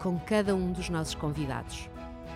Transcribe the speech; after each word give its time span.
com 0.00 0.18
cada 0.18 0.54
um 0.54 0.72
dos 0.72 0.88
nossos 0.88 1.14
convidados. 1.14 1.88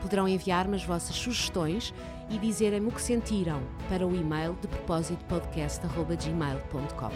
Poderão 0.03 0.29
enviar-me 0.29 0.77
as 0.77 0.85
vossas 0.85 1.17
sugestões 1.17 1.95
e 2.29 2.39
dizerem-me 2.39 2.89
o 2.89 2.93
que 2.93 3.01
sentiram 3.01 3.63
para 3.89 4.07
o 4.07 4.15
e-mail 4.15 4.55
de 4.61 4.69
propósito 4.69 5.25
podcast.gmail.com. 5.25 7.09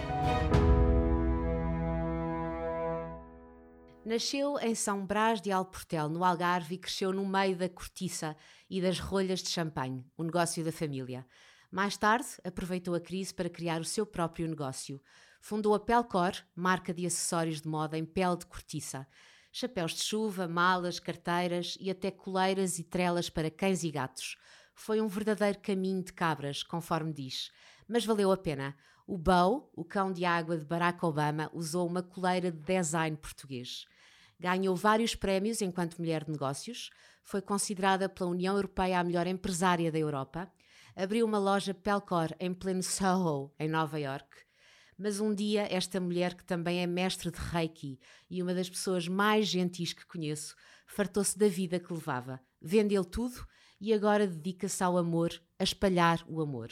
Nasceu 4.05 4.59
em 4.61 4.75
São 4.75 5.05
Brás 5.05 5.39
de 5.39 5.53
Alportel, 5.53 6.09
no 6.09 6.25
Algarve, 6.25 6.77
e 6.77 6.79
cresceu 6.79 7.13
no 7.13 7.29
meio 7.29 7.55
da 7.55 7.69
cortiça 7.69 8.35
e 8.71 8.81
das 8.81 8.99
rolhas 8.99 9.43
de 9.43 9.51
champanhe, 9.51 10.03
o 10.17 10.25
negócio 10.25 10.65
da 10.65 10.73
família. 10.73 11.27
Mais 11.71 11.99
tarde, 11.99 12.27
aproveitou 12.43 12.95
a 12.95 13.01
crise 13.01 13.35
para 13.35 13.51
criar 13.51 13.83
o 13.83 13.85
seu 13.85 14.07
próprio 14.07 14.49
negócio. 14.49 14.99
Fundou 15.43 15.75
a 15.75 15.81
Pelcor, 15.81 16.33
marca 16.57 16.95
de 16.95 17.05
acessórios 17.05 17.61
de 17.61 17.69
moda 17.69 17.99
em 17.99 18.07
pele 18.07 18.39
de 18.39 18.47
cortiça. 18.47 19.07
Chapéus 19.51 19.93
de 19.93 20.03
chuva, 20.03 20.47
malas, 20.47 21.01
carteiras 21.01 21.77
e 21.81 21.91
até 21.91 22.11
coleiras 22.11 22.79
e 22.79 22.85
trelas 22.85 23.31
para 23.31 23.51
cães 23.51 23.83
e 23.83 23.91
gatos. 23.91 24.37
Foi 24.75 25.01
um 25.01 25.09
verdadeiro 25.09 25.59
caminho 25.59 26.03
de 26.03 26.13
cabras, 26.13 26.63
conforme 26.63 27.13
diz. 27.13 27.51
Mas 27.89 28.05
valeu 28.05 28.31
a 28.31 28.37
pena. 28.37 28.77
O 29.07 29.17
Bow, 29.17 29.71
o 29.75 29.85
cão 29.85 30.13
de 30.13 30.25
água 30.25 30.57
de 30.57 30.65
Barack 30.65 31.05
Obama, 31.05 31.51
usou 31.55 31.87
uma 31.87 32.03
coleira 32.03 32.53
de 32.53 32.59
design 32.59 33.17
português. 33.17 33.87
Ganhou 34.39 34.77
vários 34.77 35.15
prémios 35.15 35.63
enquanto 35.63 35.99
mulher 35.99 36.25
de 36.25 36.31
negócios, 36.31 36.91
foi 37.25 37.43
considerada 37.43 38.09
pela 38.09 38.31
União 38.31 38.55
Europeia 38.55 39.01
a 39.01 39.05
melhor 39.05 39.27
empresária 39.27 39.91
da 39.91 39.99
Europa, 39.99 40.51
abriu 40.95 41.27
uma 41.27 41.39
loja 41.39 41.75
Pelcor 41.75 42.35
em 42.39 42.55
pleno 42.55 42.83
Soho, 42.83 43.53
em 43.59 43.69
Nova 43.69 43.99
York. 43.99 44.48
Mas 45.01 45.21
um 45.21 45.33
dia, 45.33 45.73
esta 45.73 46.01
mulher, 46.01 46.35
que 46.35 46.45
também 46.45 46.81
é 46.81 46.87
mestre 46.87 47.31
de 47.31 47.39
Reiki 47.39 48.01
e 48.29 48.43
uma 48.43 48.53
das 48.53 48.69
pessoas 48.69 49.07
mais 49.07 49.47
gentis 49.47 49.93
que 49.93 50.05
conheço, 50.05 50.57
fartou-se 50.89 51.39
da 51.39 51.47
vida 51.47 51.79
que 51.79 51.93
levava, 51.93 52.41
vendeu 52.61 53.05
tudo 53.05 53.47
e 53.81 53.95
agora 53.95 54.27
dedica-se 54.27 54.83
ao 54.83 54.99
amor, 54.99 55.31
a 55.57 55.63
espalhar 55.63 56.25
o 56.27 56.41
amor. 56.41 56.71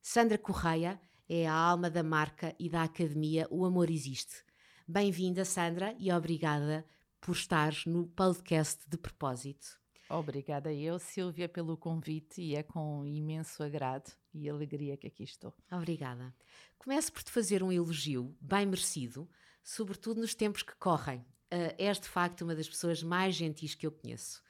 Sandra 0.00 0.38
Correia 0.38 1.00
é 1.28 1.48
a 1.48 1.52
alma 1.52 1.90
da 1.90 2.04
marca 2.04 2.54
e 2.60 2.68
da 2.68 2.84
academia 2.84 3.48
O 3.50 3.64
Amor 3.64 3.90
Existe. 3.90 4.44
Bem-vinda, 4.86 5.44
Sandra, 5.44 5.96
e 5.98 6.12
obrigada 6.12 6.86
por 7.20 7.32
estar 7.32 7.72
no 7.86 8.06
podcast 8.06 8.88
de 8.88 8.96
propósito. 8.96 9.83
Obrigada 10.18 10.72
eu, 10.72 10.96
Silvia, 11.00 11.48
pelo 11.48 11.76
convite 11.76 12.40
e 12.40 12.54
é 12.54 12.62
com 12.62 13.04
imenso 13.04 13.64
agrado 13.64 14.12
e 14.32 14.48
alegria 14.48 14.96
que 14.96 15.08
aqui 15.08 15.24
estou. 15.24 15.52
Obrigada. 15.72 16.32
Começo 16.78 17.12
por 17.12 17.24
te 17.24 17.32
fazer 17.32 17.64
um 17.64 17.72
elogio 17.72 18.32
bem 18.40 18.64
merecido, 18.64 19.28
sobretudo 19.60 20.20
nos 20.20 20.32
tempos 20.32 20.62
que 20.62 20.74
correm. 20.76 21.18
Uh, 21.52 21.74
és 21.76 21.98
de 21.98 22.08
facto 22.08 22.42
uma 22.42 22.54
das 22.54 22.68
pessoas 22.68 23.02
mais 23.02 23.34
gentis 23.34 23.74
que 23.74 23.86
eu 23.86 23.90
conheço. 23.90 24.40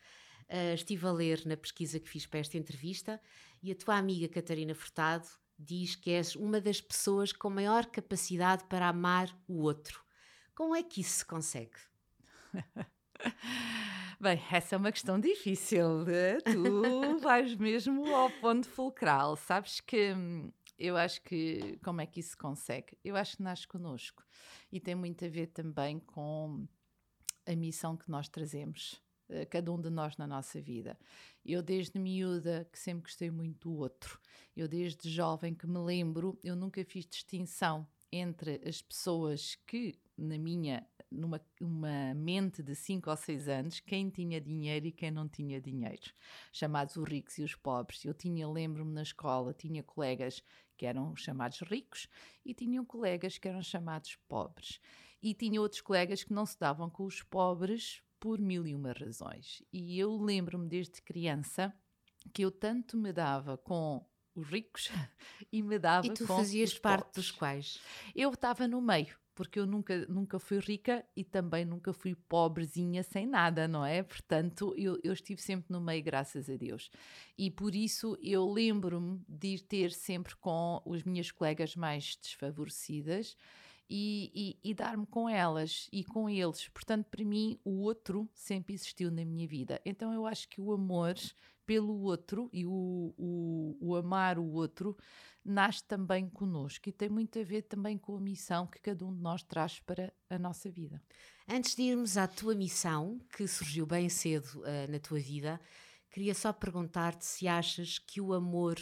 Uh, 0.51 0.75
estive 0.75 1.07
a 1.07 1.13
ler 1.13 1.47
na 1.47 1.57
pesquisa 1.57 1.99
que 1.99 2.11
fiz 2.11 2.27
para 2.27 2.41
esta 2.41 2.59
entrevista 2.59 3.19
e 3.63 3.73
a 3.73 3.75
tua 3.75 3.97
amiga 3.97 4.29
Catarina 4.29 4.75
Furtado 4.75 5.27
diz 5.59 5.97
que 5.97 6.11
és 6.11 6.37
uma 6.37 6.61
das 6.61 6.83
pessoas 6.83 7.33
com 7.33 7.49
maior 7.49 7.87
capacidade 7.87 8.65
para 8.65 8.89
amar 8.89 9.35
o 9.49 9.63
outro. 9.63 10.05
Como 10.55 10.77
é 10.77 10.83
que 10.83 11.01
isso 11.01 11.21
se 11.21 11.25
consegue? 11.25 11.79
Bem, 14.25 14.41
essa 14.51 14.75
é 14.75 14.79
uma 14.79 14.91
questão 14.91 15.21
difícil. 15.21 16.03
Né? 16.07 16.39
Tu 16.41 17.19
vais 17.21 17.55
mesmo 17.57 18.07
ao 18.15 18.31
ponto 18.31 18.67
fulcral. 18.67 19.37
Sabes 19.37 19.81
que 19.81 20.15
hum, 20.15 20.51
eu 20.79 20.97
acho 20.97 21.21
que 21.21 21.79
como 21.85 22.01
é 22.01 22.07
que 22.07 22.21
isso 22.21 22.31
se 22.31 22.37
consegue? 22.39 22.97
Eu 23.05 23.17
acho 23.17 23.37
que 23.37 23.43
nasce 23.43 23.69
connosco 23.69 24.25
e 24.73 24.81
tem 24.81 24.95
muito 24.95 25.23
a 25.27 25.29
ver 25.29 25.49
também 25.49 25.99
com 26.01 26.67
a 27.47 27.55
missão 27.55 27.99
que 27.99 28.11
nós 28.11 28.27
trazemos, 28.27 28.99
eh, 29.29 29.45
cada 29.45 29.71
um 29.71 29.79
de 29.79 29.91
nós 29.91 30.17
na 30.17 30.27
nossa 30.27 30.59
vida. 30.59 30.99
Eu, 31.45 31.63
desde 31.63 31.99
miúda, 31.99 32.67
que 32.73 32.79
sempre 32.79 33.03
gostei 33.03 33.31
muito 33.31 33.69
do 33.69 33.77
outro, 33.77 34.19
eu, 34.57 34.67
desde 34.67 35.07
jovem 35.11 35.55
que 35.55 35.67
me 35.67 35.81
lembro, 35.81 36.41
eu 36.43 36.57
nunca 36.57 36.83
fiz 36.83 37.05
distinção 37.05 37.87
entre 38.11 38.59
as 38.67 38.81
pessoas 38.81 39.55
que, 39.67 40.01
na 40.17 40.39
minha 40.39 40.83
numa 41.15 41.41
uma 41.61 42.15
mente 42.15 42.63
de 42.63 42.75
5 42.75 43.09
ou 43.09 43.17
6 43.17 43.49
anos 43.49 43.81
quem 43.81 44.11
tinha 44.11 44.41
dinheiro 44.41 44.87
e 44.87 44.93
quem 44.93 45.11
não 45.11 45.29
tinha 45.29 45.61
dinheiro, 45.61 46.13
chamados 46.53 46.97
os 46.97 47.09
ricos 47.09 47.39
e 47.39 47.43
os 47.43 47.55
pobres. 47.55 48.05
Eu 48.05 48.15
tinha, 48.15 48.49
lembro-me 48.49 48.93
na 48.93 49.03
escola, 49.03 49.55
tinha 49.55 49.83
colegas 49.83 50.43
que 50.77 50.87
eram 50.87 51.15
chamados 51.17 51.61
ricos 51.61 52.09
e 52.45 52.53
tinham 52.53 52.85
colegas 52.85 53.39
que 53.39 53.49
eram 53.49 53.63
chamados 53.63 54.17
pobres. 54.29 54.81
E 55.23 55.33
tinha 55.33 55.61
outros 55.61 55.81
colegas 55.81 56.23
que 56.23 56.33
não 56.33 56.45
se 56.45 56.59
davam 56.59 56.91
com 56.91 57.05
os 57.05 57.23
pobres 57.23 58.03
por 58.21 58.39
mil 58.39 58.67
e 58.67 58.75
uma 58.75 58.93
razões. 58.93 59.63
E 59.73 59.99
eu 59.99 60.17
lembro-me 60.17 60.69
desde 60.69 61.01
criança 61.01 61.73
que 62.33 62.43
eu 62.43 62.51
tanto 62.51 62.97
me 62.97 63.13
dava 63.13 63.57
com 63.57 64.05
os 64.35 64.47
ricos 64.49 64.91
e 65.53 65.63
me 65.63 65.79
dava 65.79 66.07
com 66.07 66.13
os 66.13 66.21
E 66.21 66.23
tu 66.23 66.27
fazias 66.27 66.79
parte 66.79 67.05
pobres. 67.05 67.15
dos 67.15 67.31
quais? 67.31 67.81
Eu 68.15 68.31
estava 68.33 68.67
no 68.67 68.81
meio 68.81 69.17
porque 69.35 69.59
eu 69.59 69.67
nunca, 69.67 70.07
nunca 70.07 70.39
fui 70.39 70.59
rica 70.59 71.05
e 71.17 71.25
também 71.25 71.65
nunca 71.65 71.93
fui 71.93 72.15
pobrezinha 72.15 73.03
sem 73.03 73.27
nada, 73.27 73.67
não 73.67 73.85
é? 73.85 74.03
Portanto, 74.03 74.75
eu, 74.77 74.99
eu 75.03 75.13
estive 75.13 75.41
sempre 75.41 75.67
no 75.73 75.81
meio, 75.81 76.03
graças 76.03 76.49
a 76.49 76.57
Deus. 76.57 76.91
E 77.37 77.51
por 77.51 77.75
isso 77.75 78.17
eu 78.23 78.49
lembro-me 78.51 79.21
de 79.29 79.63
ter 79.63 79.93
sempre 79.93 80.37
com 80.37 80.83
as 80.87 81.03
minhas 81.03 81.31
colegas 81.31 81.75
mais 81.75 82.17
desfavorecidas 82.21 83.37
e, 83.89 84.59
e, 84.63 84.71
e 84.71 84.75
dar-me 84.75 85.07
com 85.07 85.29
elas 85.29 85.89
e 85.93 86.05
com 86.05 86.29
eles. 86.29 86.69
Portanto, 86.69 87.07
para 87.11 87.25
mim, 87.25 87.59
o 87.65 87.81
outro 87.81 88.29
sempre 88.33 88.75
existiu 88.75 89.11
na 89.11 89.25
minha 89.25 89.47
vida. 89.47 89.81
Então, 89.85 90.13
eu 90.13 90.27
acho 90.27 90.49
que 90.49 90.61
o 90.61 90.73
amor 90.73 91.15
pelo 91.67 92.03
outro 92.03 92.49
e 92.53 92.67
o, 92.67 93.15
o, 93.17 93.77
o, 93.81 93.97
amar 93.97 94.39
o 94.39 94.53
outro 94.53 94.97
nasce 95.45 95.85
também 95.85 96.29
conosco 96.29 96.89
e 96.89 96.93
tem 96.93 97.09
muito 97.09 97.39
a 97.39 97.43
ver 97.43 97.63
também 97.63 97.99
com 97.99 98.17
a 98.17 98.21
missão 98.21 98.67
que 98.67 98.81
cada 98.81 99.05
um 99.05 99.15
de 99.15 99.21
nós 99.21 99.43
traz 99.43 99.79
para 99.81 100.13
a 100.31 100.39
nossa 100.39 100.71
vida. 100.71 101.03
Antes 101.49 101.75
de 101.75 101.83
irmos 101.83 102.17
à 102.17 102.27
tua 102.27 102.55
missão, 102.55 103.21
que 103.37 103.47
surgiu 103.47 103.85
bem 103.87 104.09
cedo 104.09 104.63
uh, 104.63 104.91
na 104.91 104.99
tua 104.99 105.19
vida, 105.19 105.61
queria 106.11 106.35
só 106.35 106.53
perguntar-te 106.53 107.27
se 107.27 107.47
achas 107.47 107.99
que 107.99 108.21
o 108.21 108.33
amor 108.33 108.79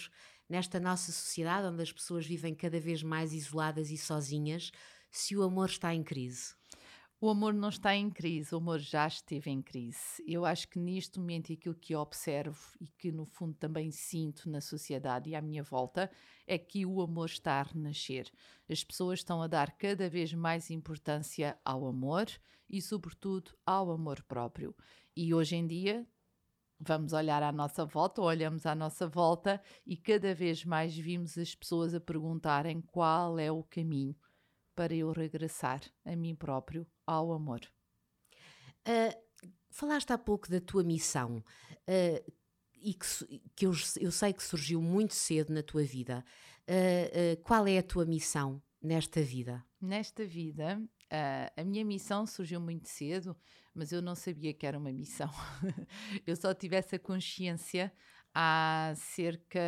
nesta 0.49 0.79
nossa 0.79 1.11
sociedade, 1.11 1.67
onde 1.67 1.83
as 1.83 1.91
pessoas 1.91 2.27
vivem 2.27 2.55
cada 2.55 2.79
vez 2.79 3.03
mais 3.03 3.33
isoladas 3.33 3.91
e 3.91 3.97
sozinhas, 3.97 4.71
se 5.11 5.37
o 5.37 5.43
amor 5.43 5.69
está 5.69 5.95
em 5.95 6.03
crise? 6.03 6.55
O 7.25 7.31
amor 7.31 7.55
não 7.55 7.69
está 7.69 7.95
em 7.95 8.11
crise, 8.11 8.53
o 8.53 8.59
amor 8.59 8.81
já 8.81 9.07
esteve 9.07 9.49
em 9.49 9.63
crise. 9.63 10.21
Eu 10.27 10.45
acho 10.45 10.67
que 10.67 10.77
neste 10.77 11.21
momento 11.21 11.53
aquilo 11.53 11.77
que 11.77 11.95
observo 11.95 12.59
e 12.81 12.89
que 12.89 13.13
no 13.13 13.25
fundo 13.25 13.55
também 13.55 13.93
sinto 13.93 14.51
na 14.51 14.61
sociedade 14.61 15.31
e 15.31 15.37
à 15.37 15.41
minha 15.41 15.63
volta 15.63 16.11
é 16.49 16.59
que 16.59 16.85
o 16.85 17.01
amor 17.01 17.27
está 17.27 17.61
a 17.61 17.63
renascer. 17.63 18.29
As 18.69 18.83
pessoas 18.83 19.21
estão 19.21 19.41
a 19.41 19.47
dar 19.47 19.71
cada 19.79 20.11
vez 20.11 20.35
mais 20.35 20.69
importância 20.69 21.57
ao 21.65 21.87
amor 21.87 22.27
e, 22.69 22.83
sobretudo, 22.83 23.53
ao 23.65 23.93
amor 23.93 24.21
próprio. 24.25 24.75
E 25.17 25.33
hoje 25.33 25.55
em 25.55 25.65
dia 25.65 26.05
vamos 26.81 27.13
olhar 27.13 27.41
à 27.41 27.53
nossa 27.53 27.85
volta, 27.85 28.21
olhamos 28.21 28.67
à 28.67 28.75
nossa 28.75 29.07
volta 29.07 29.63
e 29.87 29.97
cada 29.97 30.35
vez 30.35 30.65
mais 30.65 30.93
vimos 30.99 31.39
as 31.39 31.55
pessoas 31.55 31.95
a 31.95 32.01
perguntarem 32.01 32.81
qual 32.81 33.39
é 33.39 33.53
o 33.53 33.63
caminho 33.63 34.17
para 34.75 34.95
eu 34.95 35.13
regressar 35.13 35.81
a 36.05 36.17
mim 36.17 36.35
próprio 36.35 36.87
ao 37.07 37.33
amor. 37.33 37.61
Uh, 38.87 39.17
falaste 39.71 40.13
há 40.13 40.19
pouco 40.19 40.51
da 40.51 40.61
tua 40.61 40.83
missão 40.83 41.37
uh, 41.39 42.33
e 42.75 42.95
que, 42.95 43.41
que 43.55 43.67
eu, 43.67 43.73
eu, 44.01 44.11
sei 44.11 44.33
que 44.33 44.43
surgiu 44.43 44.83
muito 44.83 45.15
cedo 45.15 45.53
na 45.53 45.63
tua 45.63 45.85
vida. 45.85 46.25
Uh, 46.63 47.41
qual 47.43 47.67
é 47.67 47.79
a 47.79 47.83
tua 47.83 48.05
missão 48.05 48.61
nesta 48.83 49.23
vida? 49.23 49.65
Nesta 49.81 50.25
vida, 50.25 50.83
a 51.57 51.65
minha 51.65 51.85
missão 51.85 52.27
surgiu 52.27 52.61
muito 52.61 52.89
cedo, 52.89 53.37
mas 53.75 53.93
eu 53.93 54.01
não 54.01 54.15
sabia 54.15 54.55
que 54.55 54.67
era 54.67 54.79
uma 54.79 54.93
missão. 54.93 55.31
eu 56.27 56.35
só 56.37 56.55
tive 56.55 56.77
essa 56.77 56.99
consciência 56.99 57.93
há 58.35 58.95
cerca 58.97 59.61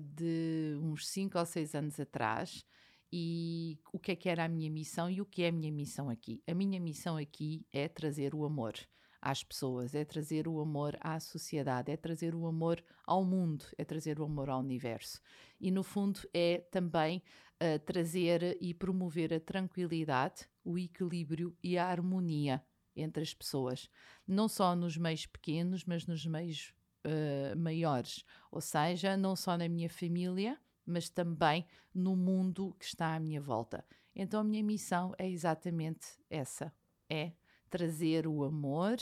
de 0.00 0.76
uns 0.80 1.08
5 1.08 1.38
ou 1.38 1.44
6 1.44 1.74
anos 1.74 1.98
atrás 1.98 2.64
e 3.12 3.78
o 3.92 3.98
que 3.98 4.12
é 4.12 4.16
que 4.16 4.28
era 4.28 4.44
a 4.44 4.48
minha 4.48 4.70
missão 4.70 5.10
e 5.10 5.20
o 5.20 5.26
que 5.26 5.42
é 5.42 5.48
a 5.48 5.52
minha 5.52 5.70
missão 5.70 6.08
aqui. 6.08 6.42
A 6.48 6.54
minha 6.54 6.80
missão 6.80 7.16
aqui 7.16 7.66
é 7.70 7.86
trazer 7.86 8.34
o 8.34 8.44
amor 8.44 8.74
às 9.20 9.44
pessoas, 9.44 9.94
é 9.94 10.04
trazer 10.04 10.48
o 10.48 10.58
amor 10.58 10.96
à 11.00 11.20
sociedade, 11.20 11.92
é 11.92 11.96
trazer 11.96 12.34
o 12.34 12.46
amor 12.46 12.82
ao 13.06 13.24
mundo, 13.24 13.64
é 13.76 13.84
trazer 13.84 14.18
o 14.18 14.24
amor 14.24 14.48
ao 14.48 14.60
universo. 14.60 15.20
E 15.60 15.70
no 15.70 15.82
fundo 15.82 16.20
é 16.32 16.58
também 16.70 17.22
uh, 17.62 17.78
trazer 17.84 18.56
e 18.60 18.72
promover 18.72 19.32
a 19.34 19.38
tranquilidade, 19.38 20.48
o 20.64 20.78
equilíbrio 20.78 21.56
e 21.62 21.76
a 21.76 21.86
harmonia 21.86 22.64
entre 22.96 23.22
as 23.22 23.32
pessoas, 23.32 23.88
não 24.26 24.48
só 24.48 24.74
nos 24.74 24.96
meios 24.96 25.26
pequenos, 25.26 25.84
mas 25.84 26.06
nos 26.06 26.26
meios 26.26 26.74
uh, 27.06 27.56
maiores, 27.56 28.24
ou 28.50 28.60
seja, 28.60 29.16
não 29.16 29.36
só 29.36 29.56
na 29.56 29.68
minha 29.68 29.88
família, 29.88 30.58
mas 30.86 31.08
também 31.08 31.66
no 31.94 32.16
mundo 32.16 32.74
que 32.78 32.84
está 32.84 33.14
à 33.14 33.20
minha 33.20 33.40
volta. 33.40 33.84
Então 34.14 34.40
a 34.40 34.44
minha 34.44 34.62
missão 34.62 35.14
é 35.18 35.28
exatamente 35.28 36.06
essa: 36.28 36.72
é 37.08 37.32
trazer 37.70 38.26
o 38.26 38.44
amor, 38.44 38.96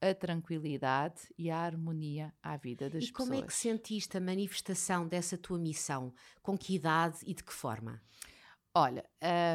a 0.00 0.14
tranquilidade 0.14 1.22
e 1.36 1.50
a 1.50 1.58
harmonia 1.58 2.32
à 2.42 2.56
vida 2.56 2.88
das 2.88 3.08
pessoas. 3.08 3.08
E 3.08 3.12
como 3.12 3.34
é 3.34 3.42
que 3.42 3.54
sentiste 3.54 4.16
a 4.16 4.20
manifestação 4.20 5.06
dessa 5.06 5.36
tua 5.36 5.58
missão? 5.58 6.12
Com 6.42 6.56
que 6.56 6.74
idade 6.74 7.18
e 7.26 7.34
de 7.34 7.44
que 7.44 7.52
forma? 7.52 8.00
Olha, 8.74 9.04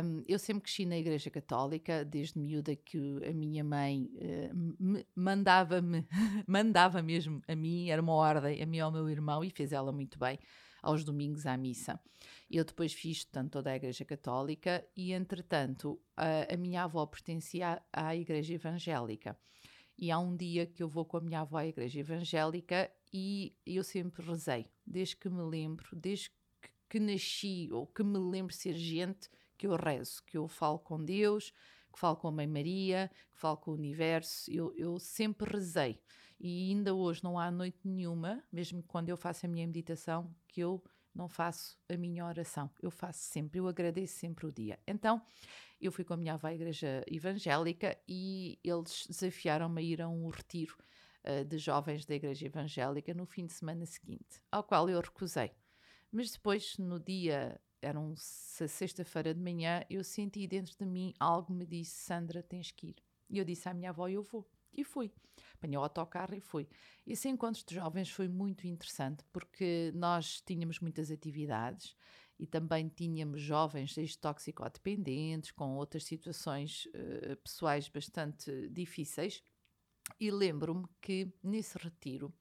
um, 0.04 0.24
eu 0.28 0.38
sempre 0.38 0.64
cresci 0.64 0.86
na 0.86 0.98
Igreja 0.98 1.30
Católica, 1.30 2.04
desde 2.04 2.38
miúda 2.38 2.76
que 2.76 2.98
a 3.26 3.32
minha 3.32 3.64
mãe 3.64 4.10
uh, 4.16 5.06
mandava-me, 5.16 6.06
mandava 6.46 7.02
mesmo 7.02 7.42
a 7.48 7.56
mim, 7.56 7.90
era 7.90 8.02
uma 8.02 8.14
ordem, 8.14 8.62
a 8.62 8.66
mim 8.66 8.78
e 8.78 8.80
ao 8.82 8.92
meu 8.92 9.10
irmão, 9.10 9.42
e 9.44 9.50
fez 9.50 9.72
ela 9.72 9.94
muito 9.94 10.20
bem, 10.20 10.38
aos 10.84 11.04
domingos 11.04 11.48
à 11.48 11.58
missa. 11.58 12.00
Eu 12.52 12.64
depois 12.64 12.94
fiz 12.94 13.24
tanto 13.24 13.52
toda 13.52 13.72
a 13.72 13.76
Igreja 13.76 14.06
Católica 14.06 14.86
e, 14.96 15.14
entretanto, 15.14 16.00
a, 16.16 16.54
a 16.54 16.58
minha 16.58 16.84
avó 16.84 17.06
pertencia 17.06 17.82
à, 17.92 18.08
à 18.08 18.16
Igreja 18.16 18.54
Evangélica. 18.54 19.36
E 19.98 20.12
há 20.12 20.20
um 20.20 20.36
dia 20.36 20.66
que 20.66 20.84
eu 20.84 20.88
vou 20.88 21.06
com 21.06 21.18
a 21.18 21.22
minha 21.22 21.42
avó 21.42 21.58
à 21.58 21.66
Igreja 21.66 22.00
Evangélica 22.00 22.92
e 23.12 23.56
eu 23.66 23.84
sempre 23.84 24.26
rezei, 24.26 24.68
desde 24.86 25.16
que 25.16 25.30
me 25.30 25.42
lembro, 25.42 25.96
desde 25.96 26.32
que 26.90 27.00
nasci 27.00 27.70
ou 27.72 27.88
que 27.88 28.04
me 28.04 28.18
lembro 28.20 28.54
ser 28.54 28.76
gente, 28.76 29.30
que 29.58 29.68
eu 29.68 29.76
rezo, 29.76 30.22
que 30.24 30.38
eu 30.38 30.48
falo 30.48 30.80
com 30.80 31.04
Deus, 31.04 31.54
que 31.92 32.00
falo 32.00 32.16
com 32.18 32.28
a 32.28 32.32
Mãe 32.32 32.48
Maria, 32.48 33.10
que 33.32 33.40
falo 33.40 33.58
com 33.58 33.72
o 33.72 33.76
universo. 33.76 34.52
Eu, 34.52 34.74
eu 34.76 35.00
sempre 35.00 35.50
rezei. 35.50 36.00
E 36.46 36.72
ainda 36.72 36.94
hoje 36.94 37.24
não 37.24 37.40
há 37.40 37.50
noite 37.50 37.80
nenhuma, 37.86 38.44
mesmo 38.52 38.84
quando 38.84 39.08
eu 39.08 39.16
faço 39.16 39.46
a 39.46 39.50
minha 39.50 39.66
meditação, 39.66 40.30
que 40.46 40.60
eu 40.60 40.84
não 41.16 41.30
faço 41.30 41.80
a 41.88 41.96
minha 41.96 42.26
oração. 42.26 42.70
Eu 42.82 42.92
faço 42.92 43.20
sempre, 43.20 43.62
eu 43.62 43.68
agradeço 43.68 44.16
sempre 44.16 44.46
o 44.46 44.52
dia. 44.52 44.78
Então, 44.86 45.22
eu 45.80 45.90
fui 45.90 46.04
com 46.04 46.16
a 46.16 46.18
minha 46.18 46.34
avó 46.34 46.48
à 46.48 46.54
igreja 46.54 47.02
evangélica 47.08 47.98
e 48.06 48.60
eles 48.62 49.08
desafiaram-me 49.08 49.82
a 49.82 49.86
ir 49.86 50.02
a 50.02 50.10
um 50.10 50.28
retiro 50.28 50.76
uh, 51.24 51.46
de 51.46 51.58
jovens 51.58 52.06
da 52.06 52.14
igreja 52.14 52.46
evangélica 52.46 53.14
no 53.14 53.26
fim 53.26 53.46
de 53.46 53.54
semana 53.54 53.86
seguinte, 53.86 54.42
ao 54.52 54.66
qual 54.66 54.90
eu 54.90 55.00
recusei. 55.00 55.52
Mas 56.12 56.30
depois, 56.32 56.78
no 56.78 57.00
dia, 57.00 57.58
era 57.82 57.98
um 57.98 58.16
sexta-feira 58.18 59.34
de 59.34 59.40
manhã, 59.40 59.82
eu 59.90 60.04
senti 60.04 60.46
dentro 60.46 60.78
de 60.78 60.86
mim 60.86 61.14
algo 61.18 61.54
me 61.54 61.66
disse: 61.66 61.92
Sandra, 61.92 62.44
tens 62.44 62.70
que 62.70 62.88
ir. 62.88 62.96
E 63.30 63.38
eu 63.38 63.46
disse 63.46 63.70
à 63.70 63.74
minha 63.74 63.92
avó: 63.92 64.10
Eu 64.10 64.24
vou. 64.24 64.46
E 64.74 64.84
fui. 64.84 65.10
Apanhei 65.64 65.78
o 65.78 65.82
autocarro 65.82 66.36
e 66.36 66.42
fui. 66.42 66.68
Esse 67.08 67.30
encontro 67.30 67.64
de 67.66 67.76
jovens 67.76 68.10
foi 68.10 68.28
muito 68.28 68.68
interessante 68.68 69.24
porque 69.32 69.94
nós 69.96 70.42
tínhamos 70.42 70.82
muitas 70.82 71.10
atividades 71.10 71.96
e 72.38 72.46
também 72.46 72.90
tínhamos 72.90 73.42
jovens 73.42 73.96
desde 73.96 74.18
toxicodependentes, 74.18 75.52
com 75.52 75.78
outras 75.78 76.04
situações 76.04 76.86
uh, 76.88 77.38
pessoais 77.38 77.88
bastante 77.88 78.68
difíceis. 78.68 79.42
E 80.20 80.30
lembro-me 80.30 80.86
que 81.00 81.32
nesse 81.42 81.78
retiro 81.78 82.34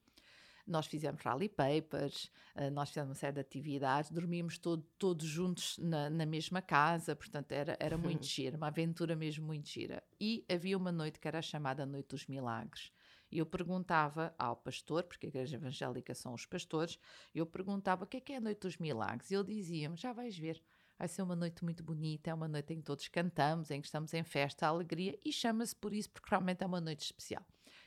nós 0.66 0.86
fizemos 0.86 1.22
rally 1.22 1.48
papers, 1.48 2.24
uh, 2.56 2.72
nós 2.72 2.88
fizemos 2.88 3.10
uma 3.10 3.14
série 3.14 3.34
de 3.34 3.40
atividades, 3.40 4.10
dormíamos 4.10 4.58
todo, 4.58 4.82
todos 4.98 5.26
juntos 5.26 5.78
na, 5.78 6.10
na, 6.10 6.26
mesma 6.26 6.60
casa, 6.60 7.14
portanto 7.14 7.52
era, 7.52 7.76
era 7.78 7.96
muito 7.96 8.26
gira, 8.26 8.56
uma 8.56 8.66
aventura 8.66 9.14
mesmo 9.14 9.46
muito 9.46 9.68
gira. 9.68 10.02
E 10.20 10.44
havia 10.50 10.76
uma 10.76 10.90
noite 10.90 11.20
que 11.20 11.28
era 11.28 11.38
a 11.38 11.42
chamada 11.42 11.86
Noite 11.86 12.08
dos 12.08 12.26
Milagres. 12.26 12.90
E 13.32 13.38
eu 13.38 13.46
perguntava 13.46 14.34
ao 14.38 14.54
pastor, 14.54 15.04
porque 15.04 15.26
a 15.26 15.28
igreja 15.30 15.56
evangélica 15.56 16.14
são 16.14 16.34
os 16.34 16.44
pastores, 16.44 16.98
eu 17.34 17.46
perguntava 17.46 18.04
o 18.04 18.06
que 18.06 18.18
é 18.18 18.20
que 18.20 18.32
é 18.34 18.36
a 18.36 18.40
Noite 18.40 18.60
dos 18.60 18.76
Milagres. 18.76 19.30
E 19.30 19.34
ele 19.34 19.54
dizia-me: 19.54 19.96
já 19.96 20.12
vais 20.12 20.36
ver, 20.36 20.62
vai 20.98 21.08
ser 21.08 21.22
uma 21.22 21.34
noite 21.34 21.64
muito 21.64 21.82
bonita, 21.82 22.30
é 22.30 22.34
uma 22.34 22.46
noite 22.46 22.74
em 22.74 22.76
que 22.76 22.84
todos 22.84 23.08
cantamos, 23.08 23.70
em 23.70 23.80
que 23.80 23.86
estamos 23.86 24.12
em 24.12 24.22
festa, 24.22 24.66
alegria, 24.66 25.18
e 25.24 25.32
chama-se 25.32 25.74
por 25.74 25.94
isso 25.94 26.10
porque 26.10 26.28
realmente 26.28 26.62
é 26.62 26.66
uma 26.66 26.80
noite 26.80 27.06
especial. 27.06 27.44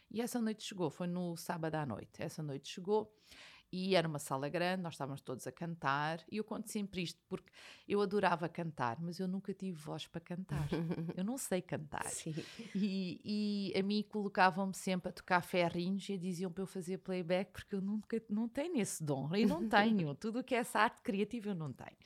E 0.09 0.19
essa 0.19 0.42
noite 0.42 0.63
chegou, 0.63 0.89
foi 0.89 1.07
no 1.07 1.36
sábado 1.38 1.75
à 1.75 1.86
noite. 1.86 2.21
Essa 2.21 2.42
noite 2.42 2.69
chegou 2.69 3.13
e 3.75 3.94
era 3.94 4.07
uma 4.07 4.19
sala 4.19 4.48
grande, 4.48 4.81
nós 4.81 4.94
estávamos 4.94 5.19
todos 5.19 5.45
a 5.45 5.51
cantar. 5.51 6.24
E 6.31 6.38
eu 6.38 6.45
conto 6.45 6.72
sempre 6.72 7.04
isto 7.04 7.22
porque 7.27 7.51
eu 7.86 8.00
adorava 8.00 8.48
cantar, 8.48 8.98
mas 9.01 9.19
eu 9.19 9.27
nunca 9.27 9.54
tive 9.54 9.77
voz 9.77 10.07
para 10.07 10.22
cantar. 10.22 10.66
eu 11.18 11.25
não 11.25 11.38
sei 11.38 11.62
cantar. 11.62 12.10
E, 12.74 13.19
e, 13.74 13.77
a 13.77 13.83
mim 13.83 14.01
colocavam-me 14.07 14.74
sempre 14.74 15.10
a 15.10 15.12
tocar 15.12 15.42
ferrinhos 15.42 16.07
e 16.07 16.18
diziam 16.18 16.50
para 16.50 16.63
eu 16.63 16.68
fazer 16.68 17.00
playback 17.00 17.51
porque 17.51 17.75
eu 17.75 17.81
nunca 17.81 18.24
não 18.30 18.48
tenho 18.48 18.80
esse 18.80 19.04
dom. 19.04 19.36
E 19.36 19.45
não 19.45 19.68
tenho. 19.68 20.16
Tudo 20.16 20.39
o 20.39 20.44
que 20.44 20.56
é 20.56 20.60
essa 20.60 20.80
arte 20.80 21.01
criativa 21.01 21.50
eu 21.50 21.56
não 21.56 21.74
tenho. 21.74 21.98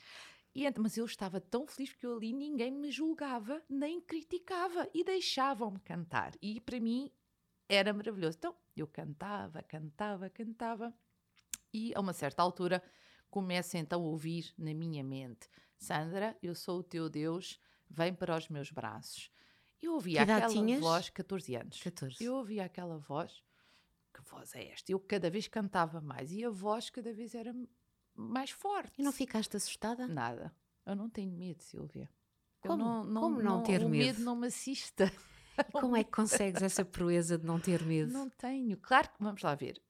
E, 0.56 0.64
mas 0.80 0.98
eu 0.98 1.06
estava 1.06 1.40
tão 1.40 1.68
feliz 1.68 1.92
porque 1.92 2.08
eu 2.08 2.16
ali 2.16 2.34
ninguém 2.34 2.72
me 2.72 2.90
julgava 2.90 3.62
nem 3.70 4.02
criticava 4.02 4.90
e 4.92 5.04
deixavam-me 5.04 5.80
cantar. 5.82 6.34
E 6.42 6.60
para 6.60 6.80
mim 6.80 7.12
era 7.70 7.94
maravilhoso. 7.94 8.38
Então 8.40 8.56
eu 8.76 8.88
cantava, 8.88 9.62
cantava, 9.62 10.28
cantava 10.32 10.92
e 11.74 11.94
a 11.96 12.00
uma 12.00 12.14
certa 12.14 12.42
altura 12.42 12.84
começo 13.30 13.78
então 13.78 14.02
a 14.02 14.06
ouvir 14.06 14.54
na 14.58 14.74
minha 14.74 15.04
mente: 15.04 15.48
Sandra, 15.78 16.38
eu 16.42 16.56
sou 16.56 16.80
o 16.80 16.84
teu 16.84 17.10
Deus, 17.10 17.60
vem 17.90 18.14
para 18.14 18.38
os 18.38 18.50
meus 18.50 18.72
braços. 18.72 19.32
Eu 19.82 19.94
ouvia 19.94 20.24
aquela 20.24 20.48
tinhas? 20.48 20.82
voz, 20.82 21.10
14 21.10 21.56
anos. 21.56 21.80
14. 21.82 22.24
Eu 22.24 22.36
ouvia 22.36 22.66
aquela 22.66 22.98
voz, 22.98 23.44
que 24.14 24.22
voz 24.30 24.54
é 24.54 24.72
esta? 24.72 24.92
Eu 24.92 25.00
cada 25.00 25.30
vez 25.30 25.48
cantava 25.48 26.02
mais 26.02 26.32
e 26.32 26.44
a 26.44 26.50
voz 26.50 26.90
cada 26.90 27.14
vez 27.14 27.34
era 27.34 27.56
mais 28.14 28.52
forte. 28.52 29.00
E 29.00 29.04
não 29.04 29.14
ficaste 29.14 29.56
assustada? 29.56 30.06
Nada. 30.08 30.54
Eu 30.86 30.96
não 30.96 31.10
tenho 31.10 31.32
medo, 31.32 31.62
Silvia. 31.64 32.10
Como 32.60 32.78
não, 32.78 33.04
não, 33.06 33.22
Como 33.22 33.42
não, 33.42 33.58
não 33.58 33.64
ter 33.64 33.80
medo? 33.80 33.90
Medo 33.90 34.22
não 34.22 34.36
me 34.36 34.48
assista. 34.48 35.12
Como 35.72 35.96
é 35.96 36.04
que 36.04 36.12
consegues 36.12 36.62
essa 36.62 36.84
proeza 36.84 37.38
de 37.38 37.46
não 37.46 37.60
ter 37.60 37.84
medo? 37.84 38.12
Não 38.12 38.30
tenho. 38.30 38.76
Claro 38.78 39.10
que, 39.10 39.24
vamos 39.24 39.42
lá 39.42 39.56
ver. 39.56 39.82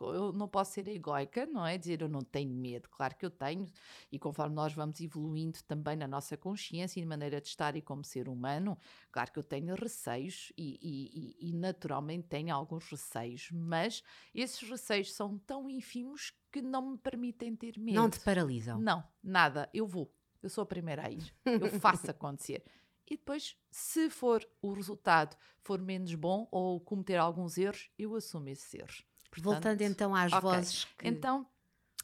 Eu 0.00 0.32
não 0.32 0.48
posso 0.48 0.72
ser 0.72 0.88
egoica, 0.88 1.46
não 1.46 1.66
é? 1.66 1.76
Dizer 1.76 2.02
eu 2.02 2.08
não 2.08 2.20
tenho 2.20 2.54
medo. 2.54 2.88
Claro 2.88 3.16
que 3.16 3.24
eu 3.24 3.30
tenho, 3.30 3.66
e 4.10 4.18
conforme 4.18 4.54
nós 4.54 4.72
vamos 4.72 5.00
evoluindo 5.00 5.58
também 5.64 5.96
na 5.96 6.06
nossa 6.06 6.36
consciência 6.36 7.00
e 7.00 7.02
na 7.02 7.08
maneira 7.08 7.40
de 7.40 7.48
estar 7.48 7.76
e 7.76 7.82
como 7.82 8.04
ser 8.04 8.28
humano, 8.28 8.78
claro 9.10 9.32
que 9.32 9.38
eu 9.38 9.42
tenho 9.42 9.74
receios 9.74 10.52
e, 10.56 10.78
e, 10.80 11.50
e 11.50 11.52
naturalmente 11.52 12.28
tenho 12.28 12.54
alguns 12.54 12.88
receios, 12.88 13.50
mas 13.52 14.02
esses 14.34 14.68
receios 14.68 15.12
são 15.12 15.38
tão 15.38 15.68
ínfimos 15.68 16.32
que 16.50 16.62
não 16.62 16.92
me 16.92 16.98
permitem 16.98 17.54
ter 17.54 17.78
medo. 17.78 17.96
Não 17.96 18.08
te 18.08 18.20
paralisam? 18.20 18.80
Não, 18.80 19.04
nada. 19.22 19.68
Eu 19.72 19.86
vou. 19.86 20.12
Eu 20.42 20.48
sou 20.48 20.62
a 20.62 20.66
primeira 20.66 21.06
a 21.06 21.10
ir. 21.10 21.34
Eu 21.44 21.68
faço 21.80 22.10
acontecer 22.10 22.64
e 23.10 23.16
depois, 23.16 23.56
se 23.70 24.10
for 24.10 24.46
o 24.60 24.72
resultado 24.72 25.36
for 25.62 25.80
menos 25.80 26.14
bom 26.14 26.46
ou 26.50 26.78
cometer 26.78 27.16
alguns 27.16 27.56
erros, 27.56 27.90
eu 27.98 28.14
assumo 28.14 28.48
esses 28.48 28.72
erros. 28.74 29.04
Portanto, 29.30 29.54
Voltando 29.54 29.82
então 29.82 30.14
às 30.14 30.32
okay. 30.32 30.40
vozes 30.40 30.84
que 30.84 31.08
Então, 31.08 31.46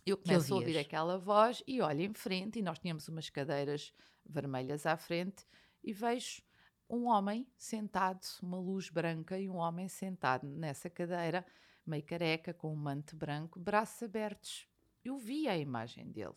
eu 0.05 0.17
começo 0.17 0.53
a 0.53 0.57
ouvir 0.57 0.79
aquela 0.79 1.19
voz 1.19 1.63
e 1.67 1.81
olho 1.81 2.03
em 2.03 2.13
frente 2.13 2.59
e 2.59 2.63
nós 2.63 2.79
tínhamos 2.79 3.09
umas 3.09 3.31
cadeiras 3.31 3.93
vermelhas 4.25 4.87
à 4.87 4.97
frente 4.97 5.47
e 5.83 5.93
vejo 5.93 6.43
um 6.89 7.07
homem 7.07 7.47
sentado, 7.57 8.21
uma 8.43 8.59
luz 8.59 8.91
branca 8.91 9.39
e 9.39 9.49
um 9.49 9.57
homem 9.57 9.89
sentado 9.89 10.47
nessa 10.47 10.91
cadeira, 10.91 11.45
meio 11.87 12.03
careca, 12.03 12.53
com 12.53 12.73
um 12.73 12.77
manto 12.77 13.17
branco, 13.17 13.59
braços 13.59 14.03
abertos. 14.03 14.69
Eu 15.03 15.17
vi 15.17 15.49
a 15.49 15.57
imagem 15.57 16.11
dele. 16.11 16.35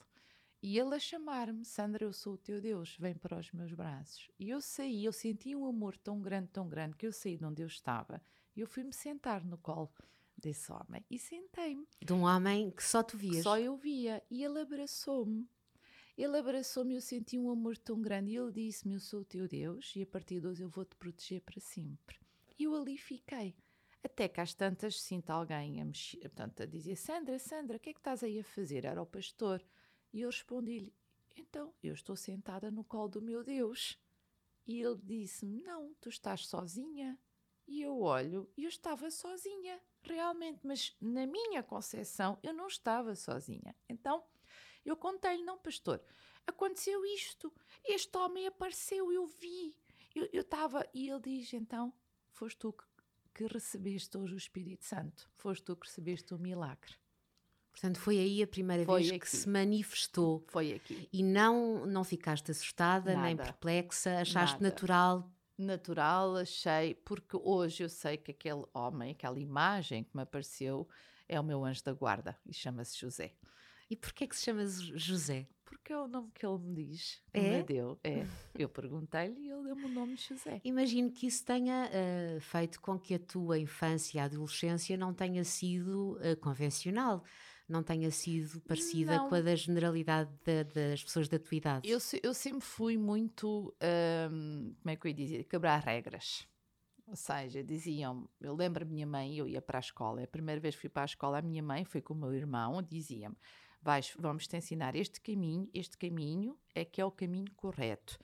E 0.62 0.80
ele 0.80 0.96
a 0.96 1.00
chamar-me, 1.00 1.64
Sandra, 1.64 2.04
eu 2.04 2.12
sou 2.12 2.34
o 2.34 2.38
teu 2.38 2.60
Deus, 2.60 2.98
vem 2.98 3.14
para 3.14 3.38
os 3.38 3.52
meus 3.52 3.74
braços. 3.74 4.32
E 4.40 4.50
eu 4.50 4.60
saí, 4.60 5.06
eu 5.06 5.14
senti 5.14 5.56
um 5.56 5.66
amor 5.66 5.96
tão 5.98 6.20
grande, 6.20 6.48
tão 6.48 6.68
grande, 6.68 6.96
que 6.96 7.06
eu 7.06 7.12
saí 7.12 7.38
de 7.38 7.46
onde 7.46 7.62
eu 7.62 7.68
estava 7.68 8.22
e 8.56 8.62
eu 8.62 8.68
fui-me 8.68 8.92
sentar 8.92 9.46
no 9.46 9.58
colo 9.58 9.94
desse 10.38 10.72
homem 10.72 11.04
e 11.10 11.18
sentei-me. 11.18 11.88
De 12.04 12.14
um 12.14 12.24
homem 12.24 12.72
que 12.72 12.84
só 12.84 13.02
tu 13.02 13.18
vias? 13.18 13.44
Só 13.44 13.58
eu 13.60 13.76
via. 13.76 14.24
E 14.30 14.44
ele 14.44 14.60
abraçou-me. 14.60 15.50
Ele 16.18 16.38
abraçou-me 16.38 16.94
e 16.94 16.98
eu 16.98 17.02
senti 17.02 17.38
um 17.38 17.50
amor 17.50 17.78
tão 17.78 18.02
grande. 18.02 18.32
E 18.32 18.38
ele 18.38 18.52
disse-me: 18.52 18.96
Eu 18.96 19.00
sou 19.00 19.22
o 19.22 19.26
teu 19.26 19.48
Deus 19.48 19.94
e 19.96 20.02
a 20.02 20.06
partir 20.06 20.42
de 20.42 20.48
hoje 20.48 20.64
eu 20.64 20.70
vou-te 20.70 20.96
proteger 20.96 21.42
para 21.42 21.60
sempre. 21.60 22.18
E 22.58 22.64
eu 22.64 22.76
ali 22.76 22.98
fiquei. 22.98 23.56
Até 24.04 24.28
que 24.28 24.40
às 24.40 24.54
tantas 24.54 25.02
sinto 25.02 25.32
alguém 25.32 25.82
a 25.82 25.86
mexer, 25.86 26.20
portanto, 26.30 26.64
a 26.64 26.66
dizer: 26.66 26.96
Sandra, 26.96 27.38
Sandra, 27.38 27.78
o 27.78 27.80
que 27.80 27.90
é 27.90 27.94
que 27.94 28.00
estás 28.00 28.24
aí 28.24 28.40
a 28.40 28.44
fazer? 28.44 28.86
Era 28.86 29.02
o 29.02 29.06
pastor. 29.06 29.64
E 30.14 30.22
eu 30.22 30.30
respondi-lhe: 30.30 30.94
Então, 31.36 31.74
eu 31.84 31.94
estou 31.94 32.16
sentada 32.16 32.72
no 32.72 32.84
colo 32.84 33.10
do 33.10 33.22
meu 33.22 33.44
Deus. 33.44 34.00
E 34.66 34.82
ele 34.82 35.00
disse-me: 35.04 35.62
Não, 35.62 35.94
tu 36.00 36.10
estás 36.10 36.48
sozinha. 36.48 37.20
E 37.68 37.82
eu 37.82 38.00
olho 38.00 38.50
e 38.56 38.64
eu 38.64 38.70
estava 38.70 39.12
sozinha, 39.12 39.80
realmente, 40.08 40.60
mas 40.64 40.96
na 41.02 41.26
minha 41.26 41.62
concepção 41.64 42.38
eu 42.42 42.54
não 42.54 42.68
estava 42.68 43.16
sozinha. 43.16 43.76
Então 43.88 44.24
eu 44.86 44.96
contei-lhe, 44.96 45.44
não, 45.44 45.58
pastor, 45.58 46.02
aconteceu 46.46 47.06
isto, 47.06 47.54
este 47.86 48.18
homem 48.18 48.48
apareceu, 48.48 49.12
eu 49.12 49.28
vi, 49.28 49.76
eu 50.16 50.42
estava. 50.42 50.86
E 50.94 51.10
ele 51.10 51.20
diz: 51.20 51.54
então, 51.54 51.94
foste 52.32 52.58
tu 52.58 52.74
que, 52.74 52.84
que 53.34 53.54
recebeste 53.54 54.18
hoje 54.18 54.34
o 54.34 54.38
Espírito 54.38 54.86
Santo, 54.86 55.30
foste 55.36 55.64
tu 55.64 55.76
que 55.76 55.88
recebeste 55.88 56.34
o 56.34 56.40
milagre. 56.40 56.96
Portanto, 57.72 58.00
foi 58.00 58.18
aí 58.18 58.42
a 58.42 58.48
primeira 58.48 58.84
foi 58.84 59.02
vez 59.02 59.12
aqui. 59.12 59.20
que 59.20 59.30
se 59.30 59.48
manifestou. 59.48 60.44
Foi 60.48 60.74
aqui. 60.74 61.08
E 61.14 61.22
não, 61.22 61.86
não 61.86 62.04
ficaste 62.04 62.50
assustada, 62.50 63.14
Nada. 63.14 63.28
nem 63.28 63.38
perplexa, 63.38 64.20
achaste 64.20 64.56
Nada. 64.56 64.70
natural 64.70 65.32
natural, 65.58 66.36
achei, 66.36 66.94
porque 66.94 67.38
hoje 67.38 67.84
eu 67.84 67.90
sei 67.90 68.18
que 68.18 68.32
aquele 68.32 68.66
homem, 68.74 69.12
aquela 69.12 69.40
imagem 69.40 70.04
que 70.04 70.16
me 70.16 70.24
apareceu, 70.24 70.88
é 71.28 71.40
o 71.40 71.44
meu 71.44 71.64
anjo 71.66 71.84
da 71.84 71.94
guarda 71.94 72.38
e 72.46 72.54
chama-se 72.54 72.98
José. 72.98 73.34
E 73.90 73.96
porquê 73.96 74.28
que 74.28 74.36
se 74.36 74.44
chama 74.44 74.66
José? 74.66 75.48
Porque 75.66 75.92
é 75.92 75.98
o 75.98 76.08
nome 76.08 76.32
que 76.34 76.46
ele 76.46 76.58
me 76.60 76.76
diz, 76.76 77.22
é? 77.34 77.58
me 77.58 77.64
deu. 77.64 78.00
É. 78.04 78.26
Eu 78.56 78.70
perguntei-lhe 78.70 79.40
e 79.40 79.50
ele 79.50 79.64
deu-me 79.64 79.86
o 79.86 79.90
nome 79.90 80.16
de 80.16 80.24
José. 80.24 80.62
Imagino 80.64 81.12
que 81.12 81.28
isso 81.28 81.46
tenha 81.46 81.90
uh, 81.90 82.40
feito 82.40 82.80
com 82.80 82.98
que 82.98 83.16
a 83.16 83.20
tua 83.20 83.58
infância 83.58 84.18
e 84.18 84.20
adolescência 84.20 84.98
não 84.98 85.14
tenha 85.14 85.44
sido 85.44 86.18
uh, 86.18 86.38
convencional 86.38 87.24
não 87.68 87.84
tenha 87.84 88.10
sido 88.10 88.62
parecida 88.62 89.18
não. 89.18 89.30
com 89.30 89.36
a 89.36 89.42
da 89.42 89.56
generalidade 89.56 90.32
da, 90.46 90.64
das 90.64 91.04
pessoas 91.04 91.28
da 91.28 91.38
tua 91.38 91.58
idade? 91.58 91.90
Eu, 91.90 92.00
eu 92.24 92.34
sempre 92.34 92.62
fui 92.62 92.98
muito, 92.98 93.76
hum, 94.32 94.74
como 94.82 94.92
é 94.92 94.96
que 94.96 95.08
eu 95.08 95.10
ia 95.10 95.16
dizer, 95.16 95.44
quebrar 95.44 95.80
regras. 95.80 96.48
Ou 97.06 97.16
seja, 97.16 97.64
diziam, 97.64 98.30
eu 98.42 98.54
lembro 98.54 98.84
a 98.84 98.86
minha 98.86 99.08
mãe, 99.08 99.38
eu 99.38 99.48
ia 99.48 99.62
para 99.62 99.80
a 99.80 99.82
escola, 99.82 100.24
a 100.24 100.28
primeira 100.28 100.60
vez 100.60 100.76
que 100.76 100.82
fui 100.82 100.90
para 100.90 101.04
a 101.04 101.06
escola, 101.06 101.40
a 101.40 101.42
minha 101.42 101.64
mãe 101.64 101.86
foi 101.86 102.02
com 102.02 102.14
o 102.14 102.18
meu 102.18 102.34
irmão, 102.34 102.82
dizia-me, 102.82 103.36
vamos 104.20 104.48
te 104.48 104.58
ensinar 104.58 104.96
este 104.96 105.22
caminho, 105.22 105.70
este 105.74 105.98
caminho 105.98 106.58
é 106.76 106.84
que 106.84 107.00
é 107.00 107.06
o 107.06 107.12
caminho 107.12 107.50
correto, 107.56 108.20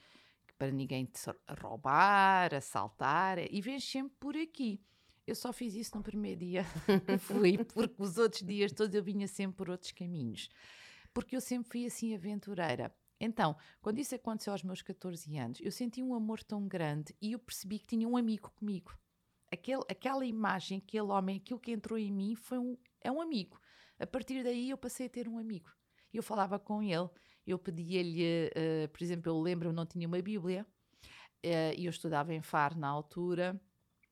para 0.58 0.70
ninguém 0.70 1.06
te 1.06 1.22
roubar, 1.62 2.54
assaltar, 2.54 3.40
e 3.40 3.62
vens 3.62 3.90
sempre 3.90 4.16
por 4.20 4.36
aqui. 4.36 4.82
Eu 5.26 5.36
só 5.36 5.54
fiz 5.54 5.74
isso 5.74 5.96
no 5.96 6.04
primeiro 6.04 6.40
dia 6.40 6.66
que 7.06 7.18
fui, 7.18 7.58
porque 7.64 7.96
os 8.02 8.18
outros 8.18 8.42
dias 8.42 8.72
todos 8.72 8.94
eu 8.94 9.04
vinha 9.04 9.28
sempre 9.28 9.56
por 9.56 9.70
outros 9.70 9.92
caminhos. 9.92 10.50
Porque 11.14 11.36
eu 11.36 11.42
sempre 11.42 11.70
fui 11.70 11.86
assim 11.86 12.14
aventureira. 12.14 12.94
Então, 13.20 13.56
quando 13.82 14.00
isso 14.00 14.14
aconteceu 14.14 14.52
aos 14.52 14.64
meus 14.64 14.82
14 14.82 15.38
anos, 15.38 15.60
eu 15.62 15.72
senti 15.72 16.04
um 16.04 16.14
amor 16.14 16.44
tão 16.44 16.68
grande 16.68 17.16
e 17.22 17.32
eu 17.32 17.40
percebi 17.40 17.80
que 17.80 17.88
tinha 17.88 18.08
um 18.08 18.18
amigo 18.18 18.52
comigo. 18.52 18.98
Aquele, 19.50 19.84
aquela 19.88 20.26
imagem, 20.26 20.80
aquele 20.80 21.04
homem, 21.04 21.38
aquilo 21.38 21.60
que 21.60 21.72
entrou 21.72 21.98
em 21.98 22.12
mim 22.12 22.36
foi 22.36 22.58
um, 22.58 22.78
é 23.00 23.10
um 23.10 23.22
amigo. 23.22 23.62
A 24.00 24.06
partir 24.06 24.44
daí 24.44 24.72
eu 24.72 24.78
passei 24.78 25.06
a 25.06 25.10
ter 25.10 25.30
um 25.30 25.38
amigo. 25.38 25.72
Eu 26.14 26.22
falava 26.22 26.60
com 26.60 26.84
ele, 26.84 27.10
eu 27.46 27.58
pedia-lhe, 27.58 28.48
uh, 28.50 28.90
por 28.90 29.02
exemplo, 29.02 29.32
eu 29.32 29.40
lembro, 29.40 29.70
eu 29.70 29.74
não 29.74 29.86
tinha 29.86 30.08
uma 30.08 30.22
Bíblia, 30.22 30.66
uh, 31.46 31.74
e 31.78 31.86
eu 31.86 31.90
estudava 31.90 32.34
em 32.34 32.42
Faro 32.42 32.78
na 32.78 32.90
altura, 32.90 33.60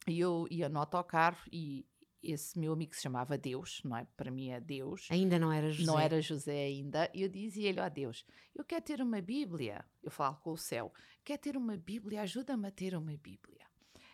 e 0.07 0.19
eu 0.19 0.47
ia 0.49 0.69
no 0.69 0.79
autocarro 0.79 1.37
e 1.51 1.85
esse 2.23 2.57
meu 2.59 2.73
amigo 2.73 2.95
se 2.95 3.01
chamava 3.01 3.37
Deus, 3.37 3.81
não 3.83 3.97
é? 3.97 4.05
Para 4.15 4.29
mim 4.29 4.49
é 4.49 4.59
Deus. 4.59 5.07
Ainda 5.09 5.39
não 5.39 5.51
era 5.51 5.71
José. 5.71 5.91
Não 5.91 5.99
era 5.99 6.21
José 6.21 6.65
ainda. 6.65 7.09
E 7.13 7.23
eu 7.23 7.29
dizia-lhe, 7.29 7.79
ó 7.79 7.85
oh, 7.85 7.89
Deus, 7.89 8.25
eu 8.55 8.63
quero 8.63 8.83
ter 8.83 9.01
uma 9.01 9.21
Bíblia. 9.21 9.83
Eu 10.03 10.11
falo 10.11 10.35
com 10.37 10.51
o 10.51 10.57
céu. 10.57 10.93
Quero 11.23 11.41
ter 11.41 11.57
uma 11.57 11.77
Bíblia, 11.77 12.21
ajuda-me 12.21 12.67
a 12.67 12.71
ter 12.71 12.95
uma 12.95 13.15
Bíblia. 13.17 13.65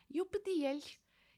E 0.09 0.17
eu 0.17 0.25
pedi-lhe. 0.25 0.81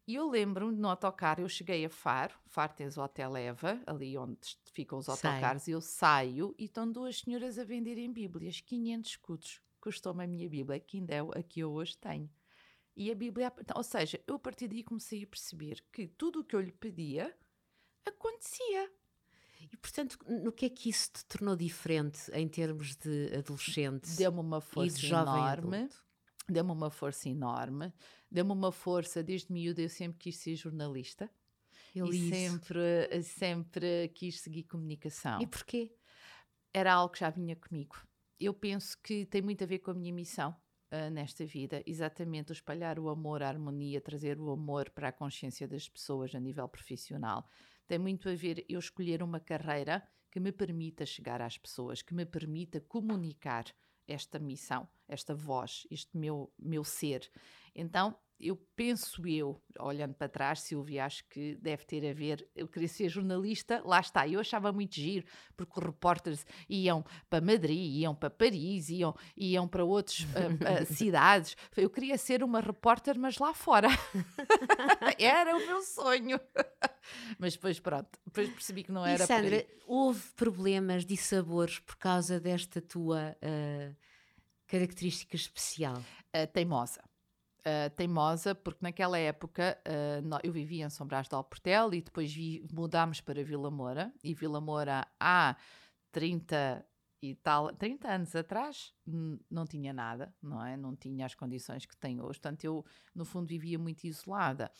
E 0.07 0.15
eu 0.15 0.27
lembro-me, 0.27 0.75
no 0.75 0.89
autocarro, 0.89 1.41
eu 1.41 1.49
cheguei 1.49 1.85
a 1.85 1.89
Faro. 1.89 2.33
Faro 2.47 2.73
tens 2.73 2.97
o 2.97 3.03
Hotel 3.03 3.35
Eva, 3.37 3.79
ali 3.85 4.17
onde 4.17 4.57
ficam 4.73 4.97
os 4.97 5.07
autocarros. 5.07 5.67
E 5.67 5.71
eu 5.71 5.81
saio 5.81 6.55
e 6.57 6.65
estão 6.65 6.91
duas 6.91 7.19
senhoras 7.19 7.59
a 7.59 7.63
venderem 7.63 8.11
Bíblias. 8.11 8.59
500 8.59 9.11
escudos 9.11 9.61
custou-me 9.79 10.23
a 10.23 10.27
minha 10.27 10.49
Bíblia, 10.49 10.79
que 10.79 10.97
ainda 10.97 11.13
é 11.13 11.19
a 11.19 11.43
que 11.43 11.59
eu 11.59 11.71
hoje 11.71 11.95
tenho. 11.97 12.29
E 12.99 13.09
a 13.09 13.15
Bíblia, 13.15 13.49
então, 13.57 13.77
ou 13.77 13.83
seja, 13.83 14.21
eu 14.27 14.35
a 14.35 14.39
partir 14.39 14.67
daí 14.67 14.83
comecei 14.83 15.23
a 15.23 15.27
perceber 15.27 15.81
que 15.89 16.05
tudo 16.05 16.41
o 16.41 16.43
que 16.43 16.53
eu 16.53 16.59
lhe 16.59 16.73
pedia 16.73 17.33
acontecia. 18.05 18.91
E 19.71 19.77
portanto, 19.77 20.17
no 20.27 20.51
que 20.51 20.65
é 20.65 20.69
que 20.69 20.89
isso 20.89 21.09
te 21.13 21.23
tornou 21.23 21.55
diferente 21.55 22.29
em 22.33 22.45
termos 22.45 22.97
de 22.97 23.33
adolescente? 23.33 24.17
Deu-me 24.17 24.41
uma 24.41 24.59
força 24.59 25.05
enorme. 25.05 25.87
Deu-me 26.49 26.71
uma 26.73 26.89
força 26.89 27.29
enorme. 27.29 27.93
Deu-me 28.29 28.51
uma 28.51 28.69
força, 28.69 29.23
desde 29.23 29.49
miúdo 29.53 29.79
eu 29.79 29.87
sempre 29.87 30.19
quis 30.19 30.35
ser 30.35 30.57
jornalista. 30.57 31.31
Eu 31.95 32.07
e 32.07 32.29
sempre, 32.29 33.23
sempre 33.23 34.09
quis 34.09 34.41
seguir 34.41 34.63
comunicação. 34.63 35.41
E 35.41 35.47
porquê? 35.47 35.95
Era 36.73 36.95
algo 36.95 37.13
que 37.13 37.21
já 37.21 37.29
vinha 37.29 37.55
comigo. 37.55 37.95
Eu 38.37 38.53
penso 38.53 38.97
que 39.01 39.25
tem 39.25 39.41
muito 39.41 39.63
a 39.63 39.67
ver 39.67 39.79
com 39.79 39.91
a 39.91 39.93
minha 39.93 40.13
missão 40.13 40.53
uh, 40.91 41.09
nesta 41.09 41.45
vida, 41.45 41.83
exatamente 41.85 42.51
o 42.51 42.53
espalhar 42.53 42.99
o 42.99 43.09
amor, 43.09 43.41
a 43.43 43.47
harmonia, 43.47 44.01
trazer 44.01 44.39
o 44.39 44.51
amor 44.51 44.89
para 44.89 45.09
a 45.09 45.11
consciência 45.11 45.67
das 45.67 45.87
pessoas 45.87 46.33
a 46.35 46.39
nível 46.39 46.67
profissional. 46.67 47.47
Tem 47.87 47.97
muito 47.97 48.29
a 48.29 48.35
ver 48.35 48.65
eu 48.69 48.79
escolher 48.79 49.23
uma 49.23 49.39
carreira 49.39 50.03
que 50.31 50.39
me 50.39 50.51
permita 50.51 51.05
chegar 51.05 51.41
às 51.41 51.57
pessoas, 51.57 52.01
que 52.01 52.13
me 52.13 52.25
permita 52.25 52.79
comunicar 52.81 53.65
esta 54.09 54.39
missão, 54.39 54.87
esta 55.07 55.35
voz, 55.35 55.85
este 55.91 56.17
meu, 56.17 56.51
meu 56.57 56.83
ser. 56.83 57.29
Então, 57.75 58.17
eu 58.39 58.55
penso 58.73 59.27
eu, 59.27 59.61
olhando 59.77 60.13
para 60.13 60.29
trás, 60.29 60.61
Silvia, 60.61 61.05
acho 61.05 61.25
que 61.27 61.55
deve 61.55 61.83
ter 61.85 62.09
a 62.09 62.13
ver. 62.13 62.47
Eu 62.55 62.69
queria 62.69 62.87
ser 62.87 63.09
jornalista, 63.09 63.81
lá 63.83 63.99
está. 63.99 64.25
Eu 64.25 64.39
achava 64.39 64.71
muito 64.71 64.95
giro, 64.95 65.27
porque 65.57 65.77
os 65.77 65.85
repórteres 65.85 66.45
iam 66.69 67.03
para 67.29 67.43
Madrid, 67.43 67.97
iam 67.97 68.15
para 68.15 68.29
Paris, 68.29 68.89
iam, 68.89 69.13
iam 69.35 69.67
para 69.67 69.83
outras 69.83 70.19
uh, 70.21 70.25
uh, 70.25 70.85
cidades. 70.95 71.57
Eu 71.75 71.89
queria 71.89 72.17
ser 72.17 72.41
uma 72.41 72.61
repórter, 72.61 73.19
mas 73.19 73.37
lá 73.39 73.53
fora. 73.53 73.89
era 75.19 75.57
o 75.57 75.59
meu 75.59 75.81
sonho. 75.81 76.39
mas 77.37 77.53
depois, 77.53 77.77
pronto, 77.81 78.09
depois 78.25 78.49
percebi 78.51 78.83
que 78.83 78.91
não 78.91 79.05
era. 79.05 79.23
E 79.23 79.27
Sandra, 79.27 79.65
houve 79.85 80.31
problemas 80.37 81.05
de 81.05 81.17
sabores 81.17 81.79
por 81.79 81.97
causa 81.97 82.39
desta 82.39 82.79
tua 82.79 83.35
uh, 83.43 83.95
característica 84.69 85.35
especial? 85.35 86.01
teimosa 86.53 87.01
uh, 87.59 87.89
teimosa, 87.95 88.55
porque 88.55 88.79
naquela 88.81 89.17
época 89.17 89.77
uh, 89.85 90.39
eu 90.43 90.51
vivia 90.51 90.85
em 90.85 90.89
São 90.89 91.07
Brás 91.07 91.27
de 91.27 91.35
Alportel 91.35 91.93
e 91.93 92.01
depois 92.01 92.33
vi, 92.33 92.65
mudámos 92.71 93.21
para 93.21 93.43
Vila 93.43 93.71
Moura. 93.71 94.13
E 94.23 94.33
Vila 94.33 94.61
Moura 94.61 95.07
há 95.19 95.55
30 96.11 96.85
e 97.21 97.35
tal, 97.35 97.73
30 97.73 98.07
anos 98.07 98.33
atrás 98.33 98.93
não 99.51 99.65
tinha 99.65 99.91
nada, 99.91 100.33
não 100.41 100.65
é? 100.65 100.77
Não 100.77 100.95
tinha 100.95 101.25
as 101.25 101.35
condições 101.35 101.85
que 101.85 101.95
tenho 101.97 102.23
hoje. 102.23 102.39
Portanto, 102.39 102.63
eu, 102.63 102.85
no 103.13 103.25
fundo, 103.25 103.47
vivia 103.47 103.77
muito 103.77 104.05
isolada. 104.05 104.71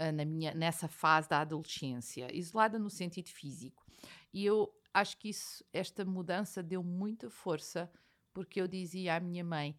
Uh, 0.00 0.10
na 0.10 0.24
minha, 0.24 0.54
nessa 0.54 0.88
fase 0.88 1.28
da 1.28 1.40
adolescência, 1.40 2.34
isolada 2.34 2.78
no 2.78 2.88
sentido 2.88 3.28
físico. 3.28 3.84
E 4.32 4.44
eu 4.44 4.72
acho 4.94 5.18
que 5.18 5.28
isso, 5.28 5.62
esta 5.72 6.04
mudança 6.04 6.62
deu 6.62 6.82
muita 6.82 7.28
força, 7.28 7.90
porque 8.32 8.60
eu 8.60 8.68
dizia 8.68 9.16
à 9.16 9.20
minha 9.20 9.44
mãe: 9.44 9.76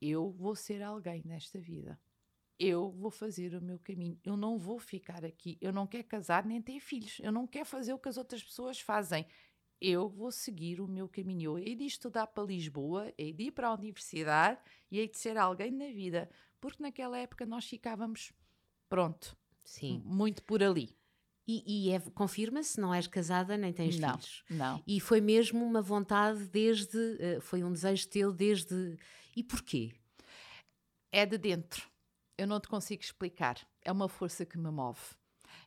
eu 0.00 0.30
vou 0.30 0.54
ser 0.54 0.82
alguém 0.82 1.22
nesta 1.24 1.58
vida. 1.58 1.98
Eu 2.58 2.90
vou 2.90 3.10
fazer 3.10 3.54
o 3.54 3.60
meu 3.60 3.78
caminho. 3.78 4.18
Eu 4.22 4.36
não 4.36 4.58
vou 4.58 4.78
ficar 4.78 5.24
aqui. 5.24 5.58
Eu 5.60 5.72
não 5.72 5.86
quero 5.86 6.04
casar 6.04 6.44
nem 6.44 6.60
ter 6.60 6.78
filhos. 6.78 7.18
Eu 7.20 7.32
não 7.32 7.46
quero 7.46 7.66
fazer 7.66 7.92
o 7.92 7.98
que 7.98 8.08
as 8.08 8.16
outras 8.16 8.42
pessoas 8.42 8.78
fazem. 8.78 9.26
Eu 9.80 10.08
vou 10.08 10.30
seguir 10.30 10.80
o 10.80 10.86
meu 10.86 11.08
caminho. 11.08 11.52
Eu 11.52 11.58
hei 11.58 11.74
de 11.74 11.84
estudar 11.84 12.26
para 12.28 12.44
Lisboa, 12.44 13.12
hei 13.18 13.32
de 13.32 13.44
ir 13.44 13.50
para 13.50 13.68
a 13.68 13.74
universidade 13.74 14.60
e 14.90 14.98
hei 14.98 15.08
de 15.08 15.18
ser 15.18 15.36
alguém 15.36 15.70
na 15.70 15.86
vida. 15.86 16.30
Porque 16.60 16.82
naquela 16.82 17.18
época 17.18 17.44
nós 17.44 17.64
ficávamos, 17.64 18.32
pronto, 18.88 19.36
Sim. 19.64 20.00
muito 20.04 20.42
por 20.42 20.62
ali. 20.62 20.96
E, 21.46 21.88
e 21.88 21.90
é, 21.90 22.00
confirma-se, 22.00 22.80
não 22.80 22.94
és 22.94 23.06
casada 23.06 23.56
nem 23.56 23.72
tens 23.72 23.98
não, 23.98 24.10
filhos. 24.10 24.44
Não. 24.48 24.82
E 24.86 24.98
foi 24.98 25.20
mesmo 25.20 25.64
uma 25.64 25.82
vontade 25.82 26.48
desde, 26.48 26.96
uh, 26.96 27.40
foi 27.40 27.62
um 27.62 27.72
desejo 27.72 28.08
teu 28.08 28.32
desde. 28.32 28.96
E 29.36 29.42
porquê? 29.42 29.92
É 31.12 31.26
de 31.26 31.36
dentro. 31.36 31.88
Eu 32.38 32.46
não 32.46 32.58
te 32.58 32.68
consigo 32.68 33.02
explicar. 33.02 33.58
É 33.82 33.92
uma 33.92 34.08
força 34.08 34.46
que 34.46 34.56
me 34.56 34.70
move. 34.70 35.00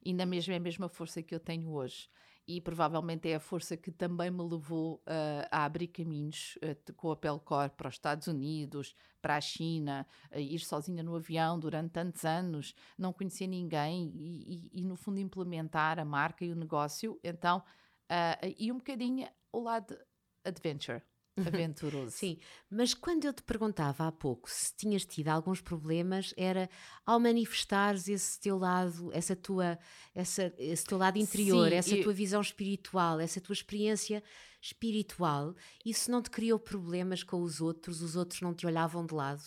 Ainda 0.05 0.25
mesmo 0.25 0.53
é 0.53 0.57
a 0.57 0.59
mesma 0.59 0.89
força 0.89 1.21
que 1.21 1.33
eu 1.33 1.39
tenho 1.39 1.69
hoje 1.69 2.09
e 2.47 2.61
provavelmente 2.61 3.29
é 3.29 3.35
a 3.35 3.39
força 3.39 3.75
que 3.75 3.91
também 3.91 4.31
me 4.31 4.41
levou 4.41 4.95
uh, 4.95 5.47
a 5.51 5.65
abrir 5.65 5.87
caminhos 5.87 6.57
uh, 6.63 6.93
com 6.93 7.11
a 7.11 7.15
Pelcor 7.15 7.69
para 7.71 7.89
os 7.89 7.95
Estados 7.95 8.27
Unidos, 8.27 8.95
para 9.21 9.35
a 9.35 9.41
China, 9.41 10.07
a 10.31 10.39
ir 10.39 10.59
sozinha 10.59 11.03
no 11.03 11.15
avião 11.15 11.59
durante 11.59 11.91
tantos 11.91 12.23
anos, 12.23 12.73
não 12.97 13.11
conhecer 13.11 13.47
ninguém 13.47 14.11
e, 14.15 14.71
e, 14.73 14.81
e 14.81 14.83
no 14.85 14.95
fundo 14.95 15.19
implementar 15.19 15.99
a 15.99 16.05
marca 16.05 16.45
e 16.45 16.51
o 16.51 16.55
negócio. 16.55 17.19
Então, 17.21 17.59
uh, 17.59 18.55
e 18.57 18.71
um 18.71 18.77
bocadinho 18.77 19.27
o 19.51 19.59
lado 19.59 19.97
adventure. 20.45 21.01
aventuroso. 21.45 22.11
Sim, 22.11 22.37
mas 22.69 22.93
quando 22.93 23.25
eu 23.25 23.33
te 23.33 23.43
perguntava 23.43 24.07
há 24.07 24.11
pouco 24.11 24.49
se 24.49 24.75
tinhas 24.75 25.05
tido 25.05 25.29
alguns 25.29 25.61
problemas, 25.61 26.33
era 26.35 26.69
ao 27.05 27.19
manifestares 27.19 28.07
esse 28.07 28.39
teu 28.39 28.57
lado, 28.57 29.11
essa 29.13 29.35
tua, 29.35 29.77
essa, 30.13 30.53
esse 30.57 30.85
teu 30.85 30.97
lado 30.97 31.17
interior, 31.17 31.69
Sim, 31.69 31.75
essa 31.75 31.95
eu... 31.95 32.03
tua 32.03 32.13
visão 32.13 32.41
espiritual, 32.41 33.19
essa 33.19 33.39
tua 33.39 33.53
experiência 33.53 34.23
espiritual, 34.61 35.55
isso 35.85 36.09
não 36.11 36.21
te 36.21 36.29
criou 36.29 36.59
problemas 36.59 37.23
com 37.23 37.41
os 37.41 37.61
outros? 37.61 38.01
Os 38.01 38.15
outros 38.15 38.41
não 38.41 38.53
te 38.53 38.65
olhavam 38.65 39.05
de 39.05 39.13
lado? 39.13 39.43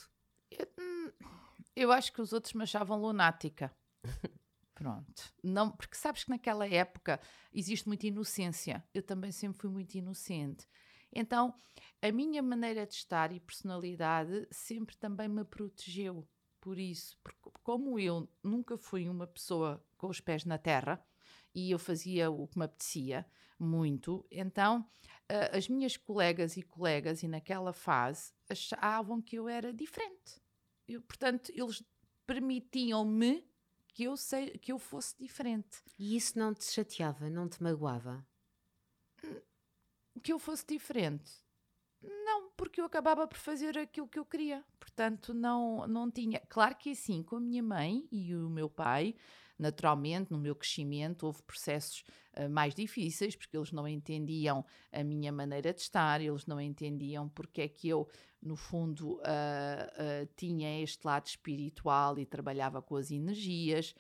Eu, 0.50 0.68
hum, 0.78 1.10
eu 1.74 1.92
acho 1.92 2.12
que 2.12 2.20
os 2.20 2.32
outros 2.32 2.54
me 2.54 2.62
achavam 2.62 3.00
lunática. 3.00 3.74
Pronto. 4.74 5.22
Não, 5.44 5.70
porque 5.70 5.94
sabes 5.94 6.24
que 6.24 6.30
naquela 6.30 6.66
época 6.66 7.20
existe 7.52 7.86
muita 7.86 8.06
inocência. 8.06 8.82
Eu 8.94 9.02
também 9.02 9.30
sempre 9.30 9.60
fui 9.60 9.68
muito 9.68 9.94
inocente. 9.94 10.66
Então, 11.12 11.54
a 12.00 12.12
minha 12.12 12.42
maneira 12.42 12.86
de 12.86 12.94
estar 12.94 13.32
e 13.32 13.40
personalidade 13.40 14.46
sempre 14.50 14.96
também 14.96 15.28
me 15.28 15.44
protegeu 15.44 16.26
por 16.60 16.78
isso. 16.78 17.18
Porque 17.22 17.50
como 17.62 17.98
eu 17.98 18.28
nunca 18.42 18.76
fui 18.76 19.08
uma 19.08 19.26
pessoa 19.26 19.84
com 19.96 20.08
os 20.08 20.20
pés 20.20 20.44
na 20.44 20.58
terra 20.58 21.04
e 21.54 21.70
eu 21.70 21.78
fazia 21.78 22.30
o 22.30 22.46
que 22.46 22.58
me 22.58 22.64
apetecia 22.64 23.26
muito, 23.58 24.26
então 24.30 24.88
as 25.52 25.68
minhas 25.68 25.96
colegas 25.96 26.56
e 26.56 26.62
colegas, 26.62 27.22
e 27.22 27.28
naquela 27.28 27.72
fase, 27.72 28.32
achavam 28.48 29.20
que 29.20 29.36
eu 29.36 29.48
era 29.48 29.72
diferente. 29.72 30.40
Eu, 30.88 31.02
portanto, 31.02 31.52
eles 31.54 31.82
permitiam-me 32.26 33.46
que 33.88 34.04
que 34.60 34.72
eu 34.72 34.78
fosse 34.78 35.14
diferente. 35.18 35.82
E 35.98 36.16
isso 36.16 36.38
não 36.38 36.54
te 36.54 36.64
chateava, 36.64 37.28
não 37.28 37.48
te 37.48 37.62
magoava? 37.62 38.26
Que 40.22 40.32
eu 40.32 40.38
fosse 40.38 40.66
diferente? 40.66 41.30
Não, 42.02 42.50
porque 42.56 42.80
eu 42.80 42.84
acabava 42.84 43.26
por 43.26 43.36
fazer 43.36 43.76
aquilo 43.76 44.08
que 44.08 44.18
eu 44.18 44.24
queria. 44.24 44.64
Portanto, 44.78 45.34
não, 45.34 45.86
não 45.86 46.10
tinha. 46.10 46.40
Claro 46.48 46.76
que 46.76 46.90
assim, 46.90 47.22
com 47.22 47.36
a 47.36 47.40
minha 47.40 47.62
mãe 47.62 48.06
e 48.10 48.34
o 48.34 48.48
meu 48.48 48.70
pai, 48.70 49.14
naturalmente, 49.58 50.30
no 50.30 50.38
meu 50.38 50.54
crescimento, 50.54 51.26
houve 51.26 51.42
processos 51.42 52.02
uh, 52.36 52.48
mais 52.48 52.74
difíceis, 52.74 53.36
porque 53.36 53.56
eles 53.56 53.70
não 53.70 53.86
entendiam 53.86 54.64
a 54.90 55.04
minha 55.04 55.30
maneira 55.30 55.74
de 55.74 55.80
estar, 55.80 56.20
eles 56.20 56.46
não 56.46 56.58
entendiam 56.60 57.28
porque 57.28 57.60
é 57.62 57.68
que 57.68 57.88
eu, 57.88 58.08
no 58.42 58.56
fundo, 58.56 59.16
uh, 59.16 59.18
uh, 59.18 60.28
tinha 60.36 60.82
este 60.82 61.06
lado 61.06 61.26
espiritual 61.26 62.18
e 62.18 62.24
trabalhava 62.24 62.80
com 62.80 62.96
as 62.96 63.10
energias, 63.10 63.94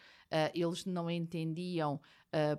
eles 0.54 0.84
não 0.84 1.10
entendiam 1.10 2.00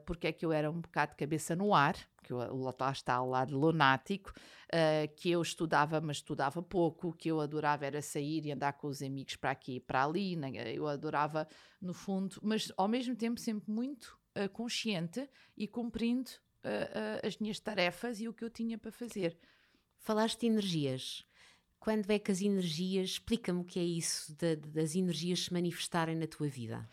porque 0.05 0.27
é 0.27 0.31
que 0.33 0.45
eu 0.45 0.51
era 0.51 0.69
um 0.69 0.81
bocado 0.81 1.11
de 1.11 1.17
cabeça 1.17 1.55
no 1.55 1.73
ar, 1.73 1.95
que 2.21 2.31
eu, 2.33 2.37
lá 2.37 2.91
está 2.91 3.21
o 3.21 3.29
lado 3.29 3.57
lunático, 3.57 4.31
uh, 4.31 5.15
que 5.15 5.31
eu 5.31 5.41
estudava, 5.41 5.99
mas 5.99 6.17
estudava 6.17 6.61
pouco, 6.61 7.13
que 7.13 7.29
eu 7.29 7.41
adorava 7.41 7.85
era 7.85 8.01
sair 8.01 8.45
e 8.45 8.51
andar 8.51 8.73
com 8.73 8.87
os 8.87 9.01
amigos 9.01 9.35
para 9.35 9.51
aqui 9.51 9.75
e 9.75 9.79
para 9.79 10.05
ali, 10.05 10.35
né? 10.35 10.51
eu 10.73 10.87
adorava, 10.87 11.47
no 11.81 11.93
fundo, 11.93 12.37
mas 12.41 12.71
ao 12.77 12.87
mesmo 12.87 13.15
tempo 13.15 13.39
sempre 13.39 13.71
muito 13.71 14.17
uh, 14.37 14.49
consciente 14.49 15.27
e 15.57 15.67
cumprindo 15.67 16.29
uh, 16.63 17.25
as 17.25 17.37
minhas 17.37 17.59
tarefas 17.59 18.19
e 18.21 18.27
o 18.27 18.33
que 18.33 18.43
eu 18.43 18.49
tinha 18.49 18.77
para 18.77 18.91
fazer. 18.91 19.37
Falaste 19.97 20.41
de 20.41 20.47
energias. 20.47 21.25
Quando 21.79 22.11
é 22.11 22.19
que 22.19 22.31
as 22.31 22.41
energias, 22.41 23.11
explica-me 23.11 23.61
o 23.61 23.63
que 23.63 23.79
é 23.79 23.83
isso 23.83 24.35
de, 24.35 24.55
de, 24.55 24.69
das 24.69 24.95
energias 24.95 25.45
se 25.45 25.53
manifestarem 25.53 26.15
na 26.15 26.27
tua 26.27 26.47
vida? 26.47 26.87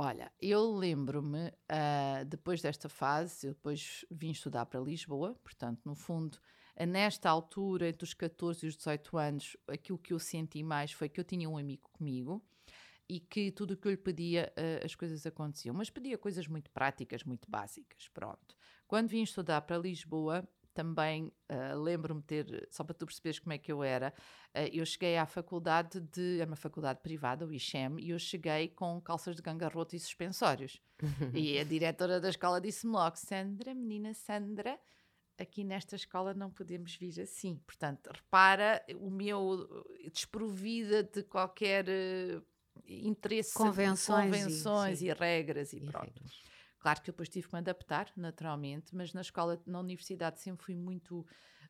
Olha, 0.00 0.30
eu 0.40 0.76
lembro-me, 0.76 1.48
uh, 1.48 2.24
depois 2.24 2.62
desta 2.62 2.88
fase, 2.88 3.48
eu 3.48 3.52
depois 3.52 4.04
vim 4.08 4.30
estudar 4.30 4.64
para 4.64 4.78
Lisboa, 4.78 5.34
portanto, 5.42 5.80
no 5.84 5.96
fundo, 5.96 6.38
nesta 6.86 7.28
altura, 7.28 7.88
entre 7.88 8.04
os 8.04 8.14
14 8.14 8.64
e 8.64 8.68
os 8.68 8.76
18 8.76 9.18
anos, 9.18 9.56
aquilo 9.66 9.98
que 9.98 10.12
eu 10.12 10.20
senti 10.20 10.62
mais 10.62 10.92
foi 10.92 11.08
que 11.08 11.18
eu 11.18 11.24
tinha 11.24 11.50
um 11.50 11.58
amigo 11.58 11.90
comigo 11.92 12.40
e 13.08 13.18
que 13.18 13.50
tudo 13.50 13.72
o 13.74 13.76
que 13.76 13.88
eu 13.88 13.90
lhe 13.90 13.96
pedia, 13.96 14.52
uh, 14.56 14.86
as 14.86 14.94
coisas 14.94 15.26
aconteciam. 15.26 15.74
Mas 15.74 15.90
pedia 15.90 16.16
coisas 16.16 16.46
muito 16.46 16.70
práticas, 16.70 17.24
muito 17.24 17.50
básicas, 17.50 18.08
pronto. 18.14 18.54
Quando 18.86 19.08
vim 19.08 19.22
estudar 19.22 19.62
para 19.62 19.78
Lisboa, 19.78 20.48
também 20.78 21.32
uh, 21.50 21.76
lembro-me 21.82 22.22
ter, 22.22 22.68
só 22.70 22.84
para 22.84 22.94
tu 22.94 23.04
perceberes 23.04 23.40
como 23.40 23.52
é 23.52 23.58
que 23.58 23.72
eu 23.72 23.82
era, 23.82 24.14
uh, 24.54 24.60
eu 24.72 24.86
cheguei 24.86 25.16
à 25.16 25.26
faculdade 25.26 25.98
de, 25.98 26.38
era 26.40 26.48
uma 26.48 26.54
faculdade 26.54 27.00
privada, 27.00 27.44
o 27.44 27.52
ICHEM, 27.52 27.98
e 27.98 28.10
eu 28.10 28.18
cheguei 28.18 28.68
com 28.68 29.00
calças 29.00 29.34
de 29.34 29.42
gangarroto 29.42 29.96
e 29.96 29.98
suspensórios. 29.98 30.80
e 31.34 31.58
a 31.58 31.64
diretora 31.64 32.20
da 32.20 32.28
escola 32.28 32.60
disse-me 32.60 32.92
logo, 32.92 33.16
Sandra, 33.16 33.74
menina 33.74 34.14
Sandra, 34.14 34.78
aqui 35.36 35.64
nesta 35.64 35.96
escola 35.96 36.32
não 36.32 36.48
podemos 36.48 36.94
vir 36.94 37.20
assim. 37.20 37.56
Portanto, 37.66 38.08
repara 38.14 38.80
o 39.00 39.10
meu 39.10 39.84
desprovida 40.12 41.02
de 41.02 41.24
qualquer 41.24 41.86
uh, 41.88 42.40
interesse, 42.86 43.52
convenções, 43.52 44.26
convenções 44.26 45.02
e, 45.02 45.06
e, 45.06 45.12
regras 45.12 45.72
e, 45.72 45.78
e 45.78 45.80
pronto. 45.80 46.04
Regras. 46.06 46.48
Claro 46.78 47.02
que 47.02 47.10
eu 47.10 47.12
depois 47.12 47.28
tive 47.28 47.48
que 47.48 47.52
me 47.52 47.58
adaptar, 47.58 48.10
naturalmente, 48.16 48.94
mas 48.94 49.12
na 49.12 49.20
escola, 49.20 49.60
na 49.66 49.80
universidade, 49.80 50.40
sempre 50.40 50.64
fui 50.64 50.76
muito, 50.76 51.26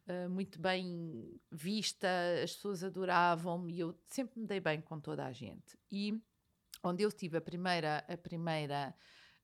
uh, 0.06 0.28
muito 0.28 0.60
bem 0.60 1.40
vista, 1.50 2.08
as 2.42 2.54
pessoas 2.54 2.84
adoravam-me 2.84 3.74
e 3.74 3.80
eu 3.80 3.98
sempre 4.06 4.38
me 4.38 4.46
dei 4.46 4.60
bem 4.60 4.80
com 4.80 5.00
toda 5.00 5.24
a 5.24 5.32
gente. 5.32 5.78
E 5.90 6.20
onde 6.82 7.02
eu 7.02 7.10
tive 7.10 7.38
a 7.38 7.40
primeira, 7.40 8.04
a 8.06 8.16
primeira 8.16 8.94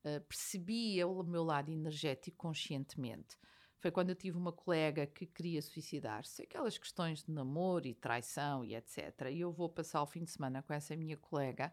uh, 0.04 0.20
percebi 0.28 1.02
o 1.02 1.22
meu 1.22 1.42
lado 1.42 1.70
energético 1.70 2.36
conscientemente. 2.36 3.36
Foi 3.78 3.90
quando 3.90 4.10
eu 4.10 4.14
tive 4.14 4.36
uma 4.36 4.52
colega 4.52 5.06
que 5.06 5.26
queria 5.26 5.60
suicidar-se, 5.60 6.42
aquelas 6.42 6.78
questões 6.78 7.22
de 7.22 7.30
namoro 7.30 7.86
e 7.86 7.94
traição 7.94 8.64
e 8.64 8.74
etc. 8.74 9.28
E 9.30 9.40
eu 9.40 9.52
vou 9.52 9.68
passar 9.68 10.02
o 10.02 10.06
fim 10.06 10.24
de 10.24 10.30
semana 10.30 10.62
com 10.62 10.72
essa 10.72 10.96
minha 10.96 11.16
colega 11.16 11.70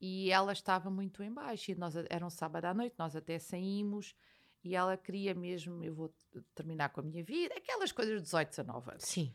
e 0.00 0.30
ela 0.30 0.52
estava 0.52 0.90
muito 0.90 1.22
em 1.22 1.32
baixo. 1.32 1.70
E 1.70 1.74
nós, 1.74 1.94
era 2.08 2.24
um 2.24 2.30
sábado 2.30 2.64
à 2.66 2.74
noite, 2.74 2.94
nós 2.98 3.16
até 3.16 3.38
saímos 3.38 4.14
e 4.66 4.74
ela 4.74 4.96
queria 4.96 5.32
mesmo, 5.32 5.84
eu 5.84 5.94
vou 5.94 6.12
terminar 6.52 6.88
com 6.88 7.00
a 7.00 7.02
minha 7.04 7.22
vida, 7.22 7.54
aquelas 7.54 7.92
coisas 7.92 8.16
de 8.16 8.22
18, 8.22 8.48
19 8.48 8.90
anos. 8.90 9.04
Sim. 9.04 9.32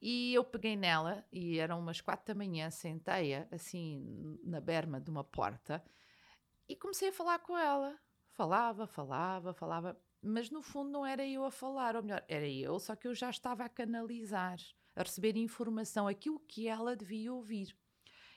E 0.00 0.32
eu 0.32 0.44
peguei 0.44 0.76
nela, 0.76 1.26
e 1.32 1.58
eram 1.58 1.80
umas 1.80 2.00
quatro 2.00 2.32
da 2.32 2.38
manhã, 2.38 2.70
sentei-a, 2.70 3.48
assim, 3.50 4.38
na 4.44 4.60
berma 4.60 5.00
de 5.00 5.10
uma 5.10 5.24
porta, 5.24 5.84
e 6.68 6.76
comecei 6.76 7.08
a 7.08 7.12
falar 7.12 7.40
com 7.40 7.58
ela. 7.58 7.98
Falava, 8.30 8.86
falava, 8.86 9.52
falava, 9.52 10.00
mas 10.22 10.50
no 10.50 10.62
fundo 10.62 10.88
não 10.88 11.04
era 11.04 11.26
eu 11.26 11.44
a 11.44 11.50
falar, 11.50 11.96
ou 11.96 12.02
melhor, 12.02 12.24
era 12.28 12.48
eu, 12.48 12.78
só 12.78 12.94
que 12.94 13.08
eu 13.08 13.14
já 13.14 13.28
estava 13.28 13.64
a 13.64 13.68
canalizar, 13.68 14.56
a 14.94 15.02
receber 15.02 15.36
informação, 15.36 16.06
aquilo 16.06 16.38
que 16.38 16.68
ela 16.68 16.94
devia 16.94 17.32
ouvir. 17.32 17.76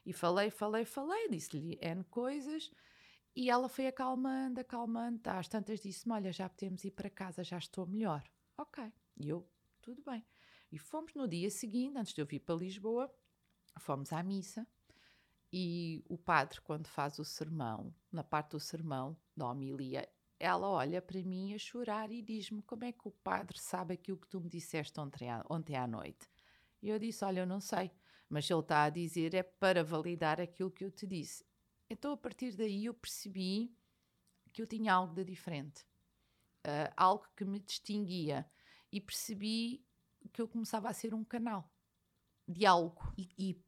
E 0.06 0.12
falei, 0.12 0.50
falei, 0.50 0.86
falei, 0.86 1.30
disse-lhe 1.30 1.80
N 1.82 2.04
coisas 2.06 2.72
e 3.36 3.50
ela 3.50 3.68
foi 3.68 3.88
acalmando, 3.88 4.60
acalmando. 4.60 5.22
Às 5.30 5.48
tantas 5.48 5.82
disse-me: 5.82 6.14
Olha, 6.14 6.32
já 6.32 6.48
podemos 6.48 6.84
ir 6.84 6.92
para 6.92 7.10
casa, 7.10 7.44
já 7.44 7.58
estou 7.58 7.86
melhor. 7.88 8.24
Ok. 8.58 8.92
E 9.18 9.30
eu, 9.30 9.48
tudo 9.82 10.04
bem. 10.04 10.24
E 10.72 10.78
fomos 10.78 11.14
no 11.14 11.28
dia 11.28 11.50
seguinte, 11.50 11.98
antes 11.98 12.14
de 12.14 12.22
eu 12.22 12.26
vir 12.26 12.40
para 12.40 12.56
Lisboa, 12.56 13.14
fomos 13.80 14.12
à 14.14 14.22
missa. 14.22 14.68
E 15.52 16.04
o 16.10 16.18
padre, 16.18 16.62
quando 16.62 16.88
faz 16.88 17.20
o 17.20 17.26
sermão, 17.26 17.94
na 18.12 18.24
parte 18.24 18.52
do 18.52 18.60
sermão, 18.60 19.16
da 19.38 19.48
homilia, 19.48 20.10
ela 20.40 20.68
olha 20.68 21.00
para 21.02 21.22
mim 21.22 21.54
a 21.54 21.58
chorar 21.58 22.12
e 22.12 22.22
diz-me: 22.22 22.62
Como 22.62 22.84
é 22.84 22.92
que 22.92 23.08
o 23.08 23.12
padre 23.12 23.58
sabe 23.58 23.96
aquilo 23.96 24.18
que 24.18 24.28
tu 24.28 24.40
me 24.40 24.50
disseste 24.50 25.00
ontem 25.00 25.30
à, 25.30 25.44
ontem 25.50 25.76
à 25.76 25.88
noite? 25.88 26.30
E 26.82 26.90
eu 26.90 27.00
disse: 27.00 27.26
Olha, 27.26 27.40
eu 27.40 27.48
não 27.48 27.60
sei 27.60 27.92
mas 28.34 28.50
ele 28.50 28.62
está 28.62 28.86
a 28.86 28.90
dizer 28.90 29.36
é 29.36 29.44
para 29.44 29.84
validar 29.84 30.42
aquilo 30.42 30.72
que 30.72 30.84
eu 30.84 30.90
te 30.90 31.06
disse. 31.06 31.46
Então, 31.88 32.12
a 32.14 32.18
partir 32.18 32.56
daí, 32.56 32.86
eu 32.86 32.94
percebi 32.94 33.78
que 34.52 34.60
eu 34.60 34.66
tinha 34.66 34.92
algo 34.92 35.14
de 35.14 35.24
diferente, 35.24 35.84
uh, 36.66 36.92
algo 36.98 37.28
que 37.38 37.46
me 37.46 37.60
distinguia, 37.60 38.50
e 38.92 39.00
percebi 39.00 39.86
que 40.32 40.42
eu 40.42 40.48
começava 40.48 40.90
a 40.90 40.94
ser 40.94 41.14
um 41.14 41.24
canal 41.24 41.72
de 42.48 42.66
algo. 42.66 43.14
E, 43.16 43.30
e 43.38 43.64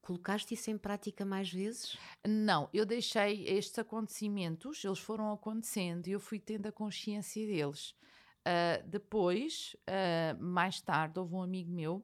colocaste 0.00 0.54
isso 0.54 0.70
em 0.70 0.78
prática 0.78 1.22
mais 1.26 1.52
vezes? 1.52 1.98
Não, 2.26 2.70
eu 2.72 2.86
deixei 2.86 3.44
estes 3.46 3.78
acontecimentos, 3.78 4.82
eles 4.82 4.98
foram 4.98 5.30
acontecendo 5.30 6.06
e 6.06 6.12
eu 6.12 6.20
fui 6.20 6.40
tendo 6.40 6.66
a 6.68 6.72
consciência 6.72 7.46
deles. 7.46 7.90
Uh, 7.90 8.86
depois, 8.86 9.76
uh, 9.82 10.42
mais 10.42 10.80
tarde, 10.80 11.18
houve 11.18 11.34
um 11.34 11.42
amigo 11.42 11.70
meu 11.70 12.02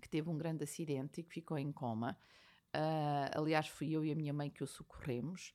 que 0.00 0.08
teve 0.08 0.28
um 0.28 0.36
grande 0.36 0.64
acidente 0.64 1.20
e 1.20 1.24
que 1.24 1.32
ficou 1.32 1.58
em 1.58 1.72
coma. 1.72 2.18
Uh, 2.74 3.40
aliás, 3.40 3.68
fui 3.68 3.92
eu 3.92 4.04
e 4.04 4.12
a 4.12 4.14
minha 4.14 4.32
mãe 4.32 4.50
que 4.50 4.62
o 4.62 4.66
socorremos 4.66 5.54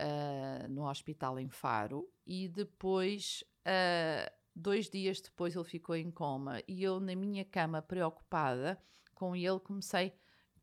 uh, 0.00 0.68
no 0.68 0.88
hospital 0.88 1.38
em 1.38 1.48
Faro 1.48 2.08
e 2.26 2.48
depois, 2.48 3.44
uh, 3.66 4.30
dois 4.54 4.88
dias 4.88 5.20
depois, 5.20 5.54
ele 5.54 5.64
ficou 5.64 5.96
em 5.96 6.10
coma 6.10 6.62
e 6.68 6.82
eu, 6.82 7.00
na 7.00 7.14
minha 7.14 7.44
cama, 7.44 7.82
preocupada 7.82 8.80
com 9.14 9.34
ele, 9.34 9.60
comecei: 9.60 10.12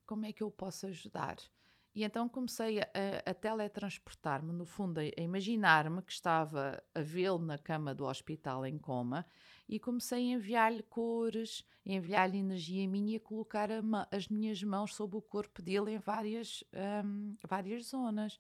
como 0.05 0.25
é 0.25 0.31
que 0.31 0.43
eu 0.43 0.49
posso 0.49 0.87
ajudar? 0.87 1.37
E 1.93 2.03
então 2.03 2.29
comecei 2.29 2.79
a, 2.79 2.85
a 3.25 3.33
teletransportar-me, 3.33 4.53
no 4.53 4.65
fundo, 4.65 4.99
a, 4.99 5.01
a 5.01 5.21
imaginar-me 5.21 6.01
que 6.03 6.11
estava 6.11 6.81
a 6.93 7.01
vê-lo 7.01 7.39
na 7.39 7.57
cama 7.57 7.93
do 7.93 8.05
hospital 8.05 8.65
em 8.65 8.77
coma 8.77 9.25
e 9.67 9.79
comecei 9.79 10.31
a 10.31 10.35
enviar-lhe 10.37 10.83
cores, 10.83 11.65
a 11.85 11.91
enviar-lhe 11.91 12.37
energia 12.37 12.87
minha 12.87 13.13
e 13.13 13.17
a 13.17 13.19
colocar 13.19 13.69
a 13.71 13.81
as 14.11 14.27
minhas 14.27 14.63
mãos 14.63 14.95
sobre 14.95 15.17
o 15.17 15.21
corpo 15.21 15.61
dele 15.61 15.91
em 15.91 15.99
várias, 15.99 16.63
um, 17.03 17.35
várias 17.47 17.87
zonas 17.87 18.39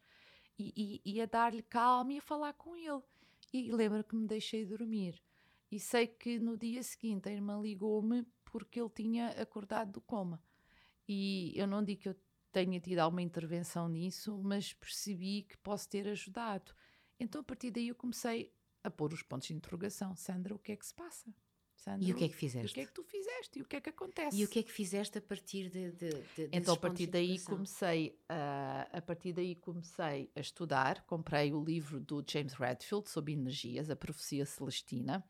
e, 0.57 1.01
e, 1.05 1.13
e 1.13 1.21
a 1.21 1.25
dar-lhe 1.25 1.61
calma 1.61 2.13
e 2.13 2.17
a 2.17 2.21
falar 2.21 2.53
com 2.53 2.75
ele. 2.75 3.01
E 3.53 3.71
lembro 3.71 4.03
que 4.03 4.15
me 4.15 4.27
deixei 4.27 4.65
dormir. 4.65 5.21
E 5.71 5.79
sei 5.79 6.07
que 6.07 6.39
no 6.39 6.57
dia 6.57 6.81
seguinte 6.81 7.27
a 7.27 7.31
irmã 7.31 7.59
ligou-me 7.61 8.25
porque 8.45 8.79
ele 8.79 8.89
tinha 8.89 9.29
acordado 9.41 9.91
do 9.91 10.01
coma. 10.01 10.41
E 11.07 11.53
eu 11.55 11.67
não 11.67 11.83
digo 11.83 12.01
que 12.01 12.09
eu 12.09 12.15
tenha 12.51 12.79
tido 12.79 12.99
alguma 12.99 13.21
intervenção 13.21 13.87
nisso, 13.87 14.39
mas 14.43 14.73
percebi 14.73 15.43
que 15.43 15.57
posso 15.57 15.87
ter 15.89 16.07
ajudado. 16.07 16.73
Então 17.19 17.41
a 17.41 17.43
partir 17.43 17.71
daí 17.71 17.89
eu 17.89 17.95
comecei 17.95 18.53
a 18.87 18.91
pôr 18.91 19.13
os 19.13 19.21
pontos 19.21 19.47
de 19.47 19.53
interrogação. 19.53 20.15
Sandra, 20.15 20.55
o 20.55 20.59
que 20.59 20.71
é 20.71 20.75
que 20.75 20.85
se 20.85 20.93
passa? 20.93 21.33
Sandra, 21.75 22.07
e 22.07 22.11
o 22.11 22.15
que 22.15 22.25
é 22.25 22.29
que 22.29 22.35
fizeste? 22.35 22.71
O 22.71 22.73
que 22.73 22.81
é 22.81 22.85
que 22.85 22.91
tu 22.91 23.03
fizeste? 23.03 23.59
E 23.59 23.61
o 23.61 23.65
que 23.65 23.75
é 23.75 23.81
que 23.81 23.89
acontece? 23.89 24.37
E 24.37 24.43
o 24.43 24.47
que 24.47 24.59
é 24.59 24.63
que 24.63 24.71
fizeste 24.71 25.17
a 25.17 25.21
partir 25.21 25.69
de, 25.69 25.91
de, 25.91 26.09
de 26.09 26.49
Então 26.51 26.73
a 26.73 26.77
partir 26.77 27.07
daí 27.07 27.39
comecei 27.39 28.19
a, 28.27 28.87
a 28.91 29.01
partir 29.01 29.33
daí 29.33 29.55
comecei 29.55 30.31
a 30.35 30.39
estudar, 30.39 31.03
comprei 31.05 31.53
o 31.53 31.63
livro 31.63 31.99
do 31.99 32.23
James 32.27 32.53
Redfield 32.53 33.09
sobre 33.09 33.33
energias, 33.33 33.89
a 33.89 33.95
profecia 33.95 34.45
celestina. 34.45 35.23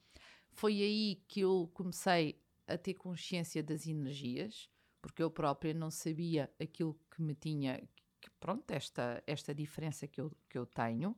Foi 0.52 0.82
aí 0.82 1.22
que 1.28 1.42
eu 1.42 1.70
comecei 1.74 2.42
a 2.66 2.78
ter 2.78 2.94
consciência 2.94 3.62
das 3.62 3.86
energias, 3.86 4.70
porque 5.02 5.22
eu 5.22 5.30
própria 5.30 5.74
não 5.74 5.92
sabia 5.92 6.52
aquilo 6.60 6.98
que 7.14 7.22
me 7.22 7.36
tinha, 7.36 7.78
que, 8.22 8.30
pronto, 8.40 8.72
esta 8.72 9.22
esta 9.28 9.54
diferença 9.54 10.08
que 10.08 10.22
eu 10.22 10.32
que 10.50 10.58
eu 10.58 10.66
tenho 10.66 11.16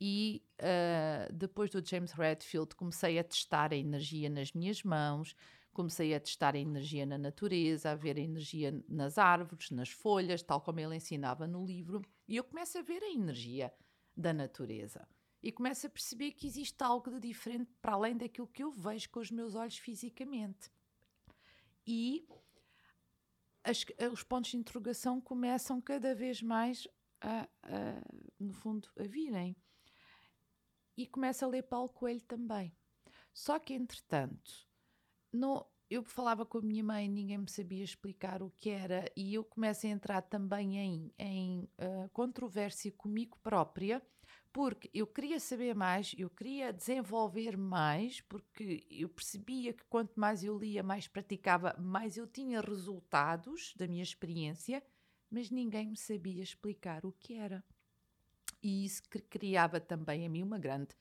e 0.00 0.42
uh, 0.60 1.32
depois 1.32 1.70
do 1.70 1.84
James 1.84 2.12
Redfield 2.12 2.74
comecei 2.76 3.18
a 3.18 3.24
testar 3.24 3.72
a 3.72 3.76
energia 3.76 4.30
nas 4.30 4.52
minhas 4.52 4.82
mãos, 4.82 5.34
comecei 5.72 6.14
a 6.14 6.20
testar 6.20 6.54
a 6.54 6.58
energia 6.58 7.04
na 7.04 7.18
natureza, 7.18 7.90
a 7.90 7.94
ver 7.94 8.16
a 8.16 8.20
energia 8.20 8.84
nas 8.88 9.18
árvores, 9.18 9.70
nas 9.70 9.90
folhas, 9.90 10.42
tal 10.42 10.60
como 10.60 10.80
ele 10.80 10.96
ensinava 10.96 11.46
no 11.46 11.64
livro, 11.64 12.02
e 12.26 12.36
eu 12.36 12.44
começo 12.44 12.78
a 12.78 12.82
ver 12.82 13.02
a 13.02 13.10
energia 13.10 13.72
da 14.16 14.32
natureza. 14.32 15.06
E 15.40 15.52
começo 15.52 15.86
a 15.86 15.90
perceber 15.90 16.32
que 16.32 16.46
existe 16.46 16.82
algo 16.82 17.10
de 17.10 17.20
diferente 17.20 17.72
para 17.80 17.92
além 17.92 18.16
daquilo 18.16 18.48
que 18.48 18.62
eu 18.62 18.72
vejo 18.72 19.08
com 19.10 19.20
os 19.20 19.30
meus 19.30 19.54
olhos 19.54 19.78
fisicamente. 19.78 20.68
E 21.86 22.26
as, 23.62 23.84
os 24.12 24.24
pontos 24.24 24.50
de 24.50 24.56
interrogação 24.56 25.20
começam 25.20 25.80
cada 25.80 26.12
vez 26.14 26.42
mais 26.42 26.88
a, 27.20 27.48
a, 27.62 28.02
no 28.38 28.52
fundo, 28.52 28.88
a 28.98 29.04
virem 29.04 29.56
e 30.98 31.06
começo 31.06 31.44
a 31.44 31.48
ler 31.48 31.62
Paulo 31.62 31.88
Coelho 31.88 32.20
também. 32.22 32.76
Só 33.32 33.56
que, 33.60 33.72
entretanto, 33.72 34.68
não, 35.32 35.64
eu 35.88 36.02
falava 36.02 36.44
com 36.44 36.58
a 36.58 36.62
minha 36.62 36.82
mãe, 36.82 37.08
ninguém 37.08 37.38
me 37.38 37.48
sabia 37.48 37.84
explicar 37.84 38.42
o 38.42 38.50
que 38.50 38.68
era, 38.68 39.04
e 39.16 39.32
eu 39.32 39.44
começo 39.44 39.86
a 39.86 39.90
entrar 39.90 40.22
também 40.22 40.76
em, 40.76 41.14
em 41.16 41.70
uh, 41.78 42.08
controvérsia 42.12 42.90
comigo 42.90 43.38
própria, 43.44 44.02
porque 44.52 44.90
eu 44.92 45.06
queria 45.06 45.38
saber 45.38 45.72
mais, 45.72 46.16
eu 46.18 46.28
queria 46.28 46.72
desenvolver 46.72 47.56
mais, 47.56 48.20
porque 48.22 48.84
eu 48.90 49.08
percebia 49.08 49.72
que 49.72 49.84
quanto 49.84 50.18
mais 50.18 50.42
eu 50.42 50.58
lia, 50.58 50.82
mais 50.82 51.06
praticava, 51.06 51.76
mais 51.78 52.16
eu 52.16 52.26
tinha 52.26 52.60
resultados 52.60 53.72
da 53.76 53.86
minha 53.86 54.02
experiência, 54.02 54.82
mas 55.30 55.48
ninguém 55.48 55.90
me 55.90 55.96
sabia 55.96 56.42
explicar 56.42 57.06
o 57.06 57.12
que 57.12 57.34
era 57.34 57.64
e 58.62 58.84
isso 58.84 59.02
criava 59.30 59.80
também 59.80 60.24
em 60.24 60.28
mim 60.28 60.42
uma 60.42 60.58
grande 60.58 60.94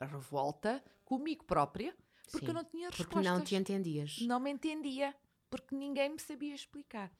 revolta 0.00 0.82
comigo 1.04 1.44
própria, 1.44 1.96
porque 2.30 2.46
Sim, 2.46 2.50
eu 2.50 2.54
não 2.54 2.64
tinha 2.64 2.88
respostas. 2.88 3.14
Porque 3.14 3.28
não 3.28 3.42
te 3.42 3.54
entendias. 3.54 4.18
Não 4.22 4.40
me 4.40 4.50
entendia, 4.50 5.14
porque 5.48 5.74
ninguém 5.74 6.10
me 6.10 6.20
sabia 6.20 6.54
explicar. 6.54 7.12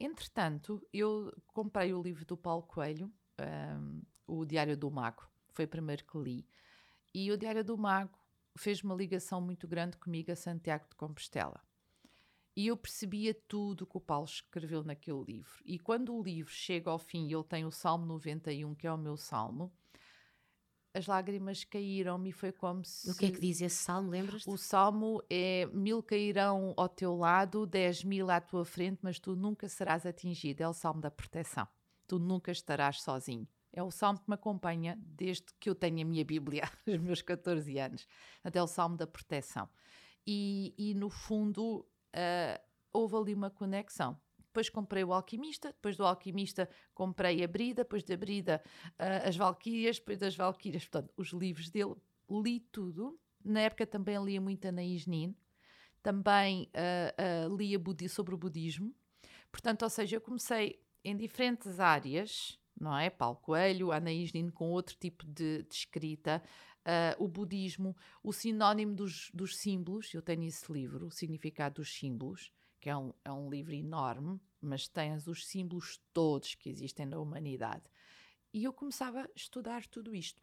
Entretanto, 0.00 0.80
eu 0.92 1.32
comprei 1.48 1.92
o 1.92 2.02
livro 2.02 2.24
do 2.24 2.36
Paulo 2.36 2.62
Coelho, 2.62 3.12
um, 3.40 4.02
o 4.26 4.44
Diário 4.44 4.76
do 4.76 4.90
Mago, 4.90 5.28
foi 5.52 5.64
o 5.64 5.68
primeiro 5.68 6.04
que 6.04 6.18
li, 6.18 6.48
e 7.14 7.30
o 7.32 7.36
Diário 7.36 7.64
do 7.64 7.76
Mago 7.76 8.18
fez 8.56 8.82
uma 8.82 8.94
ligação 8.94 9.40
muito 9.40 9.66
grande 9.66 9.96
comigo 9.96 10.30
a 10.32 10.36
Santiago 10.36 10.86
de 10.88 10.96
Compostela. 10.96 11.60
E 12.58 12.66
eu 12.66 12.76
percebia 12.76 13.32
tudo 13.46 13.86
que 13.86 13.96
o 13.96 14.00
Paulo 14.00 14.24
escreveu 14.24 14.82
naquele 14.82 15.22
livro. 15.22 15.62
E 15.64 15.78
quando 15.78 16.12
o 16.12 16.20
livro 16.20 16.52
chega 16.52 16.90
ao 16.90 16.98
fim 16.98 17.28
e 17.28 17.32
ele 17.32 17.44
tem 17.44 17.64
o 17.64 17.70
Salmo 17.70 18.04
91, 18.04 18.74
que 18.74 18.84
é 18.84 18.92
o 18.92 18.98
meu 18.98 19.16
salmo, 19.16 19.72
as 20.92 21.06
lágrimas 21.06 21.62
caíram-me 21.62 22.30
e 22.30 22.32
foi 22.32 22.50
como 22.50 22.84
se. 22.84 23.08
O 23.12 23.14
que 23.14 23.26
é 23.26 23.30
que 23.30 23.40
diz 23.40 23.60
esse 23.60 23.76
salmo, 23.76 24.10
lembras-te? 24.10 24.50
O 24.50 24.56
salmo 24.56 25.22
é: 25.30 25.66
mil 25.66 26.02
cairão 26.02 26.74
ao 26.76 26.88
teu 26.88 27.14
lado, 27.14 27.64
dez 27.64 28.02
mil 28.02 28.28
à 28.28 28.40
tua 28.40 28.64
frente, 28.64 28.98
mas 29.02 29.20
tu 29.20 29.36
nunca 29.36 29.68
serás 29.68 30.04
atingido. 30.04 30.60
É 30.60 30.68
o 30.68 30.74
salmo 30.74 31.00
da 31.00 31.12
proteção. 31.12 31.68
Tu 32.08 32.18
nunca 32.18 32.50
estarás 32.50 33.02
sozinho. 33.02 33.46
É 33.72 33.84
o 33.84 33.92
salmo 33.92 34.18
que 34.18 34.28
me 34.28 34.34
acompanha 34.34 34.98
desde 35.00 35.44
que 35.60 35.70
eu 35.70 35.76
tenho 35.76 36.02
a 36.02 36.04
minha 36.04 36.24
Bíblia, 36.24 36.68
os 36.84 36.98
meus 36.98 37.22
14 37.22 37.78
anos. 37.78 38.04
Até 38.42 38.60
o 38.60 38.66
salmo 38.66 38.96
da 38.96 39.06
proteção. 39.06 39.68
E, 40.30 40.74
e 40.76 40.92
no 40.92 41.08
fundo, 41.08 41.87
uh, 42.14 42.60
houve 42.92 43.16
ali 43.16 43.34
uma 43.34 43.50
conexão. 43.50 44.18
Depois 44.38 44.68
comprei 44.68 45.04
o 45.04 45.12
Alquimista, 45.12 45.68
depois 45.68 45.96
do 45.96 46.04
Alquimista 46.04 46.68
comprei 46.94 47.44
a 47.44 47.48
Brida, 47.48 47.82
depois 47.82 48.02
da 48.02 48.16
Brida 48.16 48.62
uh, 48.92 49.28
as 49.28 49.36
Valquírias, 49.36 49.98
depois 49.98 50.18
das 50.18 50.34
Valquírias, 50.34 50.88
portanto, 50.88 51.12
os 51.16 51.28
livros 51.28 51.70
dele, 51.70 51.94
li 52.30 52.60
tudo. 52.60 53.18
Na 53.44 53.60
época 53.60 53.86
também 53.86 54.22
lia 54.22 54.40
muito 54.40 54.66
Anaïs 54.66 55.06
Nin, 55.06 55.34
também 56.02 56.70
uh, 56.74 57.50
uh, 57.50 57.56
lia 57.56 57.78
sobre 58.08 58.34
o 58.34 58.38
budismo. 58.38 58.94
Portanto, 59.50 59.82
ou 59.82 59.90
seja, 59.90 60.16
eu 60.16 60.20
comecei 60.20 60.82
em 61.04 61.16
diferentes 61.16 61.78
áreas, 61.78 62.58
não 62.78 62.96
é? 62.96 63.10
Paulo 63.10 63.36
Coelho, 63.36 63.92
Anaïs 63.92 64.32
Nin 64.32 64.50
com 64.50 64.70
outro 64.70 64.96
tipo 64.96 65.24
de, 65.26 65.62
de 65.62 65.74
escrita, 65.74 66.42
uh, 66.86 67.22
o 67.22 67.28
budismo, 67.28 67.96
o 68.22 68.32
sinónimo 68.32 68.94
dos, 68.94 69.30
dos, 69.32 69.56
símbolos. 69.56 70.12
Eu 70.12 70.22
tenho 70.22 70.44
esse 70.44 70.70
livro, 70.72 71.06
O 71.06 71.10
Significado 71.10 71.76
dos 71.76 71.92
Símbolos, 71.92 72.52
que 72.80 72.88
é 72.88 72.96
um, 72.96 73.12
é 73.24 73.32
um 73.32 73.50
livro 73.50 73.74
enorme, 73.74 74.40
mas 74.60 74.88
tens 74.88 75.26
os 75.26 75.46
símbolos 75.46 76.00
todos 76.12 76.54
que 76.54 76.68
existem 76.68 77.06
na 77.06 77.18
humanidade. 77.18 77.84
E 78.52 78.64
eu 78.64 78.72
começava 78.72 79.22
a 79.22 79.28
estudar 79.34 79.86
tudo 79.86 80.14
isto. 80.14 80.42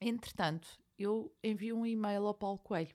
Entretanto, 0.00 0.80
eu 0.98 1.34
envio 1.42 1.76
um 1.76 1.86
e-mail 1.86 2.26
ao 2.26 2.34
Paulo 2.34 2.58
Coelho. 2.58 2.94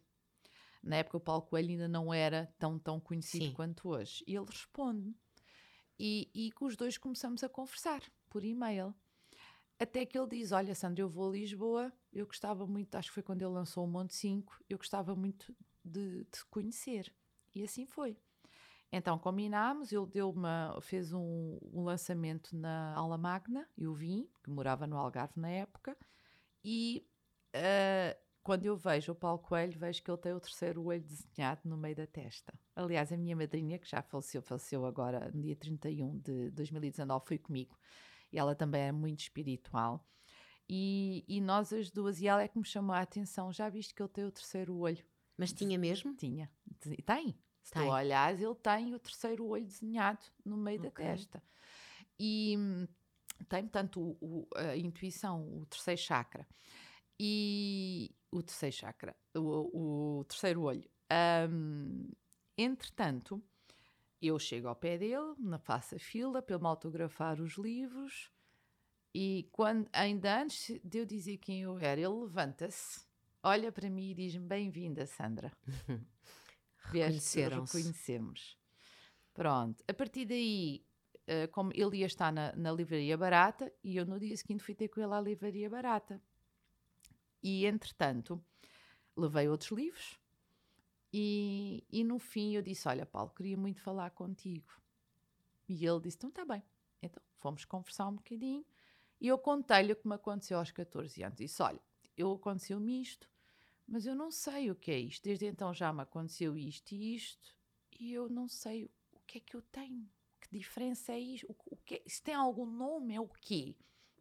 Na 0.84 0.98
época, 0.98 1.18
o 1.18 1.22
Paulo 1.22 1.42
Coelho 1.44 1.72
ainda 1.72 1.88
não 1.88 2.14
era 2.14 2.54
tão, 2.60 2.78
tão 2.78 3.00
conhecido 3.00 3.46
Sim. 3.46 3.54
quanto 3.54 3.90
hoje. 3.90 4.24
E 4.28 4.36
ele 4.36 4.46
responde. 4.46 5.16
E, 5.98 6.30
e 6.36 6.52
os 6.62 6.76
dois 6.76 6.98
começamos 6.98 7.44
a 7.44 7.50
conversar 7.50 8.02
por 8.30 8.44
e-mail. 8.44 8.94
Até 9.80 10.06
que 10.06 10.18
ele 10.18 10.28
diz: 10.28 10.52
Olha, 10.52 10.74
Sandra, 10.74 11.02
eu 11.02 11.10
vou 11.10 11.30
a 11.30 11.34
Lisboa. 11.34 11.92
Eu 12.14 12.26
gostava 12.26 12.66
muito, 12.66 12.96
acho 12.96 13.10
que 13.10 13.14
foi 13.14 13.24
quando 13.24 13.42
ele 13.42 13.52
lançou 13.52 13.84
o 13.84 13.88
Monte 13.88 14.16
5, 14.16 14.64
eu 14.70 14.78
gostava 14.78 15.16
muito 15.16 15.54
de 15.84 16.24
te 16.26 16.46
conhecer. 16.46 17.14
E 17.54 17.64
assim 17.64 17.86
foi. 17.86 18.18
Então 18.92 19.20
combinámos, 19.20 19.92
ele 19.92 20.06
deu 20.06 20.30
uma, 20.30 20.78
fez 20.82 21.12
um, 21.12 21.60
um, 21.74 21.84
lançamento 21.84 22.56
na 22.56 22.94
Aula 22.96 23.18
Magna, 23.18 23.68
eu 23.78 23.94
vim, 23.94 24.30
que 24.42 24.50
morava 24.50 24.88
no 24.88 24.98
Algarve 24.98 25.34
na 25.38 25.50
época, 25.50 25.98
e 26.64 27.06
uh, 27.54 28.18
quando 28.42 28.66
eu 28.66 28.78
vejo 28.78 29.12
o 29.12 29.16
Paulo 29.16 29.40
Coelho, 29.40 29.78
vejo 29.78 30.02
que 30.02 30.10
ele 30.10 30.18
tem 30.18 30.32
o 30.32 30.40
terceiro 30.40 30.84
olho 30.86 31.02
desenhado 31.02 31.62
no 31.66 31.76
meio 31.76 31.96
da 31.96 32.08
testa. 32.08 32.54
Aliás, 32.74 33.12
a 33.12 33.18
minha 33.18 33.36
madrinha, 33.36 33.78
que 33.78 33.90
já 33.90 34.02
faleceu, 34.02 34.42
faleceu 34.42 34.86
agora 34.86 35.30
no 35.34 35.42
dia 35.42 35.56
31 35.56 36.20
de 36.20 36.52
2019, 36.52 37.26
foi 37.28 37.38
comigo 37.38 37.76
e 38.36 38.38
ela 38.38 38.54
também 38.54 38.82
é 38.82 38.92
muito 38.92 39.22
espiritual. 39.22 40.06
E, 40.68 41.24
e 41.28 41.40
nós 41.40 41.72
as 41.72 41.90
duas, 41.90 42.20
e 42.20 42.28
ela 42.28 42.44
é 42.44 42.48
que 42.48 42.58
me 42.58 42.66
chamou 42.66 42.94
a 42.94 43.00
atenção: 43.00 43.54
já 43.54 43.70
viste 43.70 43.94
que 43.94 44.02
ele 44.02 44.10
tem 44.10 44.26
o 44.26 44.32
terceiro 44.32 44.76
olho? 44.78 45.04
Mas 45.38 45.54
tinha 45.54 45.78
mesmo? 45.78 46.14
Tinha. 46.14 46.52
Tem. 47.06 47.38
Se 47.62 47.72
tem. 47.72 47.84
tu 47.84 47.90
olhares, 47.90 48.42
ele 48.42 48.56
tem 48.56 48.94
o 48.94 49.00
terceiro 49.00 49.46
olho 49.48 49.66
desenhado 49.66 50.24
no 50.44 50.58
meio 50.58 50.86
okay. 50.86 51.06
da 51.06 51.12
testa. 51.12 51.44
E 52.20 52.58
tem, 53.48 53.64
portanto, 53.64 54.02
o, 54.02 54.18
o, 54.22 54.48
a 54.56 54.76
intuição, 54.76 55.62
o 55.62 55.66
terceiro 55.66 56.02
chakra. 56.02 56.48
E 57.20 58.14
o 58.32 58.44
terceiro 58.44 58.76
chakra, 58.76 59.16
o, 59.34 60.20
o 60.20 60.24
terceiro 60.26 60.62
olho. 60.62 60.90
Um, 61.50 62.10
entretanto, 62.58 63.42
eu 64.22 64.40
chego 64.40 64.68
ao 64.68 64.76
pé 64.76 64.98
dele, 64.98 65.36
na 65.40 65.58
faço 65.58 65.96
a 65.96 66.00
fila 66.00 66.42
para 66.42 66.56
ele 66.56 66.64
me 66.64 66.70
autografar 66.70 67.42
os 67.42 67.58
livros 67.58 68.32
e 69.18 69.48
quando, 69.54 69.88
ainda 69.94 70.42
antes 70.42 70.78
de 70.84 70.98
eu 70.98 71.06
dizer 71.06 71.38
quem 71.38 71.62
eu 71.62 71.80
era, 71.80 72.02
ele 72.02 72.10
levanta-se, 72.10 73.00
olha 73.42 73.72
para 73.72 73.90
mim 73.90 74.10
e 74.10 74.14
diz-me 74.14 74.46
bem-vinda, 74.46 75.06
Sandra. 75.06 75.54
Reconheceram-se. 76.92 77.78
Reconhecemos. 77.78 78.58
Pronto. 79.34 79.82
A 79.88 79.94
partir 79.94 80.26
daí, 80.26 80.86
uh, 81.30 81.50
como 81.54 81.72
ele 81.74 82.00
ia 82.00 82.08
estar 82.08 82.30
na, 82.30 82.54
na 82.58 82.74
livraria 82.74 83.18
barata 83.18 83.72
e 83.82 83.96
eu 83.96 84.06
no 84.06 84.20
dia 84.20 84.36
seguinte 84.36 84.62
fui 84.62 84.76
ter 84.76 84.90
com 84.90 85.00
ele 85.00 85.14
à 85.14 85.22
livraria 85.22 85.70
barata. 85.70 86.22
E, 87.42 87.66
entretanto, 87.66 88.44
levei 89.16 89.48
outros 89.48 89.72
livros 89.72 90.20
E, 91.18 91.88
e 91.90 92.04
no 92.04 92.20
fim 92.20 92.56
eu 92.56 92.62
disse: 92.62 92.90
Olha, 92.90 93.06
Paulo, 93.06 93.30
queria 93.30 93.56
muito 93.56 93.80
falar 93.80 94.10
contigo. 94.10 94.70
E 95.66 95.86
ele 95.86 96.02
disse: 96.02 96.18
Então 96.18 96.30
está 96.30 96.44
bem. 96.44 96.62
Então 97.02 97.24
fomos 97.38 97.64
conversar 97.64 98.10
um 98.10 98.16
bocadinho. 98.16 98.66
E 99.22 99.30
eu 99.30 99.38
contei-lhe 99.38 99.94
o 99.94 99.96
que 99.96 100.06
me 100.06 100.16
aconteceu 100.16 100.60
aos 100.60 100.72
14 100.72 101.24
anos. 101.24 101.38
Disse: 101.38 101.64
Olha, 101.64 101.80
eu 102.18 102.34
aconteceu-me 102.34 103.02
isto, 103.02 103.30
mas 103.88 104.06
eu 104.06 104.14
não 104.14 104.30
sei 104.30 104.70
o 104.70 104.76
que 104.76 104.92
é 104.92 105.00
isto. 105.00 105.24
Desde 105.24 105.46
então 105.46 105.74
já 105.74 105.94
me 105.94 106.02
aconteceu 106.02 106.58
isto 106.58 106.92
e 106.92 107.16
isto, 107.16 107.56
e 107.98 108.12
eu 108.12 108.28
não 108.28 108.50
sei 108.50 108.84
o 109.14 109.20
que 109.26 109.38
é 109.38 109.42
que 109.42 109.56
eu 109.56 109.62
tenho. 109.62 110.06
Que 110.42 110.50
diferença 110.52 111.14
é 111.14 111.20
isto? 111.20 111.50
O, 111.50 111.76
o 111.76 111.78
que, 111.78 112.04
se 112.06 112.22
tem 112.22 112.36
algum 112.36 112.66
nome, 112.66 113.16
é 113.16 113.22
o 113.22 113.30
quê? 113.40 113.74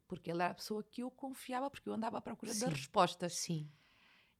Porque 0.06 0.30
ele 0.30 0.44
era 0.44 0.52
a 0.52 0.54
pessoa 0.54 0.84
que 0.84 1.02
eu 1.02 1.10
confiava, 1.10 1.68
porque 1.68 1.88
eu 1.88 1.92
andava 1.92 2.18
à 2.18 2.20
procura 2.20 2.54
Sim. 2.54 2.66
das 2.66 2.72
respostas. 2.74 3.34
Sim. 3.34 3.68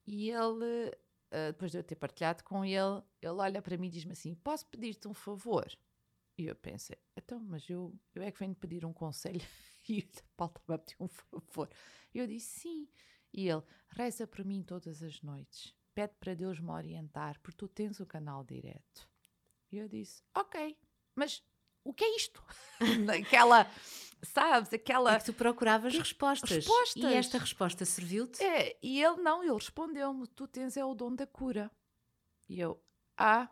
E 0.07 0.31
ele, 0.31 0.97
uh, 1.35 1.53
depois 1.53 1.73
de 1.73 1.79
eu 1.79 1.85
ter 1.85 1.97
partilhado 1.97 2.45
com 2.45 2.65
ele, 2.65 3.03
ele 3.21 3.33
olha 3.33 3.61
para 3.61 3.77
mim 3.77 3.89
e 3.89 3.91
diz-me 3.91 4.13
assim: 4.13 4.35
Posso 4.35 4.67
pedir-te 4.67 5.09
um 5.09 5.15
favor? 5.15 5.67
E 6.39 6.47
eu 6.47 6.55
pensei: 6.55 6.97
Então, 7.17 7.41
mas 7.41 7.69
eu, 7.69 7.93
eu 8.15 8.23
é 8.23 8.31
que 8.31 8.39
venho 8.39 8.55
pedir 8.55 8.85
um 8.85 8.93
conselho 8.93 9.41
e 9.89 10.01
o 10.01 10.23
Paulo 10.37 10.55
a 10.69 10.79
pedir 10.79 10.97
um 11.01 11.09
favor. 11.09 11.69
E 12.15 12.19
eu 12.19 12.27
disse: 12.27 12.61
Sim. 12.61 12.89
E 13.33 13.49
ele: 13.49 13.63
Reza 13.89 14.27
para 14.27 14.45
mim 14.45 14.63
todas 14.63 15.03
as 15.03 15.21
noites, 15.21 15.75
pede 15.95 16.15
para 16.21 16.35
Deus 16.35 16.61
me 16.61 16.71
orientar, 16.71 17.39
porque 17.41 17.57
tu 17.57 17.69
tens 17.69 17.99
o 18.01 18.07
canal 18.07 18.45
direto. 18.45 19.09
E 19.73 19.79
eu 19.79 19.89
disse: 19.89 20.23
Ok, 20.35 20.79
mas 21.15 21.43
o 21.85 21.93
que 21.93 22.05
é 22.05 22.17
isto? 22.17 22.43
Aquela, 23.21 23.71
sabes, 24.25 24.73
aquela. 24.73 25.15
É 25.15 25.19
que 25.19 25.27
tu 25.27 25.35
procuravas 25.35 25.95
respostas. 25.95 26.51
respostas. 26.51 27.03
E 27.03 27.15
esta 27.15 27.39
resposta 27.39 27.85
serviu-te? 27.85 28.43
É, 28.43 28.77
e 28.83 29.03
ele 29.03 29.23
não, 29.23 29.43
ele 29.43 29.53
respondeu-me: 29.53 30.27
Tu 30.29 30.49
tens 30.49 30.77
é 30.77 30.85
o 30.85 30.95
dom 30.95 31.15
da 31.15 31.27
cura. 31.27 31.71
E 32.49 32.59
eu: 32.59 32.83
Ah, 33.17 33.49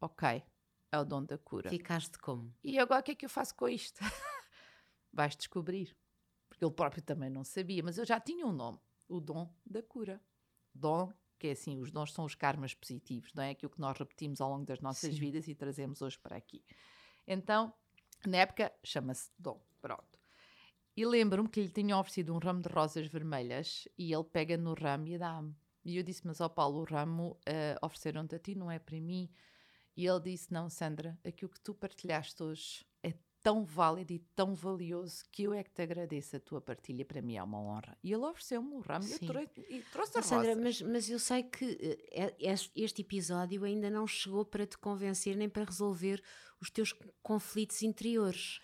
ok, 0.00 0.42
é 0.90 0.98
o 0.98 1.04
dom 1.04 1.24
da 1.24 1.38
cura. 1.38 1.70
Ficaste 1.70 2.18
como? 2.18 2.54
E 2.62 2.78
agora 2.78 3.00
o 3.00 3.02
que 3.02 3.12
é 3.12 3.14
que 3.14 3.24
eu 3.24 3.30
faço 3.30 3.54
com 3.54 3.68
isto? 3.68 4.00
Vais 5.12 5.36
descobrir. 5.36 5.96
Porque 6.48 6.64
ele 6.64 6.74
próprio 6.74 7.02
também 7.02 7.30
não 7.30 7.44
sabia, 7.44 7.82
mas 7.82 7.96
eu 7.96 8.04
já 8.04 8.20
tinha 8.20 8.46
um 8.46 8.52
nome: 8.52 8.78
o 9.08 9.20
dom 9.20 9.52
da 9.64 9.82
cura. 9.82 10.20
Dom, 10.74 11.12
que 11.38 11.48
é 11.48 11.50
assim, 11.52 11.78
os 11.78 11.90
dons 11.90 12.12
são 12.12 12.24
os 12.24 12.34
karmas 12.34 12.74
positivos, 12.74 13.32
não 13.34 13.42
é? 13.42 13.50
Aquilo 13.50 13.70
que 13.70 13.80
nós 13.80 13.98
repetimos 13.98 14.40
ao 14.40 14.50
longo 14.50 14.64
das 14.64 14.80
nossas 14.80 15.14
Sim. 15.14 15.20
vidas 15.20 15.48
e 15.48 15.54
trazemos 15.54 16.00
hoje 16.00 16.18
para 16.18 16.36
aqui. 16.36 16.64
Então, 17.26 17.72
na 18.26 18.38
época, 18.38 18.72
chama-se 18.84 19.30
dom. 19.38 19.60
Pronto. 19.80 20.18
E 20.96 21.06
lembro-me 21.06 21.48
que 21.48 21.62
lhe 21.62 21.70
tinha 21.70 21.96
oferecido 21.96 22.34
um 22.34 22.38
ramo 22.38 22.60
de 22.60 22.68
rosas 22.68 23.06
vermelhas 23.06 23.88
e 23.96 24.12
ele 24.12 24.24
pega 24.24 24.56
no 24.56 24.74
ramo 24.74 25.08
e 25.08 25.18
dá-me. 25.18 25.54
E 25.84 25.96
eu 25.96 26.02
disse, 26.02 26.26
mas 26.26 26.40
ó 26.40 26.48
Paulo, 26.48 26.80
o 26.80 26.84
ramo 26.84 27.38
eh, 27.46 27.76
ofereceram-te 27.82 28.34
a 28.34 28.38
ti, 28.38 28.54
não 28.54 28.70
é 28.70 28.78
para 28.78 29.00
mim. 29.00 29.30
E 29.96 30.06
ele 30.06 30.20
disse, 30.20 30.52
não 30.52 30.68
Sandra, 30.68 31.18
aquilo 31.26 31.50
que 31.50 31.60
tu 31.60 31.74
partilhaste 31.74 32.42
hoje 32.42 32.86
é 33.02 33.14
tão 33.42 33.64
válido 33.64 34.12
e 34.12 34.18
tão 34.34 34.54
valioso 34.54 35.24
que 35.30 35.42
eu 35.44 35.52
é 35.52 35.62
que 35.64 35.70
te 35.70 35.82
agradeço 35.82 36.36
a 36.36 36.40
tua 36.40 36.60
partilha, 36.60 37.04
para 37.04 37.20
mim 37.20 37.36
é 37.36 37.42
uma 37.42 37.58
honra. 37.60 37.96
E 38.02 38.12
ele 38.12 38.24
ofereceu-me 38.24 38.74
o 38.74 38.80
ramo 38.80 39.06
e 39.06 39.12
eu 39.12 39.18
Sim. 39.18 39.26
trouxe, 39.26 39.66
e 39.68 39.80
trouxe 39.92 40.18
a 40.18 40.22
Sandra, 40.22 40.54
mas, 40.56 40.80
mas 40.82 41.10
eu 41.10 41.18
sei 41.18 41.42
que 41.42 41.76
eh, 42.12 42.34
é- 42.40 42.52
es- 42.52 42.70
este 42.74 43.02
episódio 43.02 43.64
ainda 43.64 43.90
não 43.90 44.06
chegou 44.06 44.44
para 44.44 44.66
te 44.66 44.78
convencer 44.78 45.36
nem 45.36 45.48
para 45.48 45.64
resolver 45.64 46.22
os 46.60 46.70
teus 46.70 46.92
conflitos 47.22 47.82
interiores. 47.82 48.60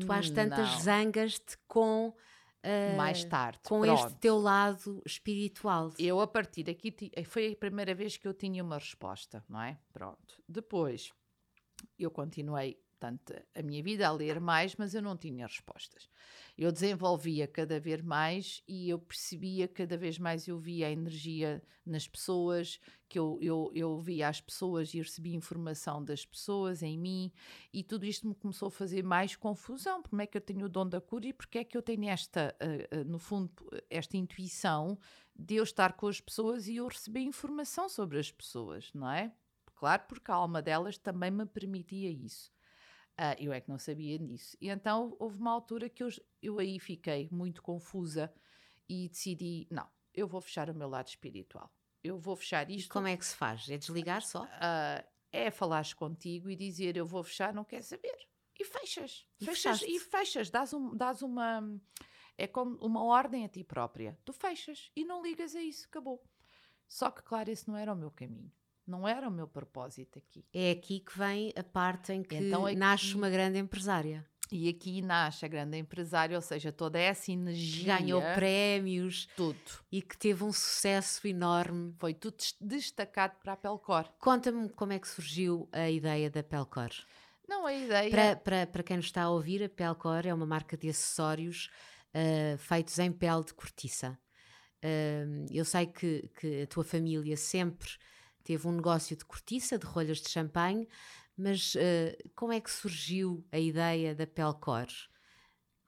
Tu 0.00 0.10
às 0.10 0.30
tantas 0.30 0.68
zangas-te 0.80 1.58
com, 1.68 2.14
eh, 2.62 2.96
Mais 2.96 3.22
tarde, 3.24 3.58
com 3.64 3.82
pronto. 3.82 4.06
este 4.06 4.14
teu 4.20 4.38
lado 4.38 5.02
espiritual. 5.04 5.92
Eu, 5.98 6.18
a 6.20 6.26
partir 6.26 6.62
daqui, 6.64 6.90
ti- 6.90 7.12
foi 7.26 7.52
a 7.52 7.56
primeira 7.56 7.94
vez 7.94 8.16
que 8.16 8.26
eu 8.26 8.32
tinha 8.32 8.64
uma 8.64 8.78
resposta, 8.78 9.44
não 9.46 9.60
é? 9.60 9.78
Pronto. 9.92 10.42
Depois, 10.48 11.12
eu 11.98 12.10
continuei, 12.10 12.81
tanto 13.02 13.34
a 13.52 13.62
minha 13.62 13.82
vida 13.82 14.06
a 14.06 14.12
ler 14.12 14.38
mais, 14.38 14.76
mas 14.76 14.94
eu 14.94 15.02
não 15.02 15.16
tinha 15.16 15.44
respostas. 15.44 16.08
Eu 16.56 16.70
desenvolvia 16.70 17.48
cada 17.48 17.80
vez 17.80 18.00
mais 18.00 18.62
e 18.68 18.88
eu 18.88 18.96
percebia 18.96 19.66
cada 19.66 19.96
vez 19.96 20.20
mais, 20.20 20.46
eu 20.46 20.56
via 20.56 20.86
a 20.86 20.90
energia 20.92 21.60
nas 21.84 22.06
pessoas, 22.06 22.78
que 23.08 23.18
eu, 23.18 23.40
eu, 23.42 23.72
eu 23.74 23.98
via 23.98 24.28
as 24.28 24.40
pessoas 24.40 24.94
e 24.94 24.98
recebia 24.98 25.34
informação 25.34 26.04
das 26.04 26.24
pessoas 26.24 26.80
em 26.80 26.96
mim 26.96 27.32
e 27.72 27.82
tudo 27.82 28.06
isto 28.06 28.28
me 28.28 28.36
começou 28.36 28.68
a 28.68 28.70
fazer 28.70 29.02
mais 29.02 29.34
confusão. 29.34 30.00
Como 30.00 30.22
é 30.22 30.26
que 30.26 30.36
eu 30.36 30.40
tenho 30.40 30.66
o 30.66 30.68
dom 30.68 30.88
da 30.88 31.00
cura 31.00 31.26
e 31.26 31.32
porque 31.32 31.58
é 31.58 31.64
que 31.64 31.76
eu 31.76 31.82
tenho 31.82 32.08
esta, 32.08 32.54
eh, 32.60 32.88
eh, 32.88 33.02
no 33.02 33.18
fundo, 33.18 33.50
esta 33.90 34.16
intuição 34.16 34.96
de 35.34 35.56
eu 35.56 35.64
estar 35.64 35.94
com 35.94 36.06
as 36.06 36.20
pessoas 36.20 36.68
e 36.68 36.76
eu 36.76 36.86
receber 36.86 37.20
informação 37.20 37.88
sobre 37.88 38.20
as 38.20 38.30
pessoas, 38.30 38.92
não 38.94 39.10
é? 39.10 39.32
Claro, 39.74 40.04
porque 40.06 40.30
a 40.30 40.34
alma 40.36 40.62
delas 40.62 40.96
também 40.96 41.32
me 41.32 41.44
permitia 41.44 42.08
isso. 42.08 42.52
Ah, 43.16 43.36
eu 43.38 43.52
é 43.52 43.60
que 43.60 43.68
não 43.68 43.78
sabia 43.78 44.18
disso. 44.18 44.56
E 44.60 44.68
então 44.68 45.14
houve 45.18 45.38
uma 45.38 45.50
altura 45.52 45.88
que 45.88 46.02
eu, 46.02 46.08
eu 46.40 46.58
aí 46.58 46.78
fiquei 46.78 47.28
muito 47.30 47.62
confusa 47.62 48.32
e 48.88 49.08
decidi: 49.08 49.66
não, 49.70 49.88
eu 50.14 50.26
vou 50.26 50.40
fechar 50.40 50.70
o 50.70 50.74
meu 50.74 50.88
lado 50.88 51.08
espiritual. 51.08 51.70
Eu 52.02 52.18
vou 52.18 52.34
fechar 52.34 52.68
E 52.70 52.76
isto. 52.76 52.92
como 52.92 53.06
é 53.06 53.16
que 53.16 53.24
se 53.24 53.36
faz? 53.36 53.68
É 53.68 53.76
desligar 53.78 54.22
só? 54.22 54.46
Ah, 54.52 55.04
é 55.30 55.50
falares 55.50 55.94
contigo 55.94 56.50
e 56.50 56.56
dizer 56.56 56.96
eu 56.96 57.06
vou 57.06 57.22
fechar, 57.22 57.54
não 57.54 57.64
quer 57.64 57.82
saber. 57.82 58.16
E 58.58 58.64
fechas. 58.64 59.26
E 59.40 59.44
fechas 59.44 59.80
fechaste. 59.80 59.86
e 59.90 59.98
fechas. 60.00 60.50
Dás, 60.50 60.72
um, 60.74 60.94
dás 60.96 61.22
uma. 61.22 61.62
É 62.36 62.46
como 62.46 62.76
uma 62.76 63.04
ordem 63.04 63.44
a 63.44 63.48
ti 63.48 63.62
própria. 63.62 64.18
Tu 64.24 64.32
fechas 64.32 64.90
e 64.96 65.04
não 65.04 65.22
ligas 65.22 65.54
a 65.54 65.62
isso, 65.62 65.86
acabou. 65.86 66.22
Só 66.88 67.10
que, 67.10 67.22
claro, 67.22 67.50
esse 67.50 67.68
não 67.68 67.76
era 67.76 67.92
o 67.92 67.96
meu 67.96 68.10
caminho. 68.10 68.52
Não 68.86 69.06
era 69.06 69.28
o 69.28 69.30
meu 69.30 69.46
propósito 69.46 70.18
aqui. 70.18 70.44
É 70.52 70.72
aqui 70.72 71.00
que 71.00 71.16
vem 71.16 71.52
a 71.56 71.62
parte 71.62 72.12
em 72.12 72.22
que 72.22 72.34
Então 72.36 72.66
aqui- 72.66 72.76
nasce 72.76 73.14
uma 73.14 73.30
grande 73.30 73.58
empresária. 73.58 74.24
E 74.50 74.68
aqui 74.68 75.00
nasce 75.00 75.46
a 75.46 75.48
grande 75.48 75.78
empresária, 75.78 76.36
ou 76.36 76.42
seja, 76.42 76.70
toda 76.70 76.98
essa 76.98 77.32
energia. 77.32 77.96
ganhou 77.96 78.20
prémios 78.34 79.26
tudo. 79.34 79.58
e 79.90 80.02
que 80.02 80.16
teve 80.18 80.44
um 80.44 80.52
sucesso 80.52 81.26
enorme. 81.26 81.94
Foi 81.98 82.12
tudo 82.12 82.36
des- 82.36 82.54
destacado 82.60 83.36
para 83.42 83.54
a 83.54 83.56
Pelcor. 83.56 84.04
Conta-me 84.18 84.68
como 84.68 84.92
é 84.92 84.98
que 84.98 85.08
surgiu 85.08 85.68
a 85.72 85.88
ideia 85.88 86.28
da 86.30 86.42
Pelcor. 86.42 86.90
Não, 87.48 87.64
a 87.66 87.72
ideia. 87.72 88.10
Para, 88.10 88.36
para, 88.36 88.66
para 88.66 88.82
quem 88.82 88.96
nos 88.98 89.06
está 89.06 89.22
a 89.22 89.30
ouvir, 89.30 89.62
a 89.62 89.68
Pelcor 89.70 90.26
é 90.26 90.34
uma 90.34 90.44
marca 90.46 90.76
de 90.76 90.88
acessórios 90.90 91.70
ah, 92.12 92.58
feitos 92.58 92.98
em 92.98 93.10
pele 93.10 93.44
de 93.44 93.54
cortiça. 93.54 94.18
Ah, 94.82 95.46
eu 95.50 95.64
sei 95.64 95.86
que, 95.86 96.28
que 96.38 96.62
a 96.62 96.66
tua 96.66 96.84
família 96.84 97.36
sempre 97.38 97.88
teve 98.42 98.66
um 98.66 98.72
negócio 98.72 99.16
de 99.16 99.24
cortiça, 99.24 99.78
de 99.78 99.86
rolhas 99.86 100.18
de 100.20 100.28
champanhe, 100.28 100.88
mas 101.36 101.74
ah, 101.76 102.30
como 102.34 102.52
é 102.52 102.60
que 102.60 102.70
surgiu 102.70 103.46
a 103.50 103.58
ideia 103.58 104.14
da 104.14 104.26
Pelcor? 104.26 104.86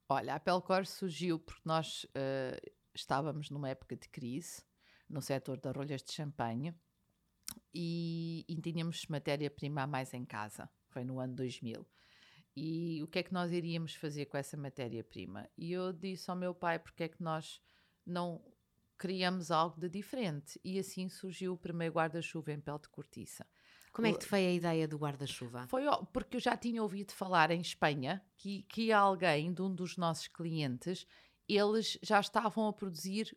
Olha, 0.08 0.34
a 0.34 0.40
Pelcor 0.40 0.86
surgiu 0.86 1.38
porque 1.38 1.62
nós 1.64 2.06
eh, 2.14 2.60
estávamos 2.94 3.50
numa 3.50 3.70
época 3.70 3.96
de 3.96 4.08
crise 4.08 4.62
no 5.08 5.20
setor 5.22 5.58
das 5.60 5.74
rolhas 5.74 6.02
de 6.02 6.12
champanhe 6.12 6.74
e, 7.72 8.44
e 8.48 8.60
tínhamos 8.60 9.06
matéria-prima 9.06 9.86
mais 9.86 10.12
em 10.14 10.24
casa. 10.24 10.68
Foi 10.88 11.04
no 11.04 11.18
ano 11.18 11.34
2000. 11.34 11.86
E 12.56 13.02
o 13.02 13.08
que 13.08 13.18
é 13.18 13.22
que 13.22 13.32
nós 13.32 13.50
iríamos 13.50 13.94
fazer 13.94 14.26
com 14.26 14.36
essa 14.36 14.56
matéria-prima? 14.56 15.48
E 15.56 15.72
eu 15.72 15.92
disse 15.92 16.30
ao 16.30 16.36
meu 16.36 16.54
pai 16.54 16.78
porque 16.78 17.04
é 17.04 17.08
que 17.08 17.22
nós 17.22 17.60
não 18.06 18.40
criamos 18.98 19.50
algo 19.50 19.80
de 19.80 19.88
diferente. 19.88 20.60
E 20.64 20.78
assim 20.78 21.08
surgiu 21.08 21.54
o 21.54 21.58
primeiro 21.58 21.94
guarda-chuva 21.94 22.52
em 22.52 22.60
pele 22.60 22.78
de 22.78 22.88
cortiça. 22.88 23.46
Como 23.92 24.08
é 24.08 24.12
que 24.12 24.18
te 24.18 24.28
veio 24.28 24.48
a 24.48 24.52
ideia 24.52 24.88
do 24.88 24.98
guarda-chuva? 24.98 25.68
Foi 25.68 25.84
porque 26.12 26.36
eu 26.36 26.40
já 26.40 26.56
tinha 26.56 26.82
ouvido 26.82 27.12
falar 27.12 27.52
em 27.52 27.60
Espanha 27.60 28.20
que, 28.36 28.64
que 28.64 28.90
alguém 28.90 29.52
de 29.52 29.62
um 29.62 29.72
dos 29.72 29.96
nossos 29.96 30.26
clientes, 30.26 31.06
eles 31.48 31.96
já 32.02 32.18
estavam 32.18 32.66
a 32.66 32.72
produzir 32.72 33.36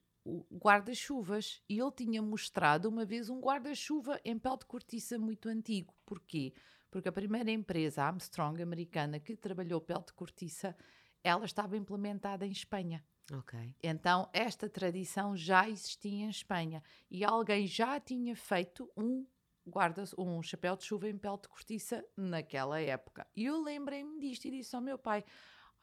guarda-chuvas 0.52 1.62
e 1.70 1.80
ele 1.80 1.92
tinha 1.92 2.22
mostrado 2.22 2.90
uma 2.90 3.06
vez 3.06 3.30
um 3.30 3.40
guarda-chuva 3.40 4.20
em 4.26 4.38
pele 4.38 4.58
de 4.58 4.66
cortiça 4.66 5.18
muito 5.20 5.48
antigo. 5.48 5.94
Porquê? 6.06 6.54
Porque 6.90 7.10
a 7.10 7.12
primeira 7.12 7.52
empresa, 7.52 8.02
a 8.02 8.08
Armstrong 8.08 8.62
americana, 8.62 9.20
que 9.20 9.36
trabalhou 9.36 9.80
pele 9.80 10.06
de 10.06 10.14
cortiça, 10.14 10.76
ela 11.24 11.46
estava 11.46 11.78
implementada 11.78 12.46
em 12.46 12.52
Espanha. 12.52 13.06
Então, 13.84 14.30
esta 14.34 14.70
tradição 14.70 15.36
já 15.36 15.68
existia 15.70 16.26
em 16.26 16.30
Espanha 16.30 16.82
e 17.12 17.24
alguém 17.24 17.68
já 17.68 18.00
tinha 18.00 18.36
feito 18.36 18.90
um 18.96 19.26
guarda 19.66 20.04
um 20.18 20.42
chapéu 20.42 20.78
de 20.78 20.86
chuva 20.86 21.10
em 21.10 21.18
pele 21.18 21.38
de 21.42 21.50
cortiça 21.50 22.04
naquela 22.16 22.80
época. 22.80 23.28
E 23.36 23.46
eu 23.46 23.62
lembrei-me 23.62 24.18
disto 24.20 24.46
e 24.46 24.52
disse 24.52 24.74
ao 24.76 24.82
meu 24.82 24.98
pai: 24.98 25.26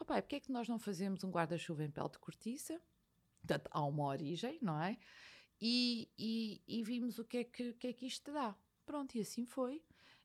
"Ó 0.00 0.04
pai, 0.04 0.22
porque 0.22 0.36
é 0.36 0.40
que 0.40 0.50
nós 0.52 0.68
não 0.68 0.78
fazemos 0.78 1.22
um 1.22 1.30
guarda-chuva 1.30 1.84
em 1.84 1.90
pele 1.90 2.08
de 2.10 2.18
cortiça?" 2.18 2.80
Portanto, 3.40 3.68
há 3.70 3.84
uma 3.84 4.04
origem, 4.06 4.58
não 4.62 4.80
é? 4.80 4.96
E, 5.60 6.08
e- 6.18 6.62
e 6.66 6.82
vimos 6.82 7.18
o 7.18 7.24
que 7.24 7.38
é 7.38 7.44
que, 7.44 7.74
que 7.74 7.86
é 7.88 7.92
que 7.92 8.06
isto 8.06 8.32
dá. 8.32 8.56
Pronto, 8.86 9.14
e 9.16 9.20
assim 9.20 9.44
foi. 9.46 9.82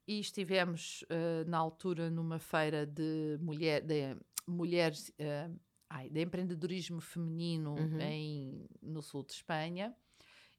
E 0.08 0.19
estivemos 0.19 1.03
eh, 1.10 1.43
na 1.45 1.58
altura 1.58 2.10
numa 2.10 2.39
feira 2.39 2.86
de, 2.86 3.38
mulher, 3.41 3.82
de 3.82 4.15
mulheres, 4.47 5.12
eh, 5.19 5.49
ai, 5.89 6.10
de 6.10 6.21
empreendedorismo 6.21 7.02
feminino 7.02 7.75
Uhum. 7.75 7.99
em, 7.99 8.69
no 8.82 9.02
sul 9.02 9.23
de 9.23 9.34
Espanha. 9.34 9.95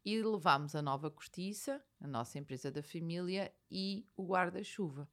E 0.05 0.21
levámos 0.23 0.75
a 0.75 0.81
nova 0.81 1.11
cortiça, 1.11 1.83
a 2.01 2.07
nossa 2.07 2.39
empresa 2.39 2.71
da 2.71 2.83
família, 2.83 3.53
e 3.71 4.07
o 4.17 4.25
guarda-chuva 4.27 5.07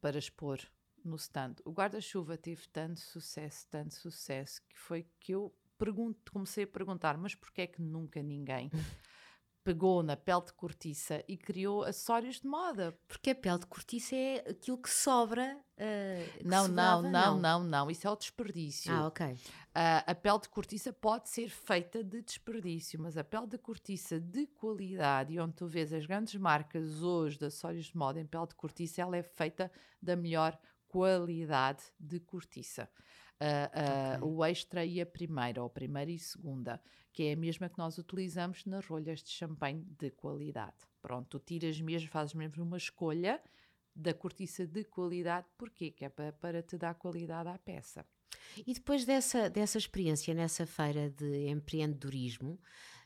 para 0.00 0.18
expor 0.18 0.60
no 1.04 1.16
stand. 1.16 1.56
O 1.64 1.72
guarda-chuva 1.72 2.36
teve 2.38 2.66
tanto 2.68 3.00
sucesso, 3.00 3.66
tanto 3.68 3.94
sucesso, 3.94 4.62
que 4.68 4.78
foi 4.78 5.06
que 5.18 5.32
eu 5.32 5.52
pergunto, 5.76 6.30
comecei 6.32 6.62
a 6.64 6.66
perguntar, 6.66 7.18
mas 7.18 7.34
porquê 7.34 7.62
é 7.62 7.66
que 7.66 7.82
nunca 7.82 8.22
ninguém 8.22 8.70
pegou 9.64 10.02
na 10.02 10.14
pele 10.14 10.42
de 10.42 10.52
cortiça 10.52 11.24
e 11.26 11.36
criou 11.38 11.82
acessórios 11.82 12.40
de 12.40 12.46
moda. 12.46 12.96
Porque 13.08 13.30
a 13.30 13.34
pele 13.34 13.58
de 13.58 13.66
cortiça 13.66 14.14
é 14.14 14.50
aquilo 14.50 14.76
que 14.76 14.90
sobra. 14.90 15.58
Uh, 15.74 16.38
que 16.38 16.46
não, 16.46 16.68
não, 16.68 17.02
não, 17.02 17.10
não, 17.10 17.38
não, 17.38 17.64
não, 17.64 17.90
Isso 17.90 18.06
é 18.06 18.10
o 18.10 18.14
desperdício. 18.14 18.92
Ah, 18.92 19.06
ok. 19.06 19.26
Uh, 19.26 19.38
a 20.06 20.14
pele 20.14 20.38
de 20.40 20.48
cortiça 20.50 20.92
pode 20.92 21.30
ser 21.30 21.48
feita 21.48 22.04
de 22.04 22.20
desperdício, 22.20 23.00
mas 23.00 23.16
a 23.16 23.24
pele 23.24 23.46
de 23.46 23.58
cortiça 23.58 24.20
de 24.20 24.46
qualidade, 24.46 25.32
e 25.32 25.40
onde 25.40 25.54
tu 25.54 25.66
vês 25.66 25.92
as 25.92 26.04
grandes 26.04 26.34
marcas 26.34 27.02
hoje 27.02 27.38
de 27.38 27.46
acessórios 27.46 27.86
de 27.86 27.96
moda 27.96 28.20
em 28.20 28.26
pele 28.26 28.46
de 28.46 28.54
cortiça, 28.54 29.00
ela 29.00 29.16
é 29.16 29.22
feita 29.22 29.72
da 30.00 30.14
melhor 30.14 30.56
qualidade 30.86 31.82
de 31.98 32.20
cortiça. 32.20 32.88
Uh, 33.40 34.18
okay. 34.18 34.28
O 34.28 34.44
extra 34.44 34.84
e 34.84 35.00
a 35.00 35.06
primeira, 35.06 35.60
ou 35.60 35.66
a 35.66 35.70
primeira 35.70 36.10
e 36.10 36.18
segunda 36.18 36.80
que 37.14 37.22
é 37.22 37.32
a 37.32 37.36
mesma 37.36 37.68
que 37.68 37.78
nós 37.78 37.96
utilizamos 37.96 38.66
nas 38.66 38.84
rolhas 38.84 39.22
de 39.22 39.30
champanhe 39.30 39.86
de 39.98 40.10
qualidade. 40.10 40.74
Pronto, 41.00 41.38
tu 41.38 41.44
tiras 41.44 41.80
mesmo, 41.80 42.08
fazes 42.08 42.34
mesmo 42.34 42.64
uma 42.64 42.76
escolha 42.76 43.40
da 43.94 44.12
cortiça 44.12 44.66
de 44.66 44.82
qualidade, 44.82 45.46
porquê? 45.56 45.92
Que 45.92 46.06
é 46.06 46.08
para, 46.08 46.32
para 46.32 46.60
te 46.60 46.76
dar 46.76 46.94
qualidade 46.96 47.48
à 47.48 47.56
peça. 47.56 48.04
E 48.66 48.74
depois 48.74 49.04
dessa, 49.04 49.48
dessa 49.48 49.78
experiência 49.78 50.34
nessa 50.34 50.66
feira 50.66 51.08
de 51.08 51.48
empreendedorismo, 51.48 52.58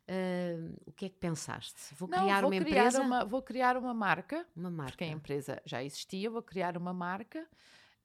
uh, 0.08 0.80
o 0.86 0.92
que 0.92 1.04
é 1.04 1.08
que 1.10 1.18
pensaste? 1.18 1.94
Vou 1.94 2.08
Não, 2.08 2.22
criar 2.22 2.40
vou 2.40 2.50
uma 2.50 2.60
criar 2.64 2.86
empresa? 2.86 3.02
Uma, 3.02 3.24
vou 3.26 3.42
criar 3.42 3.76
uma 3.76 3.92
marca, 3.92 4.46
uma 4.56 4.70
marca, 4.70 4.92
porque 4.92 5.04
a 5.04 5.08
empresa 5.08 5.60
já 5.66 5.84
existia, 5.84 6.30
vou 6.30 6.42
criar 6.42 6.78
uma 6.78 6.94
marca 6.94 7.46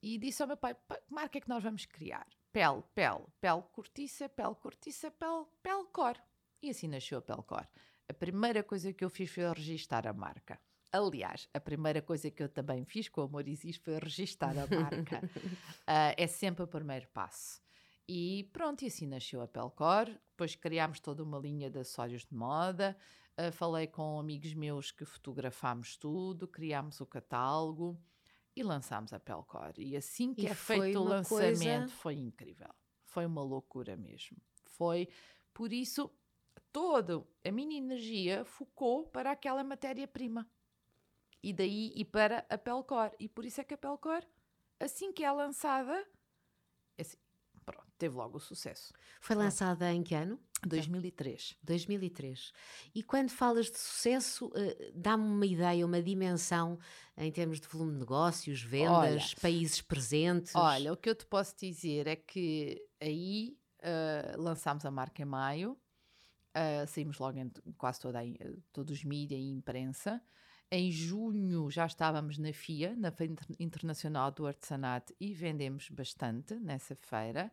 e 0.02 0.18
disse 0.18 0.42
ao 0.42 0.50
meu 0.50 0.58
pai, 0.58 0.76
que 0.76 1.14
marca 1.14 1.38
é 1.38 1.42
que 1.42 1.48
nós 1.48 1.64
vamos 1.64 1.86
criar? 1.86 2.28
Pele, 2.54 2.84
pele, 2.94 3.26
pele 3.42 3.64
cortiça, 3.74 4.30
pele 4.30 4.56
cortiça, 4.56 5.10
pele, 5.12 5.46
pele 5.62 5.86
cor. 5.92 6.16
E 6.62 6.70
assim 6.70 6.88
nasceu 6.88 7.18
a 7.18 7.22
pele 7.22 7.42
cor. 7.42 7.68
A 8.08 8.14
primeira 8.14 8.64
coisa 8.64 8.94
que 8.94 9.04
eu 9.04 9.10
fiz 9.10 9.30
foi 9.32 9.52
registar 9.52 10.08
a 10.08 10.14
marca. 10.14 10.60
Aliás, 10.92 11.50
a 11.52 11.60
primeira 11.60 12.02
coisa 12.02 12.30
que 12.30 12.44
eu 12.44 12.48
também 12.48 12.86
fiz 12.86 13.10
com 13.10 13.22
o 13.22 13.24
Amor 13.24 13.48
Existe 13.48 13.82
foi 13.82 13.98
registar 13.98 14.52
a 14.52 14.68
marca. 14.68 15.22
uh, 15.26 16.14
é 16.16 16.28
sempre 16.28 16.64
o 16.64 16.68
primeiro 16.68 17.08
passo. 17.08 17.60
E 18.08 18.48
pronto, 18.54 18.84
e 18.84 18.88
assim 18.88 19.08
nasceu 19.08 19.42
a 19.42 19.48
Pelcor. 19.48 20.06
Depois 20.06 20.56
criámos 20.56 21.00
toda 21.00 21.24
uma 21.24 21.40
linha 21.40 21.72
de 21.72 21.80
acessórios 21.80 22.24
de 22.24 22.36
moda. 22.36 22.96
Uh, 23.36 23.52
falei 23.52 23.88
com 23.88 24.20
amigos 24.20 24.54
meus 24.54 24.92
que 24.92 25.06
fotografámos 25.06 25.98
tudo, 25.98 26.48
criámos 26.48 27.02
o 27.02 27.06
catálogo 27.08 28.00
e 28.56 28.64
lançámos 28.64 29.14
a 29.14 29.20
Pelcor. 29.20 29.74
E 29.78 29.96
assim 29.96 30.34
que 30.34 30.44
e 30.44 30.48
é 30.48 30.54
feito 30.54 31.00
o 31.00 31.04
lançamento, 31.04 31.58
coisa... 31.58 31.88
foi 31.88 32.14
incrível. 32.16 32.70
Foi 33.04 33.26
uma 33.26 33.44
loucura 33.44 33.96
mesmo. 33.96 34.38
Foi 34.66 35.08
por 35.54 35.72
isso 35.72 36.12
toda 36.72 37.24
a 37.46 37.52
minha 37.52 37.78
energia 37.78 38.44
focou 38.44 39.06
para 39.08 39.32
aquela 39.32 39.64
matéria-prima. 39.64 40.50
E 41.42 41.54
daí 41.54 41.92
e 41.96 42.06
para 42.06 42.46
a 42.50 42.58
Pelcor. 42.58 43.12
E 43.20 43.28
por 43.28 43.46
isso 43.46 43.62
é 43.62 43.64
que 43.64 43.74
a 43.74 43.78
Pelcor, 43.78 44.24
assim 44.80 45.12
que 45.12 45.24
é 45.24 45.32
lançada, 45.32 46.08
assim, 46.98 47.18
pronto, 47.66 47.92
teve 47.98 48.16
logo 48.16 48.38
o 48.38 48.42
sucesso. 48.42 48.94
Foi 49.20 49.36
lançada 49.36 49.92
em 49.92 50.04
que 50.04 50.16
ano? 50.16 50.40
2003. 50.68 51.58
2003. 51.64 52.54
E 52.94 53.04
quando 53.04 53.30
falas 53.30 53.70
de 53.70 53.78
sucesso, 53.78 54.48
uh, 54.48 54.92
dá-me 54.94 55.24
uma 55.24 55.46
ideia, 55.46 55.86
uma 55.86 56.02
dimensão 56.02 56.80
em 57.18 57.32
termos 57.32 57.60
de 57.60 57.68
volume 57.68 57.94
de 57.94 58.00
negócios, 58.00 58.62
vendas, 58.62 58.94
olha, 58.94 59.42
países 59.42 59.82
presentes? 59.82 60.56
Olha, 60.56 60.94
o 60.94 60.98
que 60.98 61.10
eu 61.10 61.16
te 61.16 61.26
posso 61.26 61.56
dizer 61.58 62.08
é 62.08 62.16
que 62.16 62.84
aí 63.00 63.58
uh, 63.80 64.42
lançámos 64.42 64.86
a 64.86 64.92
marca 64.92 65.22
em 65.22 65.26
maio, 65.26 65.78
uh, 66.56 66.88
saímos 66.88 67.20
logo 67.20 67.38
em 67.38 67.52
quase 67.78 68.00
toda 68.00 68.20
a, 68.20 68.24
todos 68.72 68.98
os 68.98 69.04
mídias 69.04 69.40
e 69.40 69.50
imprensa. 69.52 70.22
Em 70.72 70.92
junho 70.92 71.70
já 71.70 71.86
estávamos 71.86 72.38
na 72.38 72.52
FIA, 72.52 72.96
na 72.96 73.12
Feira 73.12 73.36
Internacional 73.60 74.32
do 74.32 74.48
Artesanato, 74.48 75.14
e 75.20 75.34
vendemos 75.34 75.88
bastante 75.90 76.56
nessa 76.56 76.96
feira. 76.96 77.52